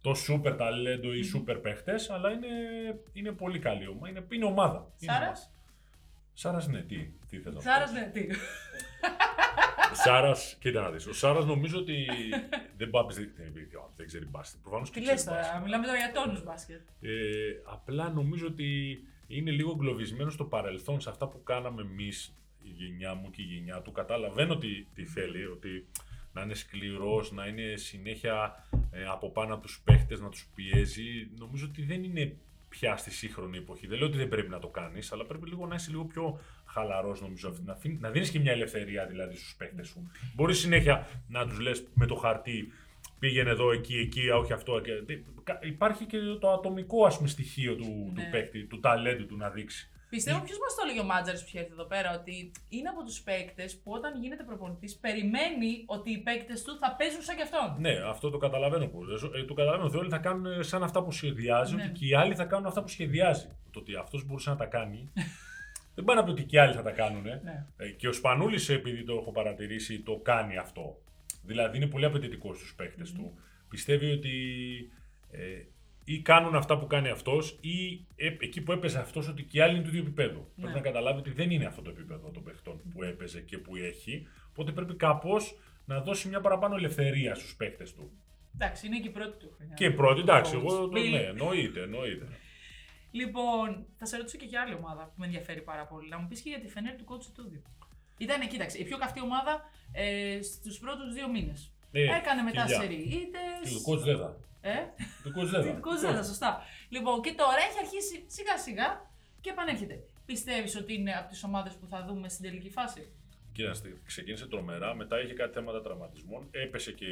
το 0.00 0.14
σούπερ 0.14 0.56
ταλέντο 0.56 1.12
ή 1.12 1.22
σούπερ 1.22 1.58
παίχτες, 1.58 2.11
αλλά 2.11 2.30
είναι, 2.30 2.48
είναι 3.12 3.32
πολύ 3.32 3.58
καλή 3.58 3.87
ομάδα. 3.87 4.08
Είναι, 4.08 4.26
είναι 4.30 4.44
ομάδα. 4.44 4.92
Σάρας; 4.96 5.50
Σάρας, 6.32 6.66
ναι, 6.66 6.80
τι, 6.80 7.11
τι 7.28 7.38
θες 7.38 7.52
να 7.52 7.58
πει. 7.58 7.64
Σάρας, 7.64 7.92
ναι, 7.92 8.11
τι. 8.12 8.26
Σάρας, 10.04 10.56
κοίτα 10.61 10.80
να 10.80 10.90
δεις. 10.90 11.06
Ο 11.06 11.12
Σάρας 11.12 11.44
νομίζω 11.44 11.78
ότι 11.78 12.06
δεν 12.76 12.90
πάει 12.90 13.04
δεν 13.96 14.06
ξέρει 14.06 14.26
μπάσκετ. 14.26 14.61
Προφανώς 14.62 14.90
και 14.90 15.00
ξέρει. 15.00 15.22
τώρα, 15.22 15.61
μιλάμε 15.64 15.87
τώρα 15.87 15.98
για 15.98 16.12
τόνους 16.12 16.44
μπάσκετ. 16.44 16.80
Ε, 17.00 17.11
απλά 17.64 18.11
νομίζω 18.11 18.46
ότι 18.46 19.00
είναι 19.26 19.50
λίγο 19.50 19.70
εγκλωβισμένο 19.70 20.30
στο 20.30 20.44
παρελθόν 20.44 21.00
σε 21.00 21.11
αυτά 21.11 21.28
που 21.28 21.42
κάναμε 21.42 21.82
εμείς, 21.82 22.35
η 22.62 22.68
γενιά 22.68 23.14
μου 23.14 23.30
και 23.30 23.42
η 23.42 23.44
γενιά 23.44 23.80
του. 23.80 23.92
Καταλαβαίνω 23.92 24.58
τι, 24.58 24.85
τι 24.94 25.04
θέλει, 25.04 25.46
ότι 25.46 25.87
να 26.33 26.42
είναι 26.42 26.55
σκληρός, 26.55 27.33
να 27.33 27.47
είναι 27.47 27.77
συνέχεια 27.77 28.66
ε, 28.90 29.05
από 29.05 29.31
πάνω 29.31 29.55
από 29.55 29.62
τους 29.62 29.81
παίχτες, 29.85 30.21
να 30.21 30.29
τους 30.29 30.49
πιέζει. 30.55 31.31
Νομίζω 31.38 31.66
ότι 31.68 31.83
δεν 31.83 32.05
είναι 32.05 32.37
πια 32.68 32.97
στη 32.97 33.11
σύγχρονη 33.11 33.59
εποχή. 33.59 33.87
Δεν 33.87 33.99
λέω 33.99 34.07
ότι 34.07 34.16
δεν 34.16 34.29
πρέπει 34.29 34.49
να 34.49 34.59
το 34.59 34.68
κάνεις, 34.68 35.12
αλλά 35.12 35.25
πρέπει 35.27 35.49
λίγο 35.49 35.66
να 35.66 35.75
είσαι 35.75 35.90
λίγο 35.90 36.05
πιο 36.05 36.40
χαλαρός, 36.64 37.21
νομίζω. 37.21 37.55
Να, 37.64 37.79
να 37.99 38.11
δίνεις 38.11 38.31
και 38.31 38.38
μια 38.38 38.53
ελευθερία 38.53 39.07
δηλαδή 39.07 39.37
στους 39.37 39.55
παίχτες 39.59 39.88
σου. 39.88 40.11
Μπορείς 40.35 40.59
συνέχεια 40.59 41.09
να 41.29 41.47
τους 41.47 41.59
λες 41.59 41.85
με 41.95 42.07
το 42.07 42.14
χαρτί 42.14 42.73
πήγαινε 43.18 43.51
εδώ, 43.51 43.73
εκεί, 43.73 43.97
εκεί, 43.97 44.29
όχι 44.29 44.53
αυτό. 44.53 44.81
Υπάρχει 45.62 46.05
και 46.05 46.18
το 46.40 46.53
ατομικό 46.53 47.05
ας 47.05 47.16
πούμε, 47.16 47.29
στοιχείο 47.29 47.77
του, 47.77 48.12
ναι. 48.14 48.23
του 48.23 48.31
παίκτη, 48.31 48.64
του 48.64 48.81
ταλέντου 48.81 49.27
του 49.27 49.37
να 49.37 49.51
δείξει. 49.51 49.91
Πιστεύω 50.14 50.40
ποιος 50.40 50.59
μας 50.59 50.75
το 50.75 50.81
έλεγε 50.85 51.01
ο 51.01 51.05
Μάτζαρ 51.05 51.35
που 51.35 51.51
έρθει 51.53 51.72
εδώ 51.72 51.85
πέρα, 51.85 52.09
ότι 52.20 52.51
είναι 52.68 52.88
από 52.88 53.03
τους 53.05 53.20
παίκτες 53.20 53.77
που 53.77 53.92
όταν 53.92 54.20
γίνεται 54.22 54.42
προπονητής 54.42 54.96
περιμένει 54.96 55.72
ότι 55.87 56.11
οι 56.11 56.18
παίκτες 56.18 56.62
του 56.62 56.79
θα 56.79 56.94
παίζουν 56.98 57.22
σαν 57.22 57.37
κι 57.37 57.42
αυτόν. 57.42 57.77
Ναι, 57.79 57.94
αυτό 58.14 58.31
το 58.31 58.38
καταλαβαίνω. 58.38 58.87
Που, 58.87 59.01
ε, 59.35 59.44
το 59.44 59.55
καταλαβαίνω 59.55 59.88
ότι 59.88 59.96
όλοι 59.96 60.09
θα 60.09 60.18
κάνουν 60.18 60.62
σαν 60.62 60.83
αυτά 60.83 61.03
που 61.03 61.12
σχεδιάζει, 61.12 61.75
ναι. 61.75 61.83
ότι 61.83 61.92
και 61.92 62.07
οι 62.07 62.14
άλλοι 62.14 62.35
θα 62.35 62.44
κάνουν 62.44 62.66
αυτά 62.66 62.83
που 62.83 62.88
σχεδιάζει. 62.88 63.48
Το 63.70 63.79
ότι 63.79 63.94
αυτός 63.96 64.25
μπορούσε 64.27 64.51
να 64.51 64.57
τα 64.57 64.66
κάνει. 64.66 65.12
δεν 65.94 66.05
πάει 66.05 66.16
να 66.16 66.25
πει 66.25 66.31
ότι 66.31 66.44
και 66.44 66.57
οι 66.57 66.59
άλλοι 66.59 66.75
θα 66.75 66.83
τα 66.83 66.90
κάνουν. 66.90 67.22
Ναι. 67.22 67.66
Ε, 67.77 67.88
και 67.88 68.09
ο 68.09 68.12
Σπανούλης, 68.12 68.68
επειδή 68.68 69.05
το 69.05 69.12
έχω 69.20 69.33
παρατηρήσει, 69.33 70.01
το 70.01 70.16
κάνει 70.16 70.57
αυτό. 70.57 71.01
Δηλαδή 71.42 71.77
είναι 71.77 71.87
πολύ 71.87 72.05
απαιτητικός 72.05 72.57
στους 72.57 72.75
παίκτες 72.75 73.11
mm. 73.11 73.14
του. 73.16 73.38
Πιστεύει 73.68 74.11
ότι 74.11 74.31
ε, 75.31 75.62
ή 76.05 76.21
κάνουν 76.21 76.55
αυτά 76.55 76.79
που 76.79 76.87
κάνει 76.87 77.09
αυτός, 77.09 77.59
ή 77.61 78.07
ε, 78.17 78.27
εκεί 78.38 78.61
που 78.62 78.73
έπαιζε 78.73 78.99
αυτός, 78.99 79.29
ότι 79.29 79.43
και 79.43 79.59
οι 79.59 79.61
άλλοι 79.61 79.75
είναι 79.75 79.83
του 79.83 79.88
ίδιου 79.88 80.01
επίπεδου. 80.01 80.38
Ναι. 80.38 80.62
Πρέπει 80.62 80.75
να 80.75 80.81
καταλάβει 80.81 81.19
ότι 81.19 81.31
δεν 81.31 81.51
είναι 81.51 81.65
αυτό 81.65 81.83
το 81.83 81.91
επίπεδο 81.91 82.31
των 82.31 82.43
παιχτών 82.43 82.81
που 82.93 83.03
έπαιζε 83.03 83.41
και 83.41 83.59
που 83.59 83.77
έχει. 83.77 84.27
Οπότε 84.51 84.73
πρέπει 84.73 84.95
κάπως 84.95 85.59
να 85.85 86.01
δώσει 86.01 86.29
μια 86.29 86.41
παραπάνω 86.41 86.77
ελευθερία 86.77 87.35
στους 87.35 87.57
παίχτες 87.57 87.95
του. 87.95 88.11
Εντάξει, 88.55 88.87
είναι 88.87 88.99
και 89.01 89.09
η 89.09 89.11
πρώτη 89.11 89.38
του 89.38 89.53
χρονιά. 89.57 89.75
Και 89.75 89.85
η 89.85 89.93
πρώτη, 89.93 90.21
εντάξει, 90.21 90.55
εγώ 90.55 90.88
το 90.88 90.99
ναι, 90.99 91.19
εννοείται, 91.19 91.83
εννοείται. 91.83 92.29
Λοιπόν, 93.11 93.87
θα 93.99 94.07
σε 94.07 94.17
ρωτήσω 94.17 94.37
και 94.37 94.45
για 94.45 94.61
άλλη 94.61 94.75
ομάδα 94.75 95.05
που 95.05 95.12
με 95.17 95.27
ενδιαφέρει 95.27 95.61
πάρα 95.61 95.87
πολύ. 95.87 96.09
Να 96.09 96.19
μου 96.19 96.29
πεις 96.29 96.41
και 96.41 96.49
για 96.49 96.61
τη 96.61 96.69
Φενέρ 96.69 96.97
του 96.97 97.05
κότσου 97.05 97.33
του 97.33 97.62
Ήταν, 98.19 98.49
κοίταξε, 98.49 98.79
η 98.79 98.85
πιο 98.85 98.99
καυτή 98.99 99.21
ομάδα 99.21 99.71
ε, 99.93 100.38
στους 100.43 100.79
πρώτους 100.79 101.15
δύο 101.15 101.29
μήνες. 101.29 101.73
Ε, 101.93 102.03
Έκανε 102.03 102.43
μετά 102.43 102.67
σερή 102.67 102.95
είτε. 102.95 103.38
Του 103.75 103.83
κότσου 103.83 104.05
δεν 104.05 104.19
θα. 104.19 104.37
Ε; 104.64 104.75
Του 105.22 105.33
Κοζέδα. 105.33 105.72
Κοζέδα, 105.72 106.22
σωστά. 106.22 106.62
Λοιπόν, 106.88 107.22
και 107.22 107.33
τώρα 107.33 107.59
έχει 107.68 107.79
αρχίσει 107.79 108.25
σιγά 108.27 108.59
σιγά 108.59 109.11
και 109.40 109.51
επανέρχεται. 109.51 110.05
Πιστεύεις 110.27 110.77
ότι 110.77 110.94
είναι 110.94 111.12
από 111.12 111.29
τις 111.29 111.44
ομάδες 111.44 111.75
που 111.75 111.87
θα 111.87 112.05
δούμε 112.05 112.29
στην 112.29 112.44
τελική 112.44 112.70
φάση; 112.70 113.12
Κοίταξε, 113.53 114.01
ξεκίνησε 114.05 114.46
τρομερά, 114.46 114.94
μετά 114.94 115.20
είχε 115.22 115.33
κάτι 115.33 115.53
θέματα 115.53 115.83
τραυματισμών, 115.83 116.48
έπεσε 116.51 116.92
και 116.92 117.07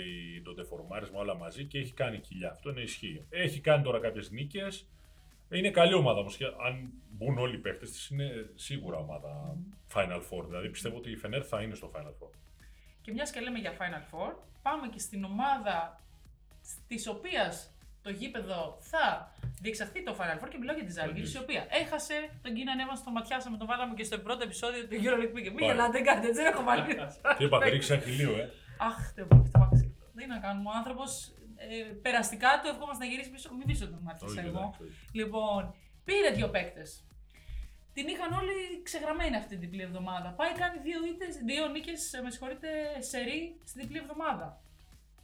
το 0.44 0.54
τεφορμάρισμα 0.54 1.18
όλα 1.18 1.34
μαζί 1.34 1.64
και 1.64 1.78
έχει 1.78 1.92
κάνει 1.92 2.18
κοιλιά. 2.18 2.50
Αυτό 2.50 2.70
είναι 2.70 2.80
ισχύει. 2.80 3.26
Έχει 3.30 3.60
κάνει 3.60 3.82
τώρα 3.82 4.00
κάποιες 4.00 4.30
νίκες. 4.30 4.88
Είναι 5.50 5.70
καλή 5.70 5.94
ομάδα 5.94 6.18
όμως. 6.18 6.38
Αν 6.66 6.92
μπουν 7.10 7.38
όλοι 7.38 7.54
οι 7.54 7.58
παίχτε 7.58 7.86
της, 7.86 8.08
είναι 8.08 8.50
σίγουρα 8.54 8.98
ομάδα 8.98 9.56
Final 9.94 10.20
Four. 10.30 10.44
Δηλαδή 10.46 10.68
πιστεύω 10.70 10.96
ότι 10.96 11.10
η 11.10 11.16
Φενέρ 11.16 11.46
θα 11.48 11.62
είναι 11.62 11.74
στο 11.74 11.90
Final 11.94 12.24
Four. 12.24 12.30
Και 13.00 13.12
μιας 13.12 13.30
και 13.30 13.40
λέμε 13.40 13.58
για 13.58 13.76
Final 13.76 14.14
Four, 14.14 14.34
πάμε 14.62 14.88
και 14.88 14.98
στην 14.98 15.24
ομάδα 15.24 16.04
της 16.88 17.06
οποίας 17.06 17.74
το 18.02 18.10
γήπεδο 18.10 18.78
θα 18.80 19.34
διεξαχθεί 19.60 20.02
το 20.02 20.16
Final 20.18 20.44
Four 20.44 20.48
και 20.50 20.58
μιλάω 20.58 20.74
για 20.74 20.84
τη 20.84 20.92
Ζάλγκη, 20.92 21.20
η 21.20 21.38
οποία 21.38 21.66
έχασε 21.68 22.14
τον 22.42 22.54
Κίνα 22.54 22.74
Νέβαν 22.74 22.96
στο 22.96 23.10
ματιάσαμε, 23.10 23.56
τον 23.56 23.66
βάλαμε 23.66 23.94
και 23.94 24.04
στο 24.04 24.18
πρώτο 24.18 24.42
επεισόδιο 24.42 24.86
του 24.86 24.96
EuroLeague 25.02 25.34
Weekend. 25.36 25.54
Μην 25.54 25.64
γελάτε, 25.68 26.00
κάντε 26.00 26.26
έτσι, 26.26 26.42
δεν 26.42 26.52
έχω 26.52 26.62
βάλει. 26.62 26.94
Τι 27.38 27.44
είπα, 27.44 27.68
ρίξει 27.68 27.92
αχυλίο, 27.92 28.36
ε. 28.36 28.50
Αχ, 28.78 29.12
δεν 29.14 29.26
μπορεί 29.26 29.50
να 29.58 29.68
Δεν 30.14 30.24
είναι 30.24 30.34
να 30.34 30.40
κάνουμε. 30.40 30.68
Ο 30.68 30.72
άνθρωπος 30.76 31.32
ε, 31.56 31.92
περαστικά 32.06 32.60
του 32.62 32.68
ευχόμαστε 32.68 33.04
να 33.04 33.10
γυρίσει 33.10 33.30
πίσω. 33.30 33.54
Μην 33.58 33.66
πίσω 33.66 33.84
τον 33.88 34.00
μάτια 34.02 34.42
εγώ. 34.44 34.76
Λοιπόν, 35.12 35.74
πήρε 36.04 36.30
δύο 36.30 36.48
παίκτες. 36.48 37.04
Την 37.92 38.06
είχαν 38.08 38.32
όλοι 38.32 38.82
ξεγραμμένη 38.82 39.36
αυτή 39.36 39.48
την 39.48 39.60
διπλή 39.60 39.82
εβδομάδα. 39.82 40.28
Πάει 40.30 40.52
κάνει 40.52 40.78
δύο, 40.78 41.00
ήτες, 41.12 41.36
δύο 41.36 41.66
νίκες, 41.68 42.20
με 42.24 42.30
συγχωρείτε, 42.30 42.68
σερή 42.98 43.56
στην 43.64 43.80
διπλή 43.82 43.98
εβδομάδα. 43.98 44.62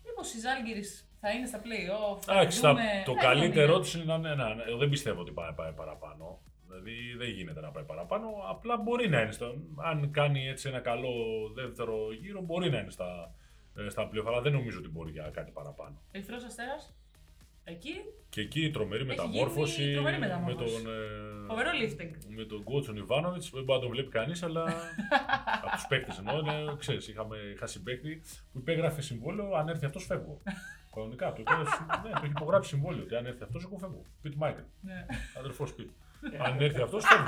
Μήπως 0.05 0.35
η 0.35 0.39
Ζάλγκυρη 0.39 0.85
θα 1.27 1.33
είναι 1.35 1.47
στα 1.47 1.61
play-off. 1.65 2.29
Εντάξει, 2.29 2.61
το 3.05 3.15
καλύτερό 3.15 3.81
τη 3.81 3.91
είναι 3.95 4.05
να 4.05 4.15
είναι. 4.15 4.35
Ναι, 4.35 4.62
εγώ 4.69 4.79
δεν 4.79 4.89
πιστεύω 4.89 5.21
ότι 5.21 5.33
πάει, 5.33 5.53
πάει 5.53 5.73
παραπάνω. 5.73 6.41
Δηλαδή 6.67 7.15
δεν 7.19 7.29
γίνεται 7.29 7.61
να 7.61 7.71
πάει 7.71 7.85
παραπάνω. 7.85 8.27
Απλά 8.49 8.77
μπορεί 8.77 9.09
να 9.09 9.21
είναι. 9.21 9.33
Στο, 9.33 9.55
αν 9.77 10.11
κάνει 10.11 10.49
έτσι 10.49 10.69
ένα 10.69 10.81
καλό 10.81 11.15
δεύτερο 11.55 12.12
γύρο, 12.21 12.41
μπορεί 12.41 12.71
να 12.71 12.79
είναι 12.79 12.91
στα, 12.91 13.35
ε, 13.77 13.89
στα 13.89 14.09
play-off. 14.09 14.27
Αλλά 14.27 14.41
δεν 14.41 14.53
νομίζω 14.53 14.79
ότι 14.79 14.89
μπορεί 14.89 15.11
για 15.11 15.31
κάτι 15.33 15.51
παραπάνω. 15.51 16.03
Ερυθρός 16.11 16.45
Αστέρας. 16.45 16.95
Εκεί. 17.69 17.95
Και 18.29 18.41
εκεί 18.41 18.65
η 18.65 18.71
τρομερή 18.71 19.05
μεταμόρφωση. 19.05 19.93
Τρομερή 19.93 20.19
μεταμόρφωση. 20.19 20.75
Με 20.75 20.83
τον, 20.83 20.93
ε, 20.93 21.47
Φοβερό 21.47 21.71
lifting. 21.83 22.11
Με 22.37 22.45
τον 22.45 22.62
Κότσον 22.62 22.97
Ιβάνοβιτς. 22.97 23.51
Δεν 23.51 23.65
μπορεί 23.65 23.79
να 23.79 23.85
τον 23.85 23.95
βλέπει 23.95 24.11
κανείς, 24.11 24.43
αλλά. 24.43 24.65
από 25.65 25.75
τους 25.75 25.87
παίκτες 25.89 26.19
εννοώ. 26.19 26.43
Ναι, 26.43 26.77
ξέρεις, 26.79 27.09
είχαμε, 27.09 27.37
είχα 27.55 27.67
συμπαίκτη 27.67 28.23
που 28.53 28.59
υπέγραφε 28.59 29.03
συμβόλαιο. 29.03 29.55
Αν 29.55 29.69
έρθει 29.69 29.85
αυτός, 29.85 30.05
φεύγω. 30.05 30.41
Κανονικά. 30.97 31.33
Το, 31.33 31.43
ναι, 32.03 32.11
το 32.11 32.21
έχει 32.23 32.33
υπογράψει 32.37 32.69
συμβόλαιο. 32.69 33.03
Ότι 33.03 33.15
αν 33.17 33.27
έρθει 33.27 33.43
αυτός, 33.43 33.65
εγώ 33.65 33.77
φεύγω. 33.79 34.03
Πιτ 34.23 34.35
Μάικλ. 34.35 34.61
Ναι. 34.81 35.07
Αδερφός 35.39 35.75
Πιτ. 35.75 35.91
αν 36.47 36.61
έρθει 36.61 36.83
αυτός, 36.83 37.05
φεύγω. 37.05 37.25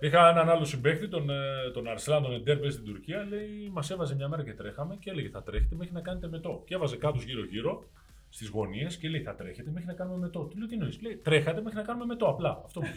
Είχα 0.00 0.28
έναν 0.28 0.48
άλλο 0.48 0.64
συμπαίκτη, 0.64 1.08
τον, 1.08 1.30
ε, 1.30 1.70
τον 1.72 1.88
Αρσλάν, 1.88 2.22
τον 2.22 2.32
Εντέρμπε 2.32 2.70
στην 2.70 2.84
Τουρκία. 2.84 3.24
Λέει, 3.24 3.70
μας 3.72 3.90
έβαζε 3.90 4.14
μια 4.14 4.28
μέρα 4.28 4.44
και 4.44 4.54
τρέχαμε 4.54 4.96
και 4.96 5.10
έλεγε 5.10 5.28
θα 5.28 5.42
τρέχετε 5.42 5.74
μέχρι 5.76 5.92
να 5.94 6.00
κάνετε 6.00 6.28
μετό. 6.28 6.62
Και 6.66 6.74
έβαζε 6.74 6.96
κάτω 6.96 7.18
γύρω-γύρω 7.18 7.84
στις 8.28 8.48
γωνίες 8.48 8.96
και 8.96 9.08
λέει: 9.08 9.22
Θα 9.22 9.34
τρέχετε 9.34 9.70
μέχρι 9.70 9.86
να 9.86 9.94
κάνουμε 9.94 10.18
μετό. 10.18 10.40
Του 10.44 10.58
λέω: 10.58 10.66
Τι 10.66 10.76
νοεί, 10.76 10.98
λέει: 11.02 11.16
Τρέχατε 11.16 11.62
μέχρι 11.62 11.78
να 11.78 11.84
κάνουμε 11.84 12.04
μετό. 12.04 12.26
Απλά. 12.26 12.62
Αυτό 12.64 12.80
μου 12.80 12.88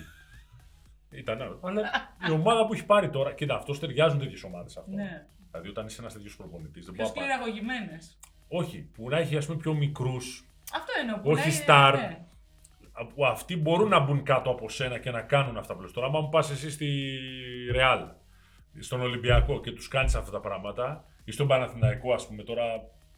Ήταν 1.11 1.41
άλλο. 1.41 1.59
Αλλά 1.63 1.81
η 2.27 2.31
ομάδα 2.31 2.65
που 2.65 2.73
έχει 2.73 2.85
πάρει 2.85 3.09
τώρα. 3.09 3.33
Κοίτα, 3.33 3.55
αυτός 3.55 3.79
ταιριάζουν 3.79 4.19
τέτοιες 4.19 4.43
ομάδες 4.43 4.77
αυτό. 4.77 4.91
Ναι. 4.91 5.27
Δηλαδή 5.51 5.69
όταν 5.69 5.85
είσαι 5.85 6.01
ένας 6.01 6.13
τέτοιος 6.13 6.35
προπονητής. 6.35 6.91
Πιο 6.91 7.05
σκληραγωγημένες. 7.05 8.19
Όχι, 8.53 8.89
που 8.93 9.09
να 9.09 9.17
έχει 9.17 9.37
ας 9.37 9.45
πούμε 9.45 9.57
πιο 9.57 9.73
μικρούς. 9.73 10.47
Αυτό 10.73 10.91
εννοώ. 11.01 11.19
Όχι 11.23 11.63
star. 11.65 11.93
Ναι. 11.95 12.25
Που 13.13 13.25
αυτοί 13.25 13.57
μπορούν 13.57 13.89
να 13.89 13.99
μπουν 13.99 14.23
κάτω 14.23 14.49
από 14.49 14.69
σένα 14.69 14.97
και 14.97 15.11
να 15.11 15.21
κάνουν 15.21 15.57
αυτά 15.57 15.75
που 15.75 15.81
λες. 15.81 15.91
Τώρα, 15.91 16.07
άμα 16.07 16.19
μου 16.19 16.29
πας 16.29 16.51
εσύ 16.51 16.71
στη 16.71 17.09
Ρεάλ, 17.71 18.07
στον 18.79 19.01
Ολυμπιακό 19.01 19.61
και 19.61 19.71
τους 19.71 19.87
κάνεις 19.87 20.15
αυτά 20.15 20.31
τα 20.31 20.39
πράγματα, 20.39 21.05
ή 21.23 21.31
στον 21.31 21.47
Παναθηναϊκό, 21.47 22.13
ας 22.13 22.27
πούμε, 22.27 22.43
τώρα 22.43 22.63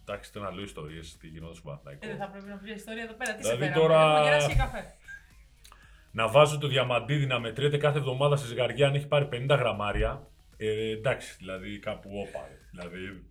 Εντάξει, 0.05 0.31
θέλω 0.31 0.43
να 0.43 0.51
λέω 0.51 0.63
ιστορίε 0.63 0.99
τι 1.19 1.27
γινόταν 1.27 1.55
στο 1.55 1.63
Παναθηναϊκό. 1.63 2.05
Ε, 2.05 2.07
δεν 2.07 2.17
θα 2.17 2.27
πρέπει 2.27 2.47
να 2.47 2.55
πει 2.55 2.71
ιστορία 2.71 3.03
εδώ 3.03 3.13
πέρα. 3.13 3.35
Τι 3.35 3.41
δηλαδή, 3.41 3.65
σε 3.65 3.71
τώρα... 3.71 4.01
Έχουμε 4.01 4.23
γεράσει 4.23 4.55
καφέ. 4.55 4.85
Να 6.17 6.27
βάζω 6.27 6.57
το 6.57 6.67
διαμαντίδι 6.67 7.25
να 7.25 7.39
μετριέται 7.39 7.77
κάθε 7.77 7.97
εβδομάδα 7.97 8.35
σε 8.35 8.45
ζυγαριά 8.45 8.87
αν 8.87 8.95
έχει 8.95 9.07
πάρει 9.07 9.29
50 9.31 9.45
γραμμάρια. 9.47 10.27
Ε, 10.57 10.91
εντάξει, 10.91 11.35
δηλαδή 11.37 11.79
κάπου 11.79 12.09
όπα. 12.27 12.47
Δηλαδή, 12.71 13.23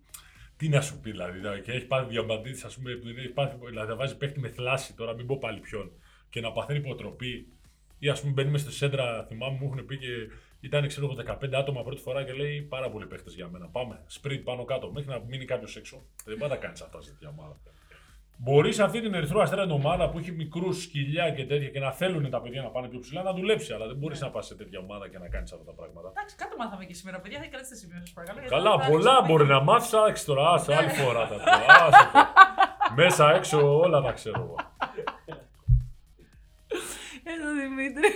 τι 0.57 0.69
να 0.69 0.81
σου 0.81 0.99
πει, 0.99 1.11
δηλαδή. 1.11 1.61
Και 1.61 1.71
έχει 1.71 1.85
πάρει 1.85 2.05
διαμαντίδι, 2.05 2.61
ας 2.65 2.75
πούμε, 2.75 2.91
έχει 2.91 3.29
πάρει, 3.29 3.57
δηλαδή 3.65 3.89
να 3.89 3.95
βάζει 3.95 4.17
παίχτη 4.17 4.39
με 4.39 4.49
θλάση 4.49 4.93
τώρα, 4.93 5.13
μην 5.13 5.25
πω 5.25 5.37
πάλι 5.37 5.59
ποιον. 5.59 5.91
Και 6.29 6.41
να 6.41 6.51
παθαίνει 6.51 6.79
υποτροπή. 6.79 7.47
Ή 7.99 8.09
ας 8.09 8.21
πούμε 8.21 8.33
μπαίνει 8.33 8.57
στο 8.57 8.71
σέντρα, 8.71 9.25
θυμάμαι 9.27 9.57
μου 9.59 9.65
έχουν 9.65 9.85
πει 9.85 9.97
και 9.97 10.07
ήταν 10.59 10.87
ξέρω 10.87 11.15
15 11.41 11.53
άτομα 11.53 11.83
πρώτη 11.83 12.01
φορά 12.01 12.23
και 12.23 12.33
λέει 12.33 12.61
πάρα 12.61 12.89
πολλοί 12.89 13.05
παίχτες 13.05 13.33
για 13.33 13.47
μένα. 13.47 13.67
Πάμε, 13.67 14.03
σπριτ 14.07 14.43
πάνω 14.43 14.65
κάτω, 14.65 14.91
μέχρι 14.91 15.09
να 15.09 15.19
μείνει 15.19 15.45
κάποιος 15.45 15.75
έξω. 15.75 16.05
Δεν 16.25 16.37
πάει 16.37 16.49
να 16.49 16.55
κάνεις 16.55 16.81
αυτά 16.81 17.01
σε 17.01 17.09
τέτοια 17.11 17.29
ομάδα. 17.29 17.57
Μπορείς 18.37 18.79
αυτή 18.79 19.01
την 19.01 19.13
ερυθρό 19.13 19.41
αστέρα 19.41 19.63
ομάδα 19.63 20.09
που 20.09 20.17
έχει 20.17 20.31
μικρούς 20.31 20.83
σκυλιά 20.83 21.29
και 21.29 21.45
τέτοια 21.45 21.69
και 21.69 21.79
να 21.79 21.91
θέλουν 21.91 22.29
τα 22.29 22.41
παιδιά 22.41 22.61
να 22.61 22.69
πάνε 22.69 22.87
πιο 22.87 22.99
ψηλά 22.99 23.21
να 23.21 23.33
δουλέψει. 23.33 23.73
Αλλά 23.73 23.87
δεν 23.87 23.95
μπορείς 23.95 24.21
να 24.21 24.29
πας 24.29 24.45
σε 24.45 24.55
τέτοια 24.55 24.79
ομάδα 24.79 25.09
και 25.09 25.17
να 25.17 25.27
κάνεις 25.27 25.51
αυτά 25.51 25.65
τα 25.65 25.71
πράγματα. 25.71 26.09
Εντάξει, 26.15 26.35
κάτω 26.35 26.55
μάθαμε 26.57 26.85
και 26.85 26.93
σήμερα, 26.93 27.19
παιδιά. 27.19 27.39
Θα 27.39 27.45
κρατήσετε 27.45 27.75
σημείο, 27.79 27.99
σας 27.99 28.11
παρακαλώ. 28.11 28.47
Καλά, 28.47 28.79
πολλά 28.89 29.21
μπορεί 29.21 29.45
να 29.45 29.61
μάθεις. 29.61 29.93
Άξι 29.93 30.25
τώρα, 30.25 30.49
άσε 30.49 30.75
άλλη 30.75 30.89
φορά 30.89 31.27
θα 31.27 31.35
πω. 31.35 32.93
Μέσα 32.95 33.35
έξω 33.35 33.77
όλα 33.79 34.01
τα 34.01 34.11
ξέρω 34.11 34.41
εγώ. 34.41 34.55
Εδώ 37.23 37.53
Δημήτρη. 37.61 38.09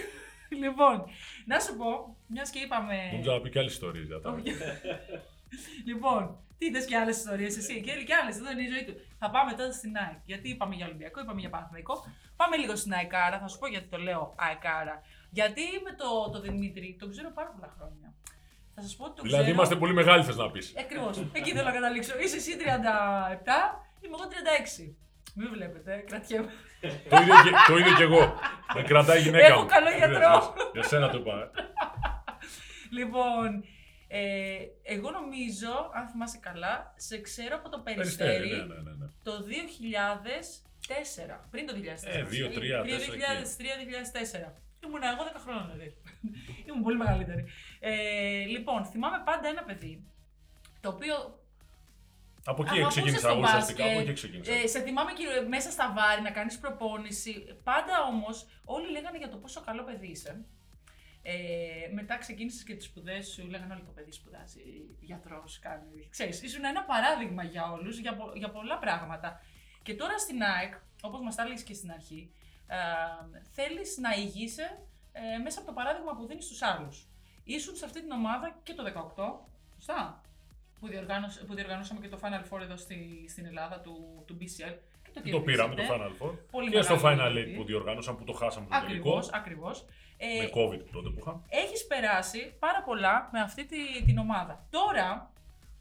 Λοιπόν, 0.59 1.03
να 1.45 1.59
σου 1.59 1.75
πω, 1.77 2.15
μιας 2.27 2.49
και 2.49 2.59
είπαμε. 2.59 2.93
Νομίζω 3.11 3.31
να 3.31 3.41
πει 3.41 3.49
και 3.49 3.59
άλλες 3.59 3.71
ιστορίες 3.71 4.05
για 4.07 4.19
τα. 4.19 4.35
λοιπόν, 5.85 6.37
τι 6.57 6.71
θες 6.71 6.85
και 6.85 6.97
άλλες 6.97 7.17
ιστορίες 7.17 7.57
εσύ, 7.57 7.81
και, 7.81 7.91
και 8.07 8.13
άλλες, 8.21 8.35
εδώ 8.35 8.51
είναι 8.51 8.61
η 8.61 8.71
ζωή 8.73 8.83
του. 8.87 8.93
Θα 9.19 9.29
πάμε 9.29 9.51
τώρα 9.53 9.71
στην 9.71 9.97
ΑΕΚ. 10.03 10.19
Γιατί 10.25 10.49
είπαμε 10.49 10.75
για 10.75 10.85
Ολυμπιακό, 10.85 11.19
είπαμε 11.21 11.39
για 11.39 11.49
Παναθηναϊκό. 11.49 11.95
Πάμε 12.35 12.55
λίγο 12.57 12.75
στην 12.75 12.93
ΑΕΚΑΡΑ, 12.93 13.37
θα 13.39 13.47
σου 13.47 13.57
πω 13.59 13.67
γιατί 13.67 13.87
το 13.87 13.97
λέω 13.97 14.35
ΑΕΚΑΡΑ. 14.37 15.01
Γιατί 15.29 15.63
με 15.85 15.91
το, 16.01 16.29
το 16.33 16.39
Δημήτρη 16.41 16.95
τον 16.99 17.09
ξέρω 17.13 17.29
πάρα 17.31 17.49
πολλά 17.55 17.69
χρόνια. 17.77 18.13
Θα 18.75 18.81
σας 18.81 18.95
πω 18.95 19.03
ότι 19.05 19.15
το 19.15 19.21
Δηλαδή 19.21 19.41
ξέρω... 19.41 19.55
είμαστε 19.55 19.75
πολύ 19.75 19.93
μεγάλοι, 19.93 20.23
θες 20.23 20.35
να 20.35 20.51
πεις. 20.51 20.73
Ακριβώς. 20.79 21.17
Εκεί 21.31 21.51
θέλω 21.51 21.67
να 21.71 21.71
καταλήξω. 21.71 22.13
Είσαι 22.19 22.35
εσύ 22.35 22.51
37, 22.59 22.61
είμαι 24.01 24.15
εγώ 24.17 24.25
36. 24.79 24.93
Μην 25.35 25.49
βλέπετε, 25.49 26.03
κρατιέμαι. 26.07 26.51
το, 27.09 27.17
ίδιο 27.21 27.35
και, 27.43 27.51
το 27.67 27.77
ίδιο 27.77 27.95
και 27.95 28.03
εγώ. 28.03 28.39
Με 28.75 28.81
κρατάει 28.81 29.19
η 29.19 29.21
γυναίκα 29.21 29.45
Έχω 29.45 29.65
καλό 29.65 29.89
γιατρό. 29.97 30.53
Για 30.73 30.83
σένα 30.83 31.09
το 31.09 31.17
είπα. 31.17 31.51
Λοιπόν, 32.99 33.63
ε, 34.07 34.57
εγώ 34.83 35.11
νομίζω, 35.11 35.91
αν 35.93 36.07
θυμάσαι 36.07 36.37
καλά, 36.37 36.93
σε 36.97 37.21
ξέρω 37.21 37.55
από 37.55 37.69
το 37.69 37.79
Περιστέρι 37.79 38.49
ναι, 38.49 38.55
ναι, 38.55 38.63
ναι, 38.63 38.91
ναι. 38.91 39.07
το 39.23 39.31
2004. 39.31 39.35
Πριν 41.51 41.67
το 41.67 41.73
2004. 41.73 41.77
Ε, 42.03 42.23
2, 42.23 42.25
3, 42.25 42.27
4. 42.27 42.29
2003-2004. 44.47 44.51
Ήμουν 44.85 45.03
εγώ 45.03 45.23
10 45.35 45.39
χρόνια, 45.43 45.69
δηλαδή. 45.71 45.95
Ήμουν 46.67 46.83
πολύ 46.83 46.97
μεγαλύτερη. 46.97 47.45
Ε, 47.79 47.91
λοιπόν, 48.45 48.85
θυμάμαι 48.85 49.21
πάντα 49.25 49.47
ένα 49.47 49.63
παιδί 49.63 50.03
το 50.81 50.89
οποίο 50.89 51.39
από 52.45 52.63
εκεί 52.63 52.85
ξεκίνησα 52.87 53.29
εγώ 53.29 53.39
ουσιαστικά. 53.39 53.85
Από 53.85 53.99
εκεί 53.99 54.13
ξεκίνησα. 54.13 54.53
Ε, 54.53 54.67
σε 54.67 54.81
θυμάμαι 54.81 55.11
και 55.11 55.25
μέσα 55.47 55.71
στα 55.71 55.93
βάρη 55.95 56.21
να 56.21 56.31
κάνεις 56.31 56.57
προπόνηση. 56.57 57.59
Πάντα 57.63 58.03
όμως 58.11 58.47
όλοι 58.65 58.91
λέγανε 58.91 59.17
για 59.17 59.29
το 59.29 59.37
πόσο 59.37 59.61
καλό 59.61 59.83
παιδί 59.83 60.07
είσαι. 60.07 60.45
Ε, 61.29 61.93
μετά 61.93 62.17
ξεκίνησες 62.17 62.63
και 62.63 62.75
τις 62.75 62.85
σπουδές 62.85 63.27
σου, 63.27 63.47
λέγανε 63.47 63.73
όλοι 63.73 63.83
το 63.83 63.91
παιδί 63.91 64.11
σπουδάζει, 64.11 64.61
γιατρός, 64.99 65.59
κάνει. 65.59 66.07
Ξέρεις, 66.09 66.41
ήσουν 66.41 66.65
ένα 66.65 66.83
παράδειγμα 66.83 67.43
για 67.43 67.71
όλους, 67.71 67.99
για, 67.99 68.17
για 68.35 68.49
πολλά 68.49 68.77
πράγματα. 68.77 69.41
Και 69.83 69.95
τώρα 69.95 70.17
στην 70.17 70.43
ΑΕΚ, 70.43 70.73
όπως 71.01 71.21
μας 71.21 71.35
τα 71.35 71.41
έλεγες 71.41 71.63
και 71.63 71.73
στην 71.73 71.91
αρχή, 71.91 72.31
ε, 72.67 72.77
θέλεις 73.51 73.97
να 73.97 74.11
ηγείσαι 74.15 74.79
ε, 75.11 75.37
μέσα 75.37 75.59
από 75.59 75.67
το 75.67 75.73
παράδειγμα 75.73 76.15
που 76.15 76.25
δίνεις 76.25 76.45
στους 76.45 76.61
άλλους. 76.61 77.07
Ήσουν 77.43 77.75
σε 77.75 77.85
αυτή 77.85 78.01
την 78.01 78.11
ομάδα 78.11 78.59
και 78.63 78.73
το 78.73 78.83
18, 78.83 79.49
σωστά 79.75 80.21
που, 80.79 80.87
που 81.47 81.53
διοργανώσαμε 81.55 81.99
και 82.01 82.09
το 82.09 82.19
Final 82.21 82.43
Four 82.49 82.61
εδώ 82.61 82.77
στη, 82.77 83.25
στην 83.29 83.45
Ελλάδα 83.45 83.79
του, 83.79 84.23
του 84.27 84.37
BCL. 84.39 84.75
Και 85.23 85.31
το, 85.31 85.37
το 85.37 85.43
πήραμε 85.43 85.75
το 85.75 85.81
Final 85.91 86.23
Four. 86.23 86.33
Πολύ 86.51 86.69
και 86.69 86.81
στο 86.81 86.99
Final 87.03 87.31
Eight 87.37 87.53
που 87.55 87.63
διοργάνωσαν 87.63 88.17
που 88.17 88.23
το 88.23 88.33
χάσαμε 88.33 88.65
το 88.69 88.75
Ακριβώς, 88.75 89.29
ακριβώς. 89.29 89.85
Ε, 90.17 90.41
με 90.41 90.49
COVID 90.53 90.81
τότε 90.91 91.09
που 91.09 91.19
είχα. 91.19 91.43
Έχεις 91.49 91.87
περάσει 91.87 92.53
πάρα 92.59 92.83
πολλά 92.83 93.29
με 93.31 93.39
αυτή 93.39 93.65
τη, 93.65 94.03
την 94.05 94.17
ομάδα. 94.17 94.67
Τώρα, 94.69 95.31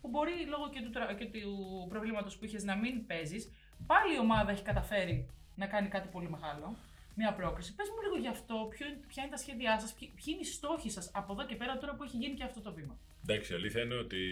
που 0.01 0.09
μπορεί 0.09 0.33
λόγω 0.49 0.68
και 0.70 0.81
του, 0.81 0.90
και 1.18 1.25
του 1.25 1.87
προβλήματος 1.88 2.37
που 2.37 2.44
είχες 2.44 2.64
να 2.64 2.77
μην 2.77 3.07
παίζεις, 3.07 3.53
πάλι 3.87 4.14
η 4.14 4.18
ομάδα 4.18 4.51
έχει 4.51 4.62
καταφέρει 4.62 5.29
να 5.55 5.66
κάνει 5.66 5.88
κάτι 5.88 6.09
πολύ 6.09 6.31
μεγάλο. 6.31 6.75
Μια 7.18 7.33
πρόκριση. 7.33 7.75
Πες 7.75 7.88
μου 7.88 8.03
λίγο 8.03 8.16
γι' 8.16 8.29
αυτό, 8.29 8.66
ποιο, 8.70 8.87
ποια 9.09 9.22
είναι 9.22 9.33
τα 9.33 9.38
σχέδιά 9.38 9.81
σας, 9.81 9.94
ποιοι 9.94 10.25
είναι 10.25 10.40
οι 10.40 10.44
στόχοι 10.44 10.90
σας 10.90 11.11
από 11.14 11.33
εδώ 11.33 11.44
και 11.46 11.57
πέρα 11.57 11.79
τώρα 11.79 11.94
που 11.94 12.03
έχει 12.03 12.16
γίνει 12.16 12.35
και 12.35 12.44
αυτό 12.44 12.61
το 12.61 12.72
βήμα; 12.72 12.99
Εντάξει, 13.22 13.53
η 13.53 13.57
αλήθεια 13.57 13.83
είναι 13.83 13.94
ότι 13.94 14.22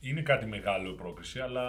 είναι 0.00 0.22
κάτι 0.22 0.46
μεγάλο 0.46 0.90
η 0.90 0.94
πρόκληση, 0.94 1.40
αλλά 1.40 1.66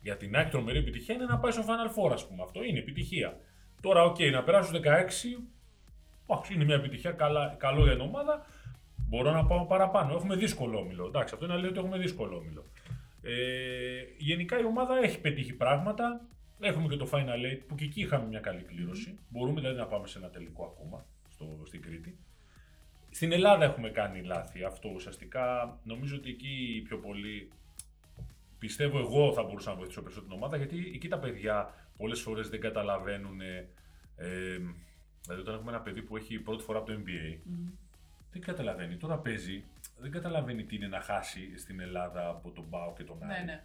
για 0.00 0.16
την 0.16 0.36
ΑΕΚ 0.36 0.50
τρομερή 0.50 0.78
επιτυχία 0.78 1.14
είναι 1.14 1.24
να 1.24 1.38
πάει 1.38 1.52
στο 1.52 1.62
Final 1.62 1.98
Four, 1.98 2.12
ας 2.12 2.28
πούμε. 2.28 2.42
Αυτό 2.42 2.62
είναι 2.64 2.78
επιτυχία. 2.78 3.40
Τώρα, 3.80 4.02
OK, 4.02 4.16
okay, 4.18 4.30
να 4.32 4.42
περάσω 4.42 4.72
16, 6.26 6.50
είναι 6.52 6.64
μια 6.64 6.74
επιτυχία, 6.74 7.10
καλά, 7.10 7.54
καλό 7.58 7.82
για 7.82 7.92
την 7.92 8.00
ομάδα. 8.00 8.46
Μπορώ 9.08 9.32
να 9.32 9.44
πάω 9.46 9.66
παραπάνω. 9.66 10.14
Έχουμε 10.14 10.36
δύσκολο 10.36 10.78
όμιλο. 10.78 11.06
Εντάξει, 11.06 11.34
αυτό 11.34 11.46
είναι 11.46 11.54
αλήθεια 11.54 11.70
ότι 11.70 11.78
έχουμε 11.78 11.98
δύσκολο 11.98 12.36
όμιλο. 12.36 12.64
Ε, 13.22 13.32
γενικά 14.18 14.60
η 14.60 14.64
ομάδα 14.64 14.98
έχει 14.98 15.20
πετύχει 15.20 15.52
πράγματα. 15.52 16.26
Έχουμε 16.60 16.88
και 16.88 16.96
το 16.96 17.08
Final 17.12 17.52
Eight 17.52 17.60
που 17.66 17.74
και 17.74 17.84
εκεί 17.84 18.00
είχαμε 18.00 18.26
μια 18.26 18.40
καλή 18.40 18.62
κλήρωση. 18.62 19.18
Μπορούμε 19.28 19.60
δηλαδή 19.60 19.78
να 19.78 19.86
πάμε 19.86 20.06
σε 20.06 20.18
ένα 20.18 20.28
τελικό 20.28 20.64
ακόμα 20.64 21.06
στο, 21.28 21.62
στην 21.64 21.82
Κρήτη. 21.82 22.18
Στην 23.10 23.32
Ελλάδα 23.32 23.64
έχουμε 23.64 23.90
κάνει 23.90 24.22
λάθη. 24.22 24.64
Αυτό 24.64 24.88
ουσιαστικά 24.94 25.78
νομίζω 25.82 26.16
ότι 26.16 26.30
εκεί 26.30 26.82
πιο 26.84 26.98
πολύ 26.98 27.50
πιστεύω 28.58 28.98
εγώ 28.98 29.32
θα 29.32 29.42
μπορούσα 29.42 29.70
να 29.70 29.76
βοηθήσω 29.76 30.02
περισσότερο 30.02 30.32
την 30.32 30.42
ομάδα 30.42 30.56
γιατί 30.56 30.90
εκεί 30.94 31.08
τα 31.08 31.18
παιδιά 31.18 31.74
πολλές 31.96 32.20
φορές 32.20 32.48
δεν 32.48 32.60
καταλαβαίνουν. 32.60 33.40
Ε, 33.40 33.68
δηλαδή, 35.22 35.40
όταν 35.40 35.54
έχουμε 35.54 35.70
ένα 35.70 35.80
παιδί 35.80 36.02
που 36.02 36.16
έχει 36.16 36.38
πρώτη 36.38 36.62
φορά 36.62 36.78
από 36.78 36.86
το 36.86 36.98
NBA, 37.04 37.38
δεν 38.32 38.42
καταλαβαίνει. 38.42 38.96
Τώρα 38.96 39.18
παίζει, 39.18 39.64
δεν 39.98 40.10
καταλαβαίνει 40.10 40.64
τι 40.64 40.76
είναι 40.76 40.86
να 40.86 41.00
χάσει 41.00 41.58
στην 41.58 41.80
Ελλάδα 41.80 42.28
από 42.28 42.50
τον 42.50 42.68
Πάο 42.70 42.92
και 42.96 43.04
τον 43.04 43.22
Άρη. 43.22 43.32
Ναι, 43.32 43.44
ναι. 43.44 43.62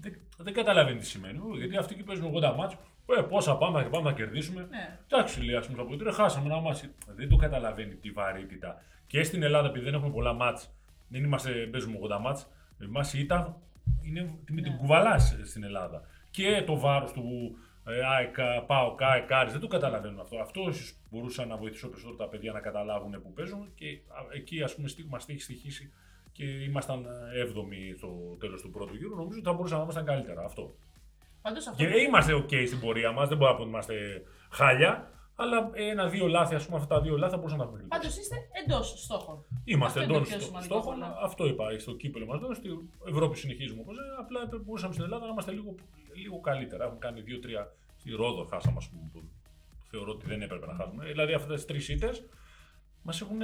Δεν, 0.00 0.18
δεν 0.36 0.54
καταλαβαίνει 0.54 0.98
τι 0.98 1.06
σημαίνει. 1.06 1.38
Γιατί 1.58 1.76
αυτοί 1.76 1.94
εκεί 1.94 2.02
παίζουν 2.02 2.32
80 2.34 2.54
μάτς, 2.56 2.76
ε, 3.18 3.22
πόσα 3.22 3.56
πάμε 3.56 3.82
και 3.82 3.88
πάμε 3.88 4.10
να 4.10 4.16
κερδίσουμε. 4.16 4.66
Ναι. 4.70 4.98
Εντάξει, 5.08 5.42
λέει, 5.42 5.54
ας 5.54 5.66
πούμε, 5.66 5.82
από 5.82 5.96
την 5.96 6.12
χάσαμε 6.12 6.46
ένα 6.46 6.60
μάτς. 6.60 6.88
Δεν 7.06 7.28
το 7.28 7.36
καταλαβαίνει 7.36 7.94
τη 7.94 8.10
βαρύτητα. 8.10 8.82
Και 9.06 9.22
στην 9.22 9.42
Ελλάδα, 9.42 9.68
επειδή 9.68 9.84
δεν 9.84 9.94
έχουμε 9.94 10.10
πολλά 10.10 10.32
μάτς, 10.32 10.70
δεν 11.08 11.24
είμαστε, 11.24 11.50
παίζουμε 11.50 11.98
80 12.02 12.18
μάτς, 12.20 12.48
εμάς 12.78 13.14
η 13.14 13.20
ήττα 13.20 13.60
είναι 14.02 14.38
με 14.50 14.60
την 14.62 14.72
Ναι. 14.72 14.78
κουβαλάς 14.78 15.36
στην 15.44 15.64
Ελλάδα. 15.64 16.02
Και 16.30 16.62
το 16.66 16.78
βάρος 16.78 17.12
του 17.12 17.56
ε, 17.86 18.04
ΑΕΚ, 18.04 18.34
ΠΑΟ, 18.66 18.94
ΚΑΕ, 18.94 19.20
ΚΑΡΙΣ, 19.20 19.52
δεν 19.52 19.60
το 19.60 19.66
καταλαβαίνουν 19.66 20.20
αυτό. 20.20 20.36
Αυτό 20.38 20.60
ίσως 20.68 20.94
μπορούσα 21.10 21.46
να 21.46 21.56
βοηθήσω 21.56 21.88
περισσότερο 21.88 22.16
τα 22.16 22.28
παιδιά 22.28 22.52
να 22.52 22.60
καταλάβουν 22.60 23.22
που 23.22 23.32
παίζουν 23.32 23.70
και 23.74 23.86
α, 23.86 24.18
εκεί 24.34 24.62
ας 24.62 24.74
πούμε 24.74 24.88
στί- 24.88 25.08
μας 25.08 25.28
έχει 25.28 25.40
στοιχήσει 25.40 25.92
και 26.32 26.44
ήμασταν 26.44 27.06
7η 27.44 27.94
στο 27.96 28.36
τέλος 28.40 28.62
του 28.62 28.70
πρώτου 28.70 28.94
γύρου. 28.94 29.16
Νομίζω 29.16 29.38
ότι 29.38 29.46
θα 29.48 29.52
μπορούσαμε 29.52 29.78
να 29.78 29.82
ήμασταν 29.84 30.04
καλύτερα 30.04 30.44
αυτό. 30.44 30.74
Πάντως 31.42 31.66
αυτό. 31.66 31.84
Και 31.84 31.98
είμαστε 32.00 32.34
OK 32.34 32.66
στην 32.66 32.80
πορεία 32.80 33.12
μας, 33.12 33.28
δεν 33.28 33.36
μπορούμε 33.38 33.58
να 33.58 33.64
πούμε 33.64 33.78
ότι 33.78 33.92
είμαστε 33.92 34.22
χάλια, 34.50 35.10
αλλά 35.42 35.70
ένα-δύο 35.74 36.26
λάθη, 36.26 36.54
ας 36.54 36.64
πούμε, 36.64 36.76
αυτά 36.76 36.94
τα 36.94 37.00
δύο 37.00 37.16
λάθη 37.16 37.32
θα 37.32 37.38
μπορούσαμε 37.38 37.64
να 37.64 37.70
πούμε. 37.70 37.82
Πάντως 37.88 38.16
είστε 38.18 38.36
εντός 38.64 39.02
στόχων. 39.04 39.44
Είμαστε 39.64 40.00
Αυτό 40.00 40.12
είναι 40.12 40.16
εντός 40.16 40.28
το 40.28 40.34
πιο 40.34 40.40
στο 40.40 40.46
σημαντικό 40.46 40.74
στόχο. 40.80 40.90
απ' 40.90 40.96
όλα. 40.96 41.16
Αυτό 41.22 41.46
είπα 41.46 41.78
στο 41.78 41.92
κύπελο 41.92 42.26
μας. 42.26 42.56
Στην 42.56 42.70
Ευρώπη 43.08 43.36
συνεχίζουμε 43.36 43.80
όπως 43.80 43.96
Απλά 44.20 44.40
μπορούσαμε 44.64 44.92
στην 44.92 45.04
Ελλάδα 45.04 45.24
να 45.26 45.30
είμαστε 45.32 45.52
λίγο, 45.52 45.74
λίγο 46.14 46.40
καλύτερα. 46.40 46.84
Έχουμε 46.84 46.98
κάνει 46.98 47.20
δύο-τρία. 47.20 47.72
Στη 47.96 48.10
Ρόδο 48.10 48.44
χάσαμε, 48.44 48.76
ας 48.78 48.88
πούμε, 48.88 49.02
που 49.12 49.20
θεωρώ 49.90 50.10
ότι 50.10 50.26
δεν 50.26 50.42
έπρεπε 50.42 50.66
να 50.66 50.74
χάσουμε. 50.74 51.04
Δηλαδή 51.04 51.32
αυτές 51.32 51.54
τις 51.54 51.64
τρεις 51.64 51.88
ήττες 51.88 52.24
μας 53.02 53.20
έχουν. 53.20 53.38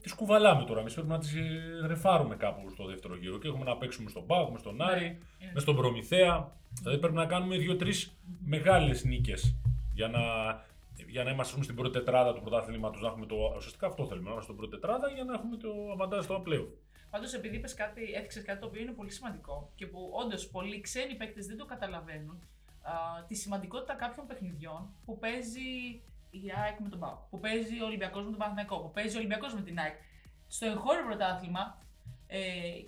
τις 0.00 0.12
κουβαλάμε 0.14 0.64
τώρα. 0.64 0.80
Εμείς 0.80 0.94
πρέπει 0.94 1.08
να 1.08 1.18
τις 1.18 1.34
ρεφάρουμε 1.86 2.36
κάπου 2.36 2.70
στο 2.70 2.84
δεύτερο 2.84 3.16
γύρο. 3.16 3.38
Και 3.38 3.48
έχουμε 3.48 3.64
να 3.64 3.76
παίξουμε 3.76 4.10
στον 4.10 4.26
Πάοκ, 4.26 4.50
με 4.52 4.58
στον 4.58 4.82
Άρη, 4.82 5.04
είναι. 5.04 5.50
με 5.54 5.60
στον 5.60 5.76
Προμηθέα. 5.76 6.52
Δηλαδή 6.82 6.98
πρέπει 7.00 7.14
να 7.14 7.26
κάνουμε 7.26 7.56
δύο-τρεις 7.56 8.16
μεγάλες 8.44 9.04
νίκες 9.04 9.56
για 9.94 10.08
να, 10.08 10.20
για 11.14 11.24
να 11.24 11.30
είμαστε 11.30 11.42
ας 11.42 11.52
πούμε, 11.52 11.64
στην 11.64 11.76
πρώτη 11.76 11.98
τετράδα 11.98 12.34
του 12.34 12.40
πρωτάθληματο. 12.40 12.98
Να 12.98 13.08
έχουμε 13.08 13.26
το. 13.26 13.36
Ουσιαστικά 13.56 13.86
αυτό 13.86 14.06
θέλουμε, 14.06 14.26
να 14.26 14.32
είμαστε 14.32 14.52
στην 14.52 14.56
πρώτη 14.56 14.72
τετράδα 14.76 15.10
για 15.10 15.24
να 15.24 15.32
έχουμε 15.32 15.56
το 15.56 15.70
αβαντάζ 15.92 16.24
στο 16.24 16.40
πλέον. 16.46 16.68
Πάντως, 17.10 17.32
επειδή 17.34 17.56
είπες 17.56 17.74
κάτι, 17.74 18.02
έθιξε 18.18 18.40
κάτι 18.40 18.60
το 18.60 18.66
οποίο 18.66 18.80
είναι 18.82 18.92
πολύ 18.92 19.10
σημαντικό 19.10 19.70
και 19.74 19.86
που 19.86 20.10
όντως 20.12 20.46
πολλοί 20.48 20.80
ξένοι 20.80 21.14
παίκτες 21.14 21.46
δεν 21.46 21.56
το 21.56 21.64
καταλαβαίνουν, 21.64 22.38
α, 22.82 22.92
τη 23.26 23.34
σημαντικότητα 23.34 23.94
κάποιων 23.94 24.26
παιχνιδιών 24.26 24.88
που 25.04 25.18
παίζει 25.18 25.68
η 26.30 26.42
ΑΕΚ 26.62 26.78
με 26.78 26.88
τον 26.88 26.98
ΠΑΟ, 26.98 27.18
που 27.30 27.40
παίζει 27.40 27.82
ο 27.82 27.86
Ολυμπιακός 27.86 28.24
με 28.24 28.30
τον 28.30 28.38
Παναθηναϊκό, 28.38 28.76
που 28.78 28.90
παίζει 28.90 29.16
ο 29.16 29.18
Ολυμπιακός 29.18 29.54
με 29.54 29.60
την 29.60 29.78
ΑΕΚ. 29.78 29.96
Στο 30.46 30.66
εγχώριο 30.66 31.04
πρωτάθλημα 31.04 31.78
ε, 32.26 32.40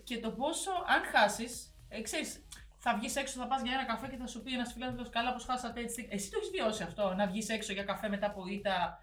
και 0.04 0.18
το 0.18 0.30
πόσο, 0.30 0.70
αν 0.70 1.02
χάσεις, 1.12 1.74
ε, 1.88 2.00
ξέρεις, 2.00 2.46
θα 2.86 2.96
βγεις 2.98 3.16
έξω, 3.16 3.40
θα 3.40 3.46
πας 3.46 3.62
για 3.62 3.72
ένα 3.72 3.84
καφέ 3.84 4.06
και 4.08 4.16
θα 4.16 4.26
σου 4.26 4.42
πει 4.42 4.52
ένας 4.52 4.72
φιλάθλο 4.72 5.06
καλά, 5.10 5.32
πώς 5.32 5.44
χάσατε 5.44 5.80
έτσι. 5.80 6.08
Εσύ 6.10 6.30
το 6.30 6.36
έχεις 6.38 6.50
βιώσει 6.50 6.82
αυτό, 6.82 7.14
να 7.14 7.26
βγεις 7.26 7.48
έξω 7.48 7.72
για 7.72 7.84
καφέ 7.84 8.08
μετά 8.08 8.26
από 8.26 8.46
ήττα 8.46 9.02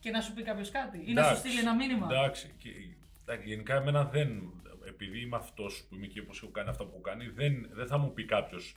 και 0.00 0.10
να 0.10 0.20
σου 0.20 0.32
πει 0.34 0.42
κάποιος 0.42 0.70
κάτι, 0.70 0.98
ή 1.06 1.12
να 1.12 1.22
σου 1.22 1.28
Εντάξει, 1.28 1.40
στείλει 1.40 1.58
ένα 1.58 1.74
μήνυμα; 1.74 2.06
Εντάξει. 2.10 2.54
Και, 2.58 2.70
εντάξει, 3.22 3.48
γενικά 3.48 3.74
εμένα 3.74 4.04
δεν. 4.04 4.28
Επειδή 4.88 5.20
είμαι 5.20 5.36
αυτός 5.36 5.84
που 5.88 5.94
είμαι 5.94 6.04
εκεί 6.04 6.20
όπως 6.20 6.42
έχω 6.42 6.50
κάνει 6.50 6.68
αυτά 6.68 6.84
που 6.84 6.90
έχω 6.92 7.00
κάνει, 7.00 7.28
δεν, 7.28 7.68
δεν 7.72 7.86
θα 7.86 7.98
μου 7.98 8.12
πει 8.12 8.24
κάποιος 8.24 8.76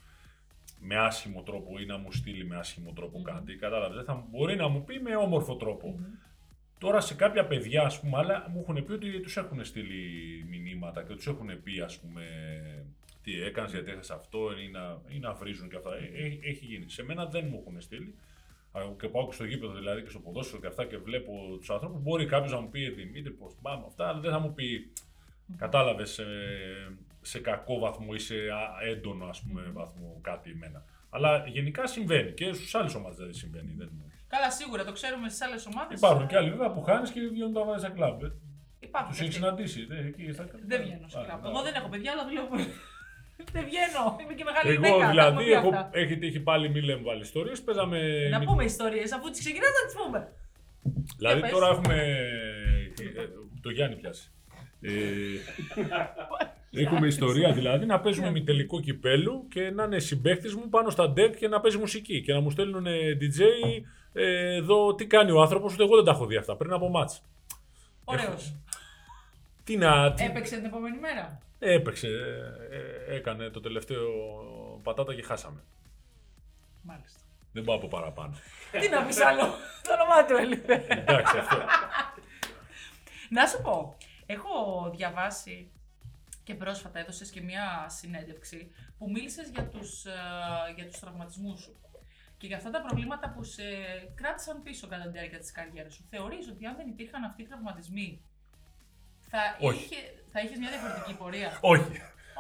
με 0.80 0.96
άσχημο 0.98 1.42
τρόπο 1.42 1.80
ή 1.80 1.86
να 1.86 1.98
μου 1.98 2.12
στείλει 2.12 2.46
με 2.46 2.56
άσχημο 2.58 2.92
τρόπο 2.92 3.18
Μμμ. 3.18 3.24
κάτι. 3.24 3.56
Κατάλαβες. 3.56 3.96
Δεν 3.96 4.06
θα, 4.06 4.26
μπορεί 4.30 4.56
να 4.56 4.68
μου 4.68 4.84
πει 4.84 5.00
με 5.00 5.16
όμορφο 5.16 5.56
τρόπο. 5.56 5.88
Μμμ. 5.88 6.06
Τώρα 6.78 7.02
σε 7.02 7.14
κάποια 7.14 7.46
παιδιά, 7.46 7.82
ας 7.82 8.00
πούμε, 8.00 8.18
άλλα 8.18 8.50
μου 8.50 8.60
έχουν 8.62 8.86
πει 8.86 8.92
ότι 8.92 9.20
τους 9.22 9.38
έχουν 9.38 9.66
στείλει 9.66 10.04
μηνύματα 10.50 11.04
και 11.04 11.14
τους 11.14 11.28
έχουν 11.28 11.64
πει, 11.64 11.80
ας 11.80 12.00
πούμε, 12.00 12.24
τι 13.26 13.42
έκανες, 13.44 13.72
γιατί 13.72 13.90
έκανε 13.90 14.06
αυτό, 14.12 14.40
ή 14.66 14.68
να, 14.72 15.02
ή 15.08 15.20
να 15.20 15.34
βρίζουν 15.34 15.70
και 15.70 15.76
αυτά. 15.76 15.90
Ε, 15.96 16.24
Έχει, 16.26 16.40
έχει 16.44 16.66
γίνει. 16.66 16.90
Σε 16.90 17.04
μένα 17.04 17.26
δεν 17.26 17.48
μου 17.50 17.58
έχουν 17.66 17.82
στείλει. 17.82 18.16
Α, 18.72 18.82
Και 19.00 19.08
πάω 19.08 19.26
και 19.28 19.34
στο 19.34 19.46
γήπεδο 19.46 19.74
δηλαδή 19.74 20.02
και 20.04 20.10
στο 20.10 20.20
ποδόσφαιρο 20.20 20.62
και 20.62 20.68
αυτά 20.68 20.86
και 20.86 20.98
βλέπω 20.98 21.32
τους 21.60 21.70
ανθρώπους. 21.70 22.02
Μπορεί 22.02 22.26
κάποιος 22.26 22.52
να 22.52 22.60
μου 22.60 22.70
πει 22.70 22.90
Δημήτρη, 22.90 23.32
πώ 23.32 23.52
πάμε 23.62 23.84
αυτά, 23.88 24.08
αλλά 24.08 24.20
δεν 24.20 24.32
θα 24.32 24.40
μου 24.40 24.54
πει. 24.54 24.92
Κατάλαβες 25.58 26.10
σε, 26.12 26.24
σε 27.22 27.40
κακό 27.40 27.80
βαθμό 27.80 28.08
ή 28.14 28.20
σε 28.20 28.36
α- 28.36 28.88
έντονο 28.90 29.26
ας 29.26 29.42
πούμε, 29.42 29.62
βαθμό 29.74 30.20
κάτι 30.22 30.50
εμένα. 30.52 30.86
Αλλά 31.10 31.44
γενικά 31.48 31.88
συμβαίνει 31.88 32.32
και 32.32 32.54
στους 32.54 32.76
άλλες 32.76 32.96
ομάδες 32.96 33.18
δεν 33.18 33.34
συμβαίνει. 33.34 33.74
Δεν... 33.78 33.90
Καλά, 34.28 34.52
σίγουρα 34.52 34.84
το 34.86 34.92
ξέρουμε 34.92 35.30
στις 35.30 35.42
άλλες 35.42 35.66
ομάδες. 35.66 35.98
Υπάρχουν 36.00 36.28
και 36.28 36.36
άλλοι 36.38 36.50
βέβαια 36.50 36.72
που 36.72 36.82
χάνεις 36.82 37.12
και 37.12 37.20
βγαίνουν 37.32 37.54
τα 37.54 37.64
βάζεις 37.64 37.82
στα 37.82 37.92
κλαμπ. 37.96 38.22
Υπάρχουν. 38.80 39.10
Τους 39.10 39.18
και 39.20 39.24
έχεις 39.24 39.36
αυτοί. 39.36 39.68
συναντήσει. 39.68 39.86
Δεν, 39.86 40.06
εκεί 40.06 40.32
στα... 40.34 40.46
Δεν 40.68 40.82
βγαίνω 40.82 41.08
στο 41.08 41.20
Α, 41.20 41.24
κλαμπ. 41.24 41.46
α, 41.46 41.50
Εγώ 41.50 41.62
δεν 41.62 41.74
έχω 41.76 41.90
παιδιά, 41.90 42.12
αλλά 42.12 42.26
δουλεύω 42.28 42.48
πολύ. 42.48 42.66
Δεν 43.52 43.64
βγαίνω. 43.70 44.04
Είμαι 44.22 44.34
και 44.34 44.44
μεγάλη 44.44 44.72
Εγώ 44.74 44.86
γυναίκα. 44.86 45.04
τα 45.06 45.10
δηλαδή 45.10 45.38
έχουμε 45.38 45.44
πει 45.44 45.52
έχω, 45.52 45.68
αυτά. 45.68 45.90
έχει 46.00 46.18
τύχει 46.18 46.40
πάλι 46.40 46.70
μη 46.70 46.82
λέμε 46.82 47.02
βάλει 47.04 47.22
ιστορίες. 47.22 47.62
Παίζαμε. 47.62 48.28
Να 48.32 48.40
πούμε 48.44 48.64
ιστορίες, 48.64 49.12
αφού 49.12 49.30
τις 49.30 49.40
ξεκινάς 49.40 49.70
να 49.82 49.86
τις 49.88 49.96
πούμε. 50.06 50.28
Δηλαδή 51.18 51.40
Για 51.40 51.48
πες. 51.50 51.58
τώρα 51.60 51.68
έχουμε. 51.68 51.96
ε, 53.16 53.28
Το 53.62 53.70
Γιάννη 53.70 53.96
πιάσει. 53.96 54.32
Ε, 54.82 54.92
Έχουμε 56.84 57.08
ιστορία 57.08 57.52
δηλαδή 57.52 57.86
να 57.86 58.00
παίζουμε 58.00 58.26
Ναι. 58.30 58.40
με 58.40 58.46
τελικό 58.46 58.80
κυπέλου 58.80 59.48
και 59.48 59.70
να 59.70 59.84
είναι 59.84 60.00
συμπαίκτη 60.00 60.56
μου 60.56 60.70
πάνω 60.70 60.90
στα 60.90 61.14
deck 61.18 61.36
και 61.40 61.48
να 61.48 61.60
παίζει 61.62 61.78
μουσική 61.78 62.22
και 62.22 62.34
να 62.34 62.40
μου 62.40 62.50
στέλνουν 62.50 62.86
DJ 63.22 63.40
ε, 64.14 64.56
εδώ 64.56 64.96
τι 64.96 65.06
κάνει 65.06 65.32
ο 65.32 65.42
άνθρωπος, 65.42 65.74
ούτε 65.74 65.84
εγώ 65.84 65.96
δεν 65.96 66.06
τα 66.06 66.12
έχω 66.12 66.26
δει 66.26 66.36
αυτά 66.36 66.56
πριν 66.56 66.72
από 66.74 66.90
μάτς. 66.90 67.22
Ωραίος. 68.04 68.56
Τι 69.64 69.78
να. 69.78 70.14
τι- 70.14 70.24
Έπαιξε 70.24 70.56
την 70.56 70.66
επόμενη 70.66 70.98
μέρα; 71.00 71.40
Έπαιξε. 71.60 72.08
ε, 72.70 72.76
ε, 73.12 73.16
έκανε 73.16 73.50
το 73.50 73.60
τελευταίο 73.60 74.10
πατάτα 74.84 75.16
και 75.16 75.22
χάσαμε. 75.24 75.64
Μάλιστα. 76.82 77.20
Δεν 77.52 77.64
πάω 77.64 77.76
από 77.76 77.88
παραπάνω. 77.88 78.36
Τι 78.72 78.90
να 78.90 79.04
πεις 79.06 79.22
άλλο; 79.22 79.42
Το 79.84 79.94
όνομά 79.94 80.26
του 80.26 80.36
έλειπε. 80.36 80.86
Εντάξει, 80.90 81.38
αυτό. 81.38 81.58
Να 83.30 83.48
σου 83.48 83.62
πω, 83.62 83.98
έχω 84.26 84.52
διαβάσει 84.96 85.72
και 86.44 86.56
πρόσφατα 86.56 87.00
έδωσες 87.00 87.30
και 87.30 87.42
μια 87.42 87.86
συνέντευξη 87.90 88.72
που 88.98 89.10
μίλησες 89.12 89.50
για 89.50 89.68
τους, 89.68 90.06
ε, 90.06 90.12
για 90.76 90.86
τους 90.88 91.00
τραυματισμούς 91.00 91.62
σου 91.62 91.76
και 92.38 92.48
για 92.48 92.58
αυτά 92.58 92.70
τα 92.70 92.82
προβλήματα 92.82 93.30
που 93.30 93.44
σε 93.44 93.64
κράτησαν 94.16 94.62
πίσω 94.64 94.88
κατά 94.88 95.04
τη 95.04 95.10
διάρκεια 95.10 95.40
της 95.40 95.52
καριέρας 95.52 95.94
σου. 95.94 96.06
Θεωρείς 96.10 96.48
ότι 96.48 96.66
αν 96.66 96.76
δεν 96.76 96.88
υπήρχαν 96.88 97.24
αυτοί 97.24 97.42
οι 97.42 97.46
τραυματισμοί 97.46 98.22
θα, 99.30 99.40
Όχι. 99.60 99.84
είχε, 99.84 100.14
θα 100.36 100.42
είχες 100.44 100.58
μια 100.62 100.70
διαφορετική 100.74 101.14
πορεία. 101.22 101.50
όχι. 101.62 101.82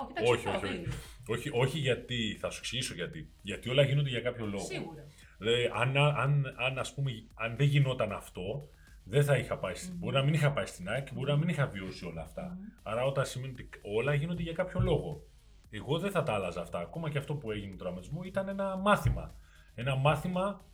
όχι, 0.01 0.11
εντάξει, 0.11 0.31
όχι, 0.31 0.47
αυτό, 0.47 0.67
όχι, 0.67 0.77
δεν- 0.77 0.93
όχι. 1.35 1.49
Όχι 1.53 1.77
γιατί, 1.79 2.37
θα 2.41 2.49
σου 2.49 2.59
εξηγήσω 2.59 2.93
γιατί. 2.93 3.29
Γιατί 3.41 3.69
όλα 3.69 3.83
γίνονται 3.83 4.09
για 4.09 4.21
κάποιο 4.21 4.45
λόγο. 4.45 4.65
Σίγουρα. 4.65 5.03
Δηλαδή, 5.37 5.69
αν, 5.81 5.97
αν, 5.97 6.53
αν, 6.57 6.79
ας 6.79 6.93
πούμε, 6.93 7.11
αν 7.33 7.55
δεν 7.55 7.67
γινόταν 7.67 8.11
αυτό, 8.11 8.69
δεν 9.03 9.23
θα 9.23 9.37
είχα 9.37 9.57
πάει. 9.57 9.73
στην- 9.75 9.95
Μπορεί 9.97 10.15
να 10.15 10.23
μην 10.23 10.33
είχα 10.33 10.51
πάει 10.51 10.65
στην 10.65 10.89
ΑΕΚ, 10.89 11.07
μπορεί 11.13 11.31
να 11.31 11.37
μην 11.37 11.49
είχα 11.49 11.67
βιώσει 11.67 12.05
όλα 12.05 12.21
αυτά. 12.21 12.57
Άρα, 12.83 13.03
όταν 13.05 13.25
σημαίνει 13.25 13.51
ότι 13.53 13.69
όλα 13.81 14.13
γίνονται 14.13 14.41
για 14.41 14.53
κάποιο 14.53 14.79
λόγο. 14.79 15.23
Εγώ 15.69 15.99
δεν 15.99 16.11
θα 16.11 16.23
τα 16.23 16.33
άλλαζα 16.33 16.61
αυτά. 16.61 16.79
Ακόμα 16.79 17.09
και 17.09 17.17
αυτό 17.17 17.35
που 17.35 17.51
έγινε 17.51 17.71
του 17.71 17.77
τραυματισμού 17.77 18.23
ήταν 18.23 18.47
ένα 18.47 18.75
μάθημα. 18.77 19.35
Ένα 19.75 19.95
μάθημα 19.95 20.65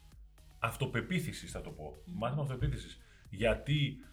αυτοπεποίθησης, 0.59 1.51
θα 1.51 1.61
το 1.61 1.69
πω. 1.69 1.97
Μάθημα 2.05 2.41
αυτοπεποίθησης. 2.41 3.01
Γιατί 3.29 4.05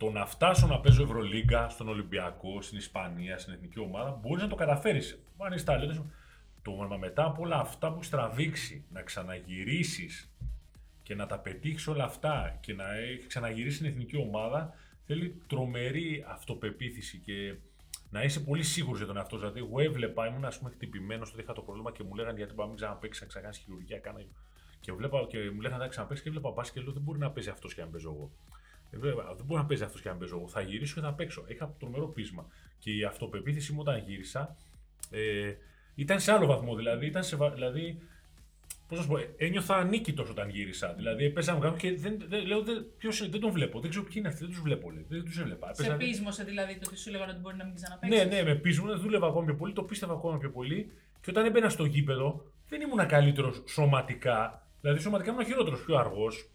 το 0.00 0.10
να 0.10 0.26
φτάσω 0.26 0.66
να 0.66 0.80
παίζω 0.80 1.02
Ευρωλίγκα 1.02 1.68
στον 1.68 1.88
Ολυμπιακό, 1.88 2.62
στην 2.62 2.78
Ισπανία, 2.78 3.38
στην 3.38 3.52
εθνική 3.52 3.78
ομάδα, 3.78 4.10
μπορείς 4.10 4.42
να 4.42 4.48
το 4.48 4.54
καταφέρεις. 4.54 5.22
Αν 5.38 5.52
είσαι 5.52 5.64
ταλέντος, 5.64 6.02
το 6.62 6.72
μα 6.72 6.96
μετά 6.96 7.24
από 7.24 7.42
όλα 7.42 7.56
αυτά 7.56 7.92
που 7.92 7.98
έχει 8.00 8.10
τραβήξει, 8.10 8.84
να 8.92 9.02
ξαναγυρίσεις 9.02 10.32
και 11.02 11.14
να 11.14 11.26
τα 11.26 11.38
πετύχεις 11.38 11.86
όλα 11.86 12.04
αυτά 12.04 12.58
και 12.60 12.74
να 12.74 12.94
έχεις 12.94 13.26
ξαναγυρίσει 13.26 13.76
στην 13.76 13.86
εθνική 13.86 14.16
ομάδα, 14.16 14.74
θέλει 15.06 15.42
τρομερή 15.46 16.24
αυτοπεποίθηση 16.28 17.18
και 17.18 17.54
να 18.10 18.22
είσαι 18.22 18.40
πολύ 18.40 18.62
σίγουρος 18.62 18.98
για 18.98 19.06
τον 19.06 19.16
εαυτό 19.16 19.36
σου. 19.36 19.40
Δηλαδή, 19.40 19.58
εγώ 19.58 19.80
έβλεπα, 19.80 20.26
ήμουν 20.26 20.44
ας 20.44 20.58
πούμε 20.58 20.70
χτυπημένος 20.70 21.28
όταν 21.28 21.40
είχα 21.40 21.52
το 21.52 21.62
πρόβλημα 21.62 21.92
και 21.92 22.02
μου 22.02 22.14
λέγανε 22.14 22.36
γιατί 22.36 22.54
πάμε 22.54 22.70
να 22.70 22.76
ξαναπέξεις, 22.76 23.22
να 23.22 23.28
ξανακάνεις 23.28 23.58
χειρουργία. 23.58 23.98
Κάνα... 23.98 24.20
Και, 24.80 24.92
βλέπα, 24.92 25.26
και 25.28 25.50
μου 25.50 25.60
λέγανε 25.60 25.82
να 25.82 25.88
ξαναπέξεις 25.88 26.24
και 26.24 26.28
έβλεπα 26.28 26.50
μπάσκετ 26.50 26.78
και 26.78 26.84
λέω 26.84 26.92
δεν 26.92 27.02
μπορεί 27.02 27.18
να 27.18 27.30
παίζει 27.30 27.50
αυτός 27.50 27.74
και 27.74 27.80
να 27.80 27.86
παίζω 27.86 28.10
εγώ. 28.10 28.30
Ε, 28.90 28.98
βέβαια, 28.98 29.24
δεν 29.36 29.44
μπορεί 29.44 29.60
να 29.60 29.66
παίζει 29.66 29.82
αυτός 29.84 30.00
και 30.00 30.08
να 30.08 30.14
παίζω 30.14 30.36
εγώ. 30.36 30.48
Θα 30.48 30.60
γυρίσω 30.60 30.94
και 30.94 31.00
θα 31.00 31.12
παίξω. 31.12 31.44
Είχα 31.48 31.74
τρομερό 31.78 32.06
πείσμα. 32.08 32.46
Και 32.78 32.90
η 32.96 33.04
αυτοπεποίθηση 33.04 33.72
μου 33.72 33.78
όταν 33.80 34.02
γύρισα 34.06 34.56
ε, 35.10 35.52
ήταν 35.94 36.20
σε 36.20 36.32
άλλο 36.32 36.46
βαθμό. 36.46 36.74
Δηλαδή, 36.76 37.06
ήταν 37.06 37.24
σε, 37.24 37.36
βα- 37.36 37.50
δηλαδή 37.50 38.00
Πώς 38.88 38.98
να 38.98 39.04
σου 39.04 39.10
πω, 39.10 39.18
ε, 39.18 39.34
ένιωθα 39.36 39.76
ανίκητος 39.76 40.30
όταν 40.30 40.48
γύρισα. 40.48 40.92
Δηλαδή, 40.96 41.24
έπαιζα 41.24 41.52
με 41.54 41.60
κάποιον 41.60 41.78
και 41.94 42.00
δεν, 42.00 42.22
δεν, 42.28 42.46
λέω, 42.46 42.62
δεν, 42.62 42.86
ποιος, 42.98 43.28
δεν 43.30 43.40
τον 43.40 43.50
βλέπω. 43.50 43.80
Δεν 43.80 43.90
ξέρω 43.90 44.04
ποιοι 44.04 44.14
είναι 44.16 44.28
αυτοί, 44.28 44.40
δεν 44.40 44.48
τους 44.48 44.60
βλέπω. 44.60 44.90
Λέει. 44.90 45.06
Δεν 45.08 45.24
τους 45.24 45.38
έβλεπα. 45.38 45.74
Σε 45.74 45.82
Έπαιζα- 45.82 45.96
πείσμωσε 45.98 46.44
δηλαδή 46.44 46.74
το 46.74 46.80
ότι 46.86 46.98
σου 46.98 47.10
λέγανε 47.10 47.30
ότι 47.32 47.40
μπορεί 47.40 47.56
να 47.56 47.64
μην 47.64 47.74
ξαναπέξει. 47.74 48.16
ναι, 48.18 48.24
ναι, 48.24 48.42
με 48.42 48.54
πείσμουν, 48.54 49.00
δούλευα 49.00 49.26
ακόμα 49.26 49.44
πιο 49.44 49.54
πολύ, 49.54 49.72
το 49.72 49.82
πίστευα 49.82 50.12
ακόμα 50.12 50.38
πιο 50.38 50.50
πολύ. 50.50 50.90
Και 51.20 51.30
όταν 51.30 51.44
έμπαινα 51.44 51.68
στο 51.68 51.84
γήπεδο, 51.84 52.44
δεν 52.68 52.80
ήμουν 52.80 53.06
καλύτερος 53.06 53.62
σωματικά. 53.66 54.66
Δηλαδή, 54.80 55.00
σωματικά 55.00 55.30
ήμουν 55.30 55.44
χειρότερος, 55.44 55.84
πιο 55.84 55.96
αργός, 55.96 56.48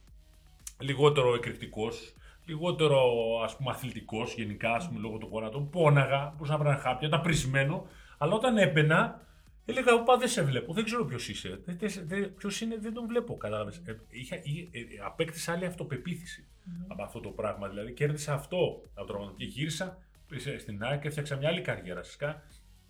λιγότερο 0.79 1.35
εκρηκτικός, 1.35 2.13
λιγότερο 2.45 2.99
ας 3.43 3.57
πούμε 3.57 3.71
αθλητικός 3.71 4.33
γενικά, 4.35 4.71
ας 4.73 4.87
πούμε, 4.87 4.99
λόγω 4.99 5.17
των 5.17 5.29
γόνατων. 5.29 5.69
Πόναγα, 5.69 6.29
μπορούσα 6.35 6.57
να 6.57 6.63
βρω 6.63 6.77
χάπια, 6.77 7.07
ήταν 7.07 7.21
πρισμένο. 7.21 7.87
Αλλά 8.17 8.33
όταν 8.33 8.57
έμπαινα, 8.57 9.21
έλεγα: 9.65 9.93
Οπα, 9.93 10.17
δεν 10.17 10.27
σε 10.27 10.43
βλέπω, 10.43 10.73
δεν 10.73 10.83
ξέρω 10.83 11.05
ποιος 11.05 11.29
είσαι. 11.29 11.59
Δεν, 11.65 11.77
δεν, 11.79 11.91
δεν, 12.05 12.33
ποιος 12.35 12.61
είναι, 12.61 12.77
δεν 12.79 12.93
τον 12.93 13.07
βλέπω. 13.07 13.37
Κατάλαβες. 13.37 13.77
Ε, 13.85 13.99
είχα, 14.09 14.35
εί- 14.35 14.69
ε, 14.71 14.79
ε, 14.79 14.83
απέκτησα 15.05 15.51
άλλη 15.51 15.65
αυτοπεποίθηση 15.65 16.47
από 16.87 17.03
αυτό 17.03 17.19
το 17.19 17.29
πράγμα. 17.29 17.67
Δηλαδή, 17.67 17.93
κέρδισα 17.93 18.33
αυτό 18.33 18.57
από 18.93 18.99
το 18.99 19.03
τραυματισμό. 19.05 19.37
Και 19.37 19.45
γύρισα 19.45 19.97
σε- 20.35 20.59
στην 20.59 20.83
ΑΕΚ 20.83 21.01
και 21.01 21.07
έφτιαξα 21.07 21.35
μια 21.35 21.47
άλλη 21.49 21.61
καριέρα. 21.61 22.03
Φυσικά, 22.03 22.43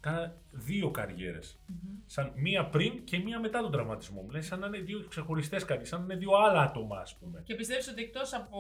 κάνα 0.05 0.35
δύο 0.51 0.91
καριέρες. 0.91 1.59
Σαν 2.05 2.31
μία 2.35 2.65
πριν 2.69 3.03
και 3.03 3.17
μία 3.19 3.39
μετά 3.39 3.61
τον 3.61 3.71
τραυματισμό 3.71 4.21
μου. 4.21 4.27
Δηλαδή, 4.27 4.45
σαν 4.45 4.59
να 4.59 4.67
είναι 4.67 4.77
δύο 4.77 5.05
ξεχωριστές 5.09 5.61
καριέρες, 5.65 5.89
σαν 5.89 5.99
να 5.99 6.05
είναι 6.05 6.15
δύο 6.15 6.31
άλλα 6.35 6.61
άτομα, 6.61 6.99
ας 6.99 7.15
πούμε. 7.17 7.41
Και 7.45 7.55
πιστεύεις 7.55 7.87
ότι 7.87 8.01
εκτός 8.01 8.33
από 8.33 8.59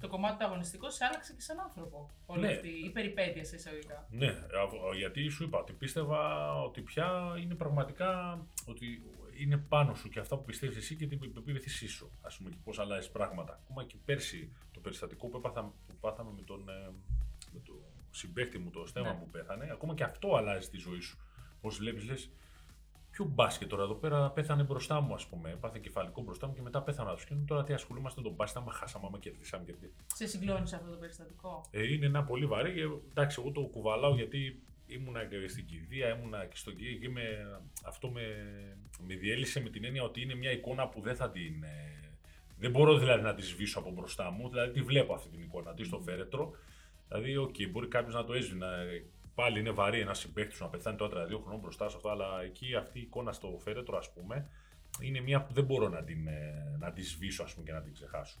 το 0.00 0.08
κομμάτι 0.08 0.38
του 0.38 0.44
αγωνιστικού, 0.44 0.90
σε 0.90 1.04
άλλαξε 1.04 1.32
και 1.34 1.40
σαν 1.40 1.60
άνθρωπο 1.60 2.10
όλη 2.26 2.40
Ναι. 2.40 2.48
αυτή 2.52 2.68
η 2.68 2.90
περιπέτεια 2.90 3.44
σε 3.44 3.56
εισαγωγικά. 3.56 4.06
Ναι, 4.10 4.26
α- 4.28 4.96
γιατί 4.96 5.28
σου 5.28 5.44
είπα 5.44 5.58
ότι 5.58 5.72
πίστευα 5.72 6.52
ότι 6.62 6.80
πια 6.80 7.34
είναι 7.42 7.54
πραγματικά 7.54 8.40
ότι 8.66 9.02
είναι 9.40 9.56
πάνω 9.56 9.94
σου 9.94 10.08
και 10.08 10.18
αυτά 10.20 10.36
που 10.36 10.44
πιστεύεις 10.44 10.76
εσύ 10.76 10.96
και 10.96 11.06
την 11.06 11.32
πεποίθησή 11.32 11.88
σου. 11.88 12.10
Α 12.20 12.28
πούμε 12.36 12.50
και 12.50 12.56
πώς 12.64 12.78
αλλάζεις 12.78 13.10
πράγματα. 13.10 13.60
Ακόμα 13.64 13.84
και 13.84 13.96
πέρσι 14.04 14.52
το 14.72 14.80
περιστατικό 14.80 15.26
που, 15.28 15.36
έπαθα, 15.36 15.62
που 15.62 15.94
πάθαμε 16.00 16.30
με 16.36 16.42
τον 16.42 16.68
ε, 16.68 16.90
με 17.52 17.60
το 17.64 17.72
συμπέχτη 18.12 18.58
μου, 18.58 18.70
το 18.70 18.86
στέμα 18.86 19.12
Ναι. 19.12 19.18
που 19.18 19.28
πέθανε, 19.30 19.68
ακόμα 19.72 19.94
και 19.94 20.04
αυτό 20.04 20.34
αλλάζει 20.36 20.68
τη 20.68 20.78
ζωή 20.78 21.00
σου. 21.00 21.18
Πώς 21.60 21.76
βλέπεις, 21.76 22.04
λες, 22.04 22.30
Ποιο 23.10 23.24
μπάσκετ 23.24 23.68
τώρα 23.68 23.82
εδώ 23.82 23.94
πέρα 23.94 24.30
πέθανε 24.30 24.62
μπροστά 24.62 25.00
μου, 25.00 25.14
ας 25.14 25.26
πούμε. 25.26 25.56
Πάθε 25.60 25.78
κεφαλικό 25.78 26.22
μπροστά 26.22 26.46
μου 26.46 26.54
και 26.54 26.62
μετά 26.62 26.82
πέθανα. 26.82 27.14
Και 27.28 27.34
τώρα 27.46 27.64
τι 27.64 27.72
ασχολούμαστε 27.72 28.20
με 28.20 28.26
τον 28.26 28.36
μπάσκετ, 28.36 28.62
άμα 28.62 28.72
χάσαμε, 28.72 29.06
άμα 29.06 29.18
κερδίσαμε 29.18 29.64
και 29.64 29.72
τι. 29.72 29.86
Σε 30.14 30.26
συγκλώνησε 30.26 30.76
αυτό 30.76 30.90
το 30.90 30.96
περιστατικό; 30.96 31.68
Ε, 31.70 31.92
είναι 31.92 32.06
ένα 32.06 32.24
πολύ 32.24 32.46
βαρύ 32.46 32.74
και 32.74 32.82
εντάξει, 33.10 33.40
εγώ 33.40 33.50
το 33.52 33.60
κουβαλάω 33.60 34.14
γιατί 34.14 34.62
ήμουνα 34.86 35.24
και 35.24 35.48
στην 35.48 35.66
κηδεία, 35.66 36.08
ήμουνα 36.18 36.44
και 36.46 36.56
στον 36.56 36.76
κύριο 36.76 36.98
και 36.98 37.08
με, 37.08 37.22
αυτό 37.84 38.08
με, 38.10 38.22
με 39.06 39.14
διέλυσε 39.14 39.60
με 39.62 39.68
την 39.70 39.84
έννοια 39.84 40.02
ότι 40.02 40.20
είναι 40.22 40.34
μια 40.34 40.50
εικόνα 40.50 40.88
που 40.88 41.00
δεν 41.00 41.16
θα 41.16 41.30
την. 41.30 41.62
ε, 41.62 42.00
δεν 42.58 42.70
μπορώ 42.70 42.98
δηλαδή 42.98 43.22
να 43.22 43.34
τη 43.34 43.42
σβήσω 43.42 43.78
από 43.78 43.90
μπροστά 43.90 44.30
μου, 44.30 44.48
δηλαδή 44.48 44.72
τη 44.72 44.82
βλέπω 44.82 45.14
αυτή 45.14 45.28
την 45.28 45.40
εικόνα, 45.42 45.74
τη 45.74 45.84
στο 45.84 45.98
φέρετρο. 46.00 46.52
Δηλαδή, 47.12 47.36
οκ, 47.36 47.54
μπορεί 47.70 47.88
κάποιος 47.88 48.14
να 48.14 48.24
το 48.24 48.32
έσβηνε. 48.32 48.66
Πάλι 49.34 49.58
είναι 49.60 49.70
βαρύ 49.70 50.00
ένας 50.00 50.18
συμπαίκτης 50.18 50.54
σου 50.54 50.62
να 50.62 50.68
πεθάνει 50.70 50.96
τριάντα 50.96 51.26
δύο 51.26 51.38
χρονών 51.38 51.60
μπροστά 51.60 51.88
σε 51.88 51.96
αυτό, 51.96 52.08
αλλά 52.08 52.42
εκεί 52.42 52.74
αυτή 52.74 52.98
η 52.98 53.02
εικόνα 53.02 53.32
στο 53.32 53.58
φέρετρο, 53.62 53.96
ας 53.96 54.12
πούμε, 54.12 54.48
είναι 55.00 55.20
μια 55.20 55.42
που 55.42 55.52
δεν 55.52 55.64
μπορώ 55.64 55.88
να 55.88 56.02
την, 56.04 56.26
ε, 56.26 56.76
να 56.78 56.92
τη 56.92 57.02
σβήσω 57.02 57.42
ας 57.42 57.52
πούμε, 57.54 57.66
και 57.66 57.72
να 57.72 57.82
την 57.82 57.92
ξεχάσω. 57.92 58.38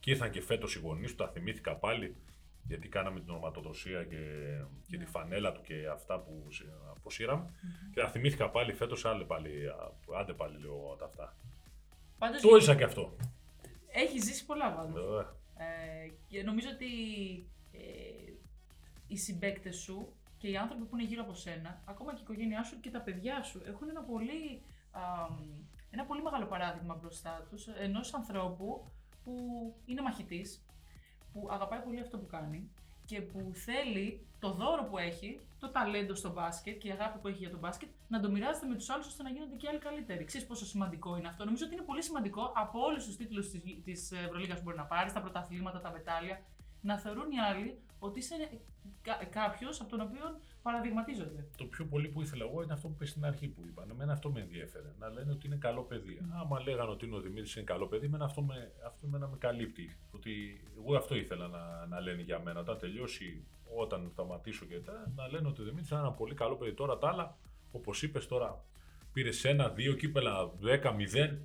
Και 0.00 0.10
ήρθαν 0.10 0.30
και 0.30 0.40
φέτος 0.42 0.74
οι 0.74 0.78
γονείς 0.78 1.10
του, 1.10 1.16
τα 1.16 1.28
θυμήθηκα 1.28 1.74
πάλι, 1.76 2.16
γιατί 2.66 2.88
κάναμε 2.88 3.20
την 3.20 3.30
ονοματοδοσία 3.30 4.04
και, 4.04 4.16
και 4.88 4.96
τη 4.96 5.02
Ναι. 5.04 5.04
φανέλα 5.10 5.52
του 5.52 5.60
και 5.60 5.86
αυτά 5.92 6.18
που 6.20 6.46
σ- 6.50 6.64
αποσύραμε. 6.96 7.50
Και 7.94 8.00
τα 8.00 8.08
θυμήθηκα 8.08 8.50
πάλι 8.50 8.72
φέτος, 8.72 9.04
άντε 9.04 9.24
πάλι, 9.24 9.66
α, 9.68 9.92
άντε 10.20 10.32
πάλι 10.32 10.58
λέω 10.58 10.96
τα 10.98 11.04
αυτά. 11.04 11.36
Πάντως, 12.18 12.40
Το 12.40 12.56
έζησα 12.56 12.74
και 12.74 12.84
αυτό. 12.84 13.16
έχει 13.86 14.18
ζήσει 14.20 14.46
πολλά 14.46 14.72
πάντως. 14.72 15.20
Ε, 15.20 15.26
Ε, 15.58 16.12
και 16.28 16.42
νομίζω 16.42 16.68
ότι 16.74 16.86
ε, 17.78 18.32
οι 19.06 19.16
συμπαίκτες 19.16 19.76
σου 19.76 20.12
και 20.38 20.48
οι 20.48 20.56
άνθρωποι 20.56 20.84
που 20.84 20.96
είναι 20.96 21.06
γύρω 21.06 21.22
από 21.22 21.34
σένα, 21.34 21.82
ακόμα 21.84 22.12
και 22.12 22.20
η 22.20 22.22
οικογένειά 22.22 22.62
σου 22.62 22.80
και 22.80 22.90
τα 22.90 23.00
παιδιά 23.00 23.42
σου, 23.42 23.62
έχουν 23.66 23.88
ένα 23.88 24.02
πολύ, 24.02 24.62
α, 24.90 25.00
ένα 25.90 26.04
πολύ 26.04 26.22
μεγάλο 26.22 26.46
παράδειγμα 26.46 26.94
μπροστά 26.94 27.46
τους 27.50 27.66
ενός 27.68 28.14
ανθρώπου 28.14 28.90
που 29.24 29.32
είναι 29.84 30.02
μαχητής, 30.02 30.64
που 31.32 31.48
αγαπάει 31.50 31.80
πολύ 31.80 32.00
αυτό 32.00 32.18
που 32.18 32.26
κάνει 32.26 32.70
και 33.04 33.20
που 33.20 33.50
θέλει 33.54 34.26
το 34.38 34.52
δώρο 34.52 34.84
που 34.84 34.98
έχει, 34.98 35.40
το 35.58 35.70
ταλέντο 35.70 36.14
στο 36.14 36.32
μπάσκετ 36.32 36.78
και 36.78 36.88
η 36.88 36.90
αγάπη 36.90 37.18
που 37.18 37.28
έχει 37.28 37.38
για 37.38 37.50
το 37.50 37.58
μπάσκετ, 37.58 37.88
να 38.08 38.20
το 38.20 38.30
μοιράζεται 38.30 38.66
με 38.66 38.74
τους 38.74 38.88
άλλους 38.90 39.06
ώστε 39.06 39.22
να 39.22 39.30
γίνονται 39.30 39.56
και 39.56 39.68
άλλοι 39.68 39.78
καλύτεροι. 39.78 40.24
Ξέρεις 40.24 40.46
πόσο 40.46 40.66
σημαντικό 40.66 41.16
είναι 41.16 41.28
αυτό. 41.28 41.44
Νομίζω 41.44 41.64
ότι 41.64 41.74
είναι 41.74 41.84
πολύ 41.84 42.02
σημαντικό 42.02 42.52
από 42.54 42.80
όλους 42.80 43.04
τους 43.04 43.16
τίτλους 43.16 43.50
της 43.84 44.12
Ευρωλίγας 44.12 44.56
που 44.56 44.62
μπορεί 44.62 44.76
να 44.76 44.84
πάρεις, 44.84 45.12
τα 45.12 45.20
πρωταθλήματα, 45.20 45.80
τα 45.80 45.90
μετάλλια, 45.90 46.40
να 46.80 46.98
θεωρούν 46.98 47.30
οι 47.30 47.38
άλλοι 47.38 47.78
ότι 47.98 48.18
είσαι 48.18 48.34
κάποιος 49.30 49.80
από 49.80 49.90
τον 49.90 50.00
οποίο 50.00 50.40
παραδειγματίζονται. 50.62 51.48
το 51.56 51.64
πιο 51.64 51.84
πολύ 51.84 52.08
που 52.08 52.22
ήθελα 52.22 52.44
εγώ 52.44 52.62
είναι 52.62 52.72
αυτό 52.72 52.88
που 52.88 52.94
είπε 52.94 53.06
στην 53.06 53.24
αρχή 53.24 53.48
που 53.48 53.62
είπαν. 53.66 53.90
Εμένα 53.90 54.12
αυτό 54.12 54.30
με 54.30 54.40
ενδιέφερε. 54.40 54.92
Να 54.98 55.08
λένε 55.08 55.32
ότι 55.32 55.46
είναι 55.46 55.56
καλό 55.56 55.82
παιδί. 55.82 56.20
Άμα 56.40 56.62
λέγανε 56.62 56.90
ότι 56.90 57.06
είναι 57.06 57.16
ο 57.16 57.20
Δημήτρης 57.20 57.56
είναι 57.56 57.64
καλό 57.64 57.86
παιδί, 57.86 58.06
εμένα 58.06 58.24
αυτό 58.24 58.42
με, 58.42 58.72
αυτό 58.86 59.06
εμένα 59.06 59.28
με 59.28 59.36
καλύπτει. 59.38 59.96
Ότι 60.10 60.60
εγώ 60.78 60.96
αυτό 60.96 61.14
ήθελα 61.14 61.48
να, 61.48 61.86
να 61.86 62.00
λένε 62.00 62.22
για 62.22 62.38
μένα. 62.40 62.60
Όταν 62.60 62.78
τελειώσει, 62.78 63.44
όταν 63.76 64.08
σταματήσω 64.12 64.64
και 64.64 64.80
τα, 64.80 65.12
να 65.16 65.28
λένε 65.28 65.48
ότι 65.48 65.60
ο 65.60 65.64
Δημήτρης 65.64 65.90
είναι 65.90 66.00
ένα 66.00 66.12
πολύ 66.12 66.34
καλό 66.34 66.56
παιδί. 66.56 66.72
Τώρα 66.74 66.98
τα 66.98 67.08
άλλα, 67.08 67.36
όπως 67.72 68.02
είπες 68.02 68.26
τώρα, 68.26 68.64
πήρες 69.12 69.44
ένα, 69.44 69.68
δύο 69.68 69.94
κύπελα, 69.94 70.50
10-0. 70.62 71.38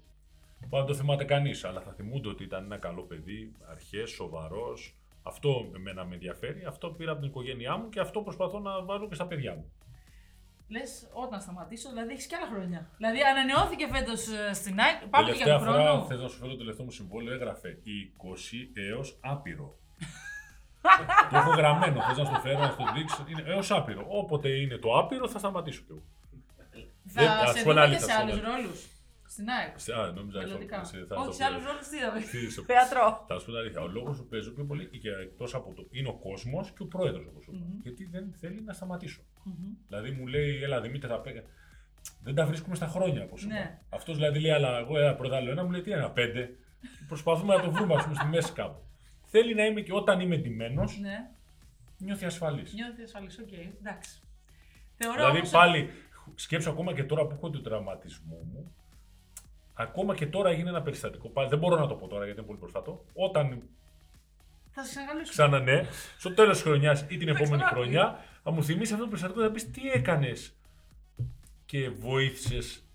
Πάντα 0.70 0.86
το 0.86 0.94
θυμάται 0.94 1.24
κανείς, 1.24 1.64
αλλά 1.64 1.82
θα 1.82 1.92
θυμούνται 1.92 2.30
ότι 2.30 2.44
ήταν 2.44 2.64
ένα 2.64 2.78
καλό 2.78 3.02
παιδί, 3.02 3.52
αρχές, 3.70 4.10
σοβαρός. 4.10 4.96
Αυτό 5.24 5.72
εμένα 5.76 6.06
με 6.06 6.14
ενδιαφέρει. 6.14 6.66
Αυτό 6.66 6.88
πήρα 6.90 7.12
από 7.12 7.20
την 7.22 7.30
οικογένειά 7.30 7.78
μου 7.78 7.90
και 7.90 8.00
αυτό 8.00 8.22
προσπαθώ 8.22 8.60
να 8.60 8.84
βάλω 8.84 9.08
και 9.08 9.16
στα 9.16 9.26
παιδιά 9.28 9.54
μου. 9.56 9.72
Λες, 10.68 11.10
όταν 11.14 11.42
σταματήσω, 11.42 11.90
δηλαδή 11.90 12.12
έχεις 12.12 12.26
και 12.28 12.36
άλλα 12.36 12.48
χρόνια. 12.54 12.90
Δηλαδή 12.98 13.20
ανανεώθηκε 13.22 13.88
φέτος 13.88 14.28
στην 14.54 14.80
ΑΕΚ. 14.80 14.98
Πάμε 15.10 15.30
και 15.30 15.36
για 15.36 15.46
Τελευταία 15.46 15.58
τον 15.58 15.68
φορά, 15.76 15.90
χρόνο. 15.90 16.06
θες 16.06 16.20
να 16.22 16.28
σου 16.28 16.38
φέρω 16.38 16.52
το 16.52 16.58
τελευταίο 16.58 16.86
μου 16.86 16.92
συμβόλαιο, 16.92 17.34
έγραφε 17.34 17.78
20 17.86 18.72
έως 18.90 19.18
άπειρο. 19.22 19.76
το 21.32 21.38
έχω 21.38 21.50
γραμμένο, 21.52 22.02
θες 22.02 22.18
να 22.18 22.26
σου 22.26 22.32
το 22.34 22.40
φέρω, 22.40 22.60
να 22.60 22.70
σου 22.70 22.78
το 22.78 22.92
δείξω. 22.96 23.26
Είναι 23.28 23.44
έως 23.46 23.72
άπειρο. 23.72 24.06
Όποτε 24.10 24.50
είναι 24.50 24.78
το 24.78 24.98
άπειρο, 24.98 25.28
θα 25.28 25.40
σταματήσω 25.40 25.82
κι 25.82 25.92
εγώ. 25.92 26.04
δεν- 27.04 27.26
Θα 27.26 27.32
ας 27.34 27.52
σε 27.58 27.64
πω 27.64 27.70
δούμε 27.70 27.84
ένα 27.86 27.94
και 27.94 28.00
σε 28.00 28.12
αλήθεια, 28.12 28.20
άλλους 28.20 28.36
αυτό, 28.36 28.52
ρόλους. 28.62 28.88
Στην 29.34 29.50
ΑΕΚ. 29.50 29.80
Σε- 29.80 29.94
Α, 29.94 30.12
νόμιζα 30.12 30.38
ότι 30.40 30.48
Μελλοντικά. 30.48 30.84
σε- 30.84 31.06
θα 31.10 31.16
Όχι, 31.16 31.26
το 31.28 31.32
σε 31.34 31.44
άλλους 31.44 31.64
πω. 31.64 31.68
ρόλους 31.70 31.88
τι 31.88 31.98
είδαμε. 31.98 32.20
Τι 32.20 32.50
σε- 32.52 32.62
Θέατρο. 32.72 33.26
Θα 33.28 33.40
σου 33.40 33.46
πω 33.46 33.52
την 33.52 33.60
αλήθεια. 33.60 33.82
Ο 33.82 33.88
λόγος 33.88 34.18
που 34.18 34.26
παίζω 34.32 34.52
πιο 34.52 34.66
πολύ 34.66 34.86
και 35.04 35.10
εκτός 35.10 35.54
από 35.56 35.74
το. 35.74 35.88
είναι 35.92 36.08
ο 36.08 36.14
κόσμος 36.28 36.72
και 36.72 36.82
ο 36.84 36.86
πρόεδρος, 36.86 37.26
όπως 37.30 37.44
σου 37.44 37.52
είπα. 37.56 37.66
Μμμ. 37.66 37.80
Γιατί 37.82 38.04
δεν 38.06 38.34
θέλει 38.40 38.62
να 38.62 38.74
σταματήσω. 38.74 39.22
Μμμ. 39.44 39.54
Δηλαδή 39.88 40.12
μου 40.12 40.28
λέει, 40.28 40.64
Έλα 40.64 40.82
Δημήτρη, 40.82 41.10
θα 41.10 41.20
πέ... 41.20 41.44
Δεν 42.24 42.36
τα 42.36 42.46
βρίσκουμε 42.46 42.76
στα 42.76 42.88
χρόνια, 42.88 43.24
όπως 43.24 43.44
είπα. 43.44 43.54
Ναι. 43.54 43.80
Αυτός 43.90 44.16
δηλαδή 44.16 44.40
λέει, 44.40 44.52
Αλλά 44.52 44.78
εγώ 44.78 44.98
ένα 45.00 45.16
πρώτα 45.16 45.36
άλλο 45.36 45.52
ένα, 45.52 45.64
μου 45.64 45.72
λέει 45.72 45.82
τι 45.82 45.92
ένα 45.92 46.10
πέντε. 46.12 46.56
Προσπαθούμε 47.08 47.56
να 47.56 47.62
το 47.62 47.72
βρούμε, 47.72 47.94
ας 47.96 48.04
πούμε, 48.04 48.16
στη 48.16 48.26
μέση 48.26 48.52
κάπου. 48.54 48.80
Θέλει 49.26 49.54
να 49.56 49.66
είμαι 49.66 49.82
και 49.82 49.94
όταν 49.94 50.20
είμαι 50.20 50.38
ντυμένος, 50.38 51.00
Ναι, 51.00 51.30
νιώθει 51.98 52.26
ασφαλής. 52.26 52.74
νιώθει 52.74 53.02
ασφαλής. 53.02 53.40
Οκ, 53.40 53.52
εντάξει. 53.80 54.22
Θεωρώ 54.98 55.16
Δηλαδή 55.18 55.38
όμως 55.38 55.50
πάλι 55.50 55.90
σκέψου 56.36 56.70
ακόμα 56.70 56.94
και 56.94 57.04
τώρα 57.04 57.26
που 57.28 57.34
έχω 57.36 57.50
τον 57.50 57.64
τραυματισμό 57.64 58.36
μου, 58.54 58.76
ακόμα 59.82 60.16
και 60.16 60.28
τώρα 60.28 60.50
έγινε 60.50 60.70
ένα 60.70 60.82
περιστατικό. 60.82 61.30
Πάλι 61.30 61.50
δεν 61.50 61.60
μπορώ 61.60 61.76
να 61.80 61.88
το 61.88 61.96
πω 61.96 62.08
τώρα 62.08 62.24
γιατί 62.26 62.38
είναι 62.40 62.48
πολύ 62.48 62.60
πρόσφατο. 62.60 63.06
Όταν 63.14 63.62
Θα 64.72 64.84
σε 64.84 64.90
ξανακαλέσω. 64.90 65.32
ξανά 65.32 65.60
ναι, 65.60 65.84
στο 66.18 66.34
τέλος 66.34 66.54
της 66.54 66.62
χρονιάς 66.64 67.02
ή 67.08 67.18
την 67.18 67.28
επόμενη 67.28 67.48
ξανά. 67.64 67.68
χρονιά, 67.68 68.20
θα 68.44 68.52
μου 68.52 68.64
θυμίσει 68.64 68.92
αυτό 68.94 69.04
το 69.06 69.10
περιστατικό 69.10 69.42
θα 69.42 69.52
πεις 69.52 69.72
τι 69.72 69.82
έκανες; 69.94 70.56
Και 71.66 71.90
βοήθησες, 71.90 72.86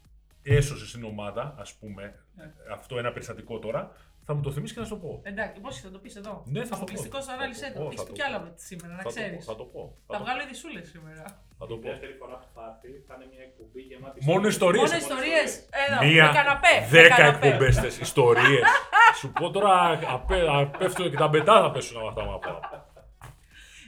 έσωσες 0.42 0.90
την 0.92 1.04
ομάδα, 1.04 1.54
ας 1.58 1.74
πούμε, 1.74 2.14
Ναι. 2.36 2.52
αυτό 2.72 2.98
ένα 2.98 3.12
περιστατικό 3.12 3.58
τώρα, 3.58 3.92
θα 4.24 4.34
μου 4.34 4.42
το 4.42 4.50
θυμίσεις 4.52 4.74
και 4.76 4.82
θα 4.82 4.86
σου 4.86 4.94
το 5.00 5.06
πω. 5.06 5.20
Εντάξει, 5.22 5.60
πώς 5.60 5.80
θα 5.80 5.90
το 5.90 5.98
πεις 5.98 6.16
εδώ; 6.16 6.42
Ναι, 6.46 6.58
θα 6.60 6.64
το 6.64 6.68
πω. 6.70 6.76
Αποκλειστικό 6.76 7.20
Θα 7.22 7.26
το 7.26 7.32
ανάλυσε 7.32 7.70
πω, 7.74 7.78
το. 7.78 7.84
θα 7.84 7.90
Έχει 7.92 8.06
το 8.06 8.12
κι 8.12 8.20
πω. 8.20 8.26
άλλα 8.26 8.52
σήμερα, 8.54 8.92
να 8.94 8.96
Θα 8.96 9.02
το 9.02 9.08
πω, 9.14 9.20
ξέρεις. 9.20 9.44
Θα 9.44 9.56
το 9.56 9.64
πω. 9.64 9.96
Θα 10.06 10.12
Θα 10.12 10.18
το 10.18 10.24
βγάλω 10.24 10.42
ειδισούλε 10.42 10.82
σήμερα. 10.82 11.44
Θα 11.58 11.66
το 11.66 11.74
Η 11.74 11.78
πω. 11.78 11.88
δεύτερη 11.88 12.12
φορά 12.20 12.34
που 12.40 12.46
θα 12.54 12.62
έρθει 12.84 12.98
θα 13.06 13.14
είναι 13.16 13.26
μια 13.32 13.42
εκπομπή 13.48 13.80
γεμάτη. 13.80 14.24
Μόνο 14.30 14.46
ιστορίες. 14.54 14.82
Μόνο 14.90 14.96
ιστορίες. 15.04 15.50
Εδώ, 15.84 15.98
Μία, 16.06 16.26
με 16.26 16.32
καναπέ. 16.38 16.74
με 16.80 16.86
δέκα 16.96 17.16
καναπέ. 17.16 17.46
εκπομπές 17.46 17.98
ιστορίες. 18.06 18.64
Σου 19.20 19.32
πω 19.38 19.50
τώρα, 19.50 20.00
απέ, 20.16 20.38
απέφτω 20.48 21.08
και 21.08 21.16
τα 21.16 21.28
μπετά 21.28 21.54
θα 21.62 21.70
πέσουν 21.70 21.96
από 21.98 22.08
αυτά 22.08 22.22
μου 22.24 22.34
από. 22.34 22.50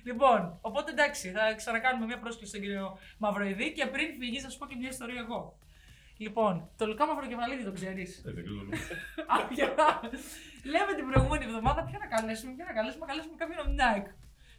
Λοιπόν, 0.09 0.59
οπότε 0.61 0.91
εντάξει, 0.91 1.31
θα 1.37 1.55
ξανακάνουμε 1.61 2.05
μια 2.11 2.19
πρόσκληση 2.19 2.49
στον 2.53 2.61
κύριο 2.65 2.99
Μαυροειδή 3.19 3.73
και 3.73 3.87
πριν 3.95 4.09
φύγεις, 4.21 4.43
θα 4.45 4.51
σου 4.51 4.59
πω 4.59 4.67
και 4.67 4.77
μια 4.81 4.89
ιστορία 4.89 5.21
εγώ. 5.27 5.41
Λοιπόν, 6.25 6.53
το 6.79 6.87
Λουκά 6.87 7.07
Μαυροκεφαλίδη 7.07 7.65
το 7.65 7.73
ξέρεις. 7.73 8.11
Ε, 8.27 8.31
δεν 8.37 8.45
ξέρω. 8.45 9.75
Λέμε 10.73 10.93
την 10.99 11.05
προηγούμενη 11.11 11.45
εβδομάδα 11.49 11.81
ποιο 11.89 11.99
να 12.05 12.09
καλέσουμε, 12.15 12.51
ποιο 12.57 12.65
να 12.71 12.75
καλέσουμε, 12.79 13.03
να 13.05 13.11
καλέσουμε 13.13 13.35
κάποιον 13.41 13.59
από 13.63 13.69
την 13.75 13.81
ΑΕΚ. 13.89 14.07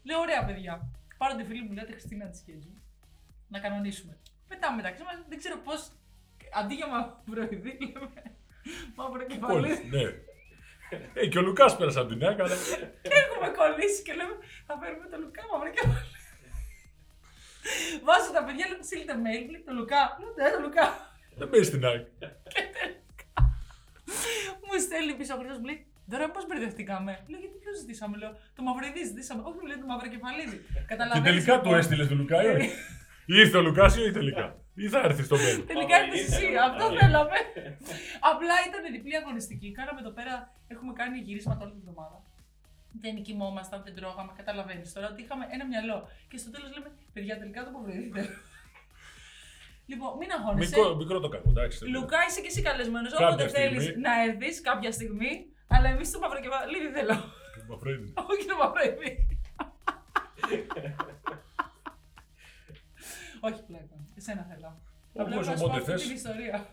Λέω, 0.08 0.20
ωραία 0.26 0.42
παιδιά. 0.48 0.74
Πάρω 1.22 1.34
τη 1.38 1.44
φίλη 1.50 1.62
μου, 1.66 1.72
λέω 1.78 1.86
τη 1.90 1.92
Χριστίνα 1.98 2.26
τη 2.34 2.38
Κέντζου. 2.46 2.74
Να 3.54 3.60
κανονίσουμε. 3.60 4.18
Πετάμε 4.48 4.76
μεταξύ 4.76 5.04
μας, 5.04 5.16
δεν 5.30 5.38
ξέρω 5.38 5.58
πώς 5.68 5.80
αντί 6.60 6.74
για 6.80 6.88
μαυροειδή, 6.94 7.78
λέμε 7.94 8.10
μαύρο 8.96 9.12
Πολύ, 9.26 9.28
κεφαλίδι. 9.28 9.88
ναι. 9.96 10.04
Ε, 11.22 11.28
και 11.28 11.38
ο 11.38 11.42
Λουκάς 11.42 11.78
πέρασε 11.78 12.00
από 12.00 12.10
την 12.10 12.24
ΑΕΚ, 12.26 12.40
αλλά 12.40 12.56
Και 13.02 13.16
έχουμε 13.24 13.48
κολλήσει 13.58 14.02
και 14.04 14.14
λέμε 14.14 14.36
θα 14.68 14.74
φέρουμε 14.82 15.06
τον 15.12 15.20
Λουκά 15.24 15.42
μαύρο 15.52 15.70
κεφαλίδι. 15.76 16.18
Βάζω 18.08 18.32
τα 18.38 18.44
παιδιά, 18.46 18.66
λέω 18.70 18.84
στείλτε 18.84 19.16
mail, 19.26 19.46
λέει 19.52 19.64
το 19.68 19.74
Λουκά. 19.80 20.02
Λέω 20.20 20.32
ναι, 20.38 20.56
το 20.56 20.62
Λουκά. 20.66 20.86
δεν 21.40 21.50
παίζει 21.50 21.68
στην 21.72 21.86
ΑΕΚ. 21.86 22.06
Μου 24.66 24.74
στέλνει 24.86 25.14
πίσω 25.20 25.34
ο 25.36 25.38
Χρήστος, 25.40 25.60
μου 25.62 25.66
λέει 25.72 25.80
Τώρα 26.12 26.30
πώς 26.32 26.46
μπερδευτήκαμε. 26.48 27.12
Λέω 27.30 27.40
γιατί 27.40 27.58
ποιο 27.64 27.72
ζητήσαμε, 27.82 28.18
λέω. 28.18 28.32
Το 28.56 28.62
μαυριδί 28.64 29.04
ζητήσαμε. 29.06 29.42
Όχι, 29.48 29.58
μου 29.62 29.66
λέει 29.70 29.78
το 29.84 29.86
μαύρο 29.92 30.08
κεφαλίδι. 30.14 30.58
Και 30.74 30.80
Καταλαβαίνεις. 30.94 31.28
τελικά 31.30 31.54
του 31.54 31.64
λοιπόν. 31.66 31.80
έστειλες 31.80 32.08
του 32.08 32.16
Λουκά, 32.16 32.38
ή 32.44 32.48
όχι. 32.56 32.70
Ή 33.32 33.34
Ήρθε 33.42 33.58
ο 33.58 33.62
Λουκά 33.62 33.86
ή 33.98 34.02
όχι 34.04 34.12
τελικά; 34.20 34.46
Ή 34.84 34.88
θα 34.94 35.00
έρθει 35.08 35.24
στο 35.24 35.36
μέλλον; 35.44 35.66
Τελικά 35.72 35.96
ήρθε 36.06 36.20
εσύ. 36.30 36.46
Αυτό 36.68 36.86
θέλαμε. 37.00 37.38
Απλά 38.32 38.56
ήταν 38.68 38.82
διπλή 38.96 39.16
αγωνιστική. 39.22 39.68
Κάναμε 39.80 40.00
εδώ 40.04 40.12
πέρα, 40.18 40.34
έχουμε 40.74 40.92
κάνει 41.00 41.18
γυρίσματα 41.28 41.62
όλη 41.66 41.72
την 41.76 41.82
εβδομάδα. 41.84 42.18
Δεν 43.04 43.16
κοιμόμασταν, 43.26 43.80
δεν 43.86 43.94
τρώγαμε, 43.98 44.32
καταλαβαίνεις 44.40 44.94
τώρα 44.94 45.08
ότι 45.14 45.22
είχαμε 45.24 45.44
ένα 45.56 45.66
μυαλό. 45.72 45.98
Και 46.30 46.38
στο 46.42 46.50
τέλος 46.54 46.70
λέμε, 46.76 46.90
παιδιά, 47.14 47.34
τελικά 47.42 47.60
το 47.64 47.70
αποβρείτε. 47.74 48.22
λοιπόν, 49.92 50.12
μην 50.20 50.30
αγχώνεσαι. 50.36 50.76
Μικρό, 50.76 50.96
μικρό 51.02 51.18
το 51.26 51.30
κακό, 51.34 51.50
εντάξει. 51.50 51.80
Λουκά, 51.94 52.20
είσαι 52.28 52.42
και 52.44 52.52
εσύ 52.54 52.62
καλεσμένος. 52.62 53.12
Κάποια 53.12 53.28
Όποτε 53.28 53.48
θέλεις 53.48 53.84
στιγμή. 53.84 54.02
να 54.08 54.12
έρθεις 54.28 54.62
κάποια 54.62 54.92
στιγμή. 54.98 55.32
Αλλά 55.74 55.88
εμείς 55.94 56.12
το 56.12 56.20
μαυροκεφαλίδι 56.20 56.90
θέλω. 56.98 57.16
Μαυρίδη. 57.70 58.08
Όχι 58.32 58.44
το 58.50 58.56
μαυρίδι. 58.62 59.10
Όχι 63.40 63.64
πλάκα. 63.64 63.96
Εσένα 64.18 64.44
θέλω. 64.50 64.82
Απλά 65.16 65.36
Όπως 65.36 65.48
να 65.48 65.56
σου 65.56 65.60
πω 65.60 65.66
όποτε 65.66 65.80
αυτή 65.80 65.92
θες. 65.92 66.02
την 66.08 66.16
ιστορία. 66.16 66.66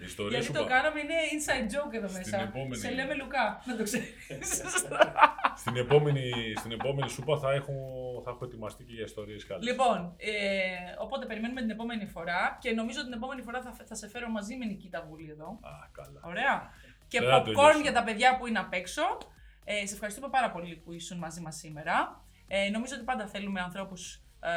Η 0.00 0.04
ιστορία 0.04 0.30
Γιατί 0.30 0.46
σου 0.46 0.52
το 0.52 0.58
πά- 0.64 0.68
κάναμε 0.68 1.00
είναι 1.00 1.14
inside 1.34 1.66
joke 1.74 1.94
εδώ 1.94 2.08
Στην 2.08 2.18
μέσα. 2.20 2.40
επόμενη- 2.40 2.76
Σε 2.76 2.90
λέμε 2.90 3.14
Λουκά. 3.14 3.62
Να 3.66 3.76
το 3.76 3.82
ξέρεις. 3.82 4.08
Στην 5.62 5.76
επόμενη, 5.76 6.30
στην 6.56 6.72
επόμενη 6.72 7.08
σούπα 7.10 7.38
θα 7.38 7.52
έχω, 7.52 7.74
θα 8.24 8.30
έχω 8.30 8.44
ετοιμαστεί 8.44 8.84
και 8.84 8.92
για 8.92 9.04
ιστορίες 9.04 9.46
καλές. 9.46 9.64
λοιπόν, 9.64 10.14
ε, 10.16 10.30
οπότε 10.98 11.26
περιμένουμε 11.26 11.60
την 11.60 11.70
επόμενη 11.70 12.06
φορά 12.06 12.58
και 12.60 12.70
νομίζω 12.72 13.04
την 13.04 13.12
επόμενη 13.12 13.42
φορά 13.42 13.62
θα, 13.62 13.72
θα 13.84 13.94
σε 13.94 14.08
φέρω 14.08 14.28
μαζί 14.28 14.56
με 14.56 14.64
Νικήτα 14.64 15.04
Βούλη 15.08 15.30
εδώ. 15.30 15.46
Α, 15.62 15.70
καλά. 15.92 16.20
Ωραία. 16.24 16.70
Και 17.08 17.20
Δεν 17.20 17.28
θα 17.28 17.40
popcorn 17.40 17.44
τελειώσουμε. 17.44 17.82
για 17.82 17.92
τα 17.92 18.02
παιδιά 18.04 18.36
που 18.36 18.46
είναι 18.46 18.58
απ' 18.58 18.72
έξω. 18.72 19.02
Ε, 19.64 19.86
σε 19.86 19.94
ευχαριστούμε 19.94 20.28
πάρα 20.28 20.50
πολύ 20.50 20.76
που 20.76 20.92
ήσουν 20.92 21.18
μαζί 21.18 21.40
μας 21.40 21.56
σήμερα. 21.56 22.24
Ε, 22.48 22.68
νομίζω 22.70 22.94
ότι 22.94 23.04
πάντα 23.04 23.26
θέλουμε 23.26 23.60
ανθρώπους 23.60 24.14
ε, 24.40 24.50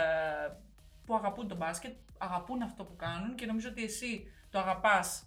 που 1.06 1.16
αγαπούν 1.16 1.48
το 1.48 1.56
μπάσκετ, 1.56 1.94
αγαπούν 2.18 2.62
αυτό 2.62 2.84
που 2.84 2.96
κάνουν 2.96 3.36
και 3.36 3.46
νομίζω 3.46 3.70
ότι 3.70 3.84
εσύ 3.84 4.32
το 4.50 4.60
αγαπάς 4.60 5.26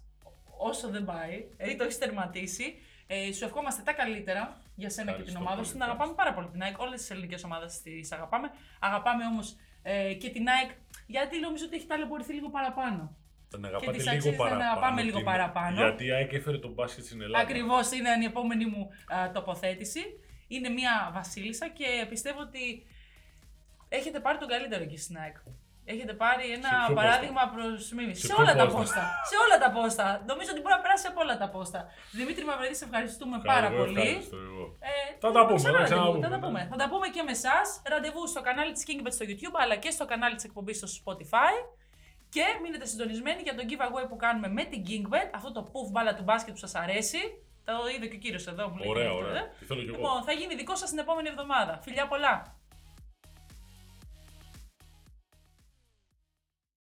όσο 0.57 0.89
δεν 0.89 1.05
πάει, 1.05 1.45
δηλαδή 1.57 1.75
το 1.77 1.83
έχεις 1.83 1.97
τερματίσει. 1.97 2.79
Ε, 3.07 3.31
σου 3.33 3.45
ευχόμαστε 3.45 3.81
τα 3.81 3.93
καλύτερα 3.93 4.57
για 4.75 4.89
σένα 4.89 5.11
και 5.11 5.17
την 5.23 5.27
Ευχαριστώ 5.27 5.39
ομάδα 5.39 5.55
πολύ, 5.55 5.67
σου. 5.67 5.73
Την 5.73 5.83
αγαπάμε 5.83 6.13
πάρα 6.13 6.33
πολύ 6.33 6.47
την 6.47 6.61
ΑΕΚ. 6.61 6.79
Όλες 6.79 6.99
τις 6.99 7.09
ελληνικές 7.11 7.43
ομάδες 7.43 7.81
τις 7.81 8.11
αγαπάμε. 8.11 8.51
Αγαπάμε 8.79 9.25
όμως 9.25 9.55
ε, 9.81 10.13
και 10.13 10.29
την 10.29 10.47
ΑΕΚ 10.47 10.69
γιατί 11.07 11.39
νομίζω 11.39 11.65
ότι 11.65 11.75
έχει 11.75 11.85
ταλαιπωρηθεί 11.85 12.33
λίγο 12.33 12.49
παραπάνω. 12.49 13.15
Τον 13.49 13.65
αγαπάτε 13.65 13.91
τις 13.91 14.01
λίγο 14.03 14.15
αξίες 14.15 14.37
να 14.37 14.43
παραπάνω. 14.43 14.69
αγαπάμε 14.69 15.01
λίγο 15.01 15.15
την- 15.17 15.25
παραπάνω. 15.25 15.75
Γιατί 15.75 16.05
η 16.05 16.11
ΑΕΚ 16.11 16.33
έφερε 16.33 16.57
τον 16.57 16.71
μπάσκετ 16.73 17.03
στην 17.03 17.21
Ελλάδα. 17.21 17.43
Ακριβώς 17.43 17.91
είναι 17.91 18.09
η 18.21 18.25
επόμενη 18.25 18.65
μου 18.65 18.89
α, 19.07 19.31
τοποθέτηση. 19.31 20.01
Είναι 20.47 20.69
μια 20.69 21.09
βασίλισσα 21.13 21.69
και 21.69 22.05
πιστεύω 22.09 22.39
ότι 22.39 22.85
έχετε 23.89 24.19
πάρει 24.19 24.37
τον 24.37 24.47
καλύτερο 24.47 24.83
εκεί 24.83 24.97
στην 24.97 25.17
ΑΕΚ. 25.17 25.35
Έχετε 25.93 26.13
πάρει 26.23 26.45
ένα 26.57 26.69
Σε 26.79 26.85
ποιο 26.85 26.95
παράδειγμα 26.99 27.43
προς 27.55 27.91
μίμηση. 27.97 28.21
Σε 28.21 28.27
Σε, 28.27 28.33
ποιο 28.33 28.43
όλα 28.43 28.53
τα 28.61 28.65
πόστα; 28.65 28.77
πόστα. 28.79 29.01
σε 29.29 29.35
όλα 29.43 29.57
τα 29.63 29.69
πόστα. 29.77 30.05
Νομίζω 30.31 30.49
ότι 30.53 30.61
μπορεί 30.61 30.73
να 30.79 30.81
περάσει 30.85 31.05
από 31.11 31.19
όλα 31.25 31.35
τα 31.43 31.47
πόστα. 31.55 31.79
Δημήτρη 32.19 32.43
Μαυρίδης, 32.49 32.77
σε 32.81 32.85
ευχαριστούμε 32.89 33.37
πάρα 33.51 33.67
Εγώ 33.71 33.77
πολύ. 33.81 33.99
ευχαριστώ 34.07 34.37
εγώ. 34.49 34.63
Ε, 34.91 34.93
Θα 35.23 35.29
τα 35.35 35.41
πούμε, 35.45 35.57
ξανά 35.61 35.77
θα 35.77 35.83
ραντεβού, 35.83 36.19
ξαναπούμε, 36.19 36.23
Θα 36.25 36.29
τα 36.33 36.37
ναι. 36.39 36.45
πούμε. 36.45 36.61
Θα 36.71 36.77
τα 36.81 36.87
πούμε 36.91 37.07
και 37.15 37.23
με 37.27 37.31
εσάς. 37.39 37.67
Ραντεβού 37.91 38.21
στο 38.33 38.41
κανάλι 38.47 38.71
της 38.75 38.83
Kingbet 38.87 39.13
στο 39.17 39.25
YouTube 39.29 39.57
αλλά 39.63 39.75
και 39.83 39.89
στο 39.97 40.05
κανάλι 40.11 40.35
της 40.39 40.45
εκπομπής 40.49 40.75
στο 40.81 40.87
Spotify. 40.97 41.53
Και 42.29 42.45
μείνετε 42.61 42.85
συντονισμένοι 42.91 43.41
για 43.47 43.55
τον 43.57 43.65
giveaway 43.69 44.05
που 44.09 44.15
κάνουμε 44.15 44.47
με 44.57 44.63
την 44.71 44.81
Kingbet. 44.87 45.27
Αυτό 45.37 45.49
το 45.51 45.61
puff 45.71 45.87
μπάλα 45.91 46.13
του 46.15 46.23
μπάσκετ 46.23 46.53
που 46.53 46.59
σας 46.59 46.75
αρέσει. 46.75 47.21
Το 47.65 47.73
είδε 47.95 48.05
και 48.07 48.15
ο 48.15 48.19
κύριος 48.19 48.47
εδώ 48.47 48.69
μου 48.69 48.77
λέει. 48.77 48.87
Ωραία, 48.89 49.09
αυτό, 49.09 49.17
ωραία. 49.17 49.35
ε. 49.41 49.51
Τι 49.59 49.65
θέλω 49.65 49.81
κι 49.81 49.87
εγώ. 49.87 49.97
Λοιπόν, 49.97 50.23
θα 50.23 50.31
γίνει 50.31 50.55
δικό 50.55 50.75
σας 50.75 50.89
την 50.89 50.99
επόμενη 50.99 51.27
εβδομάδα. 51.27 51.79
Φιλιά 51.83 52.07
πολλά. 52.07 52.54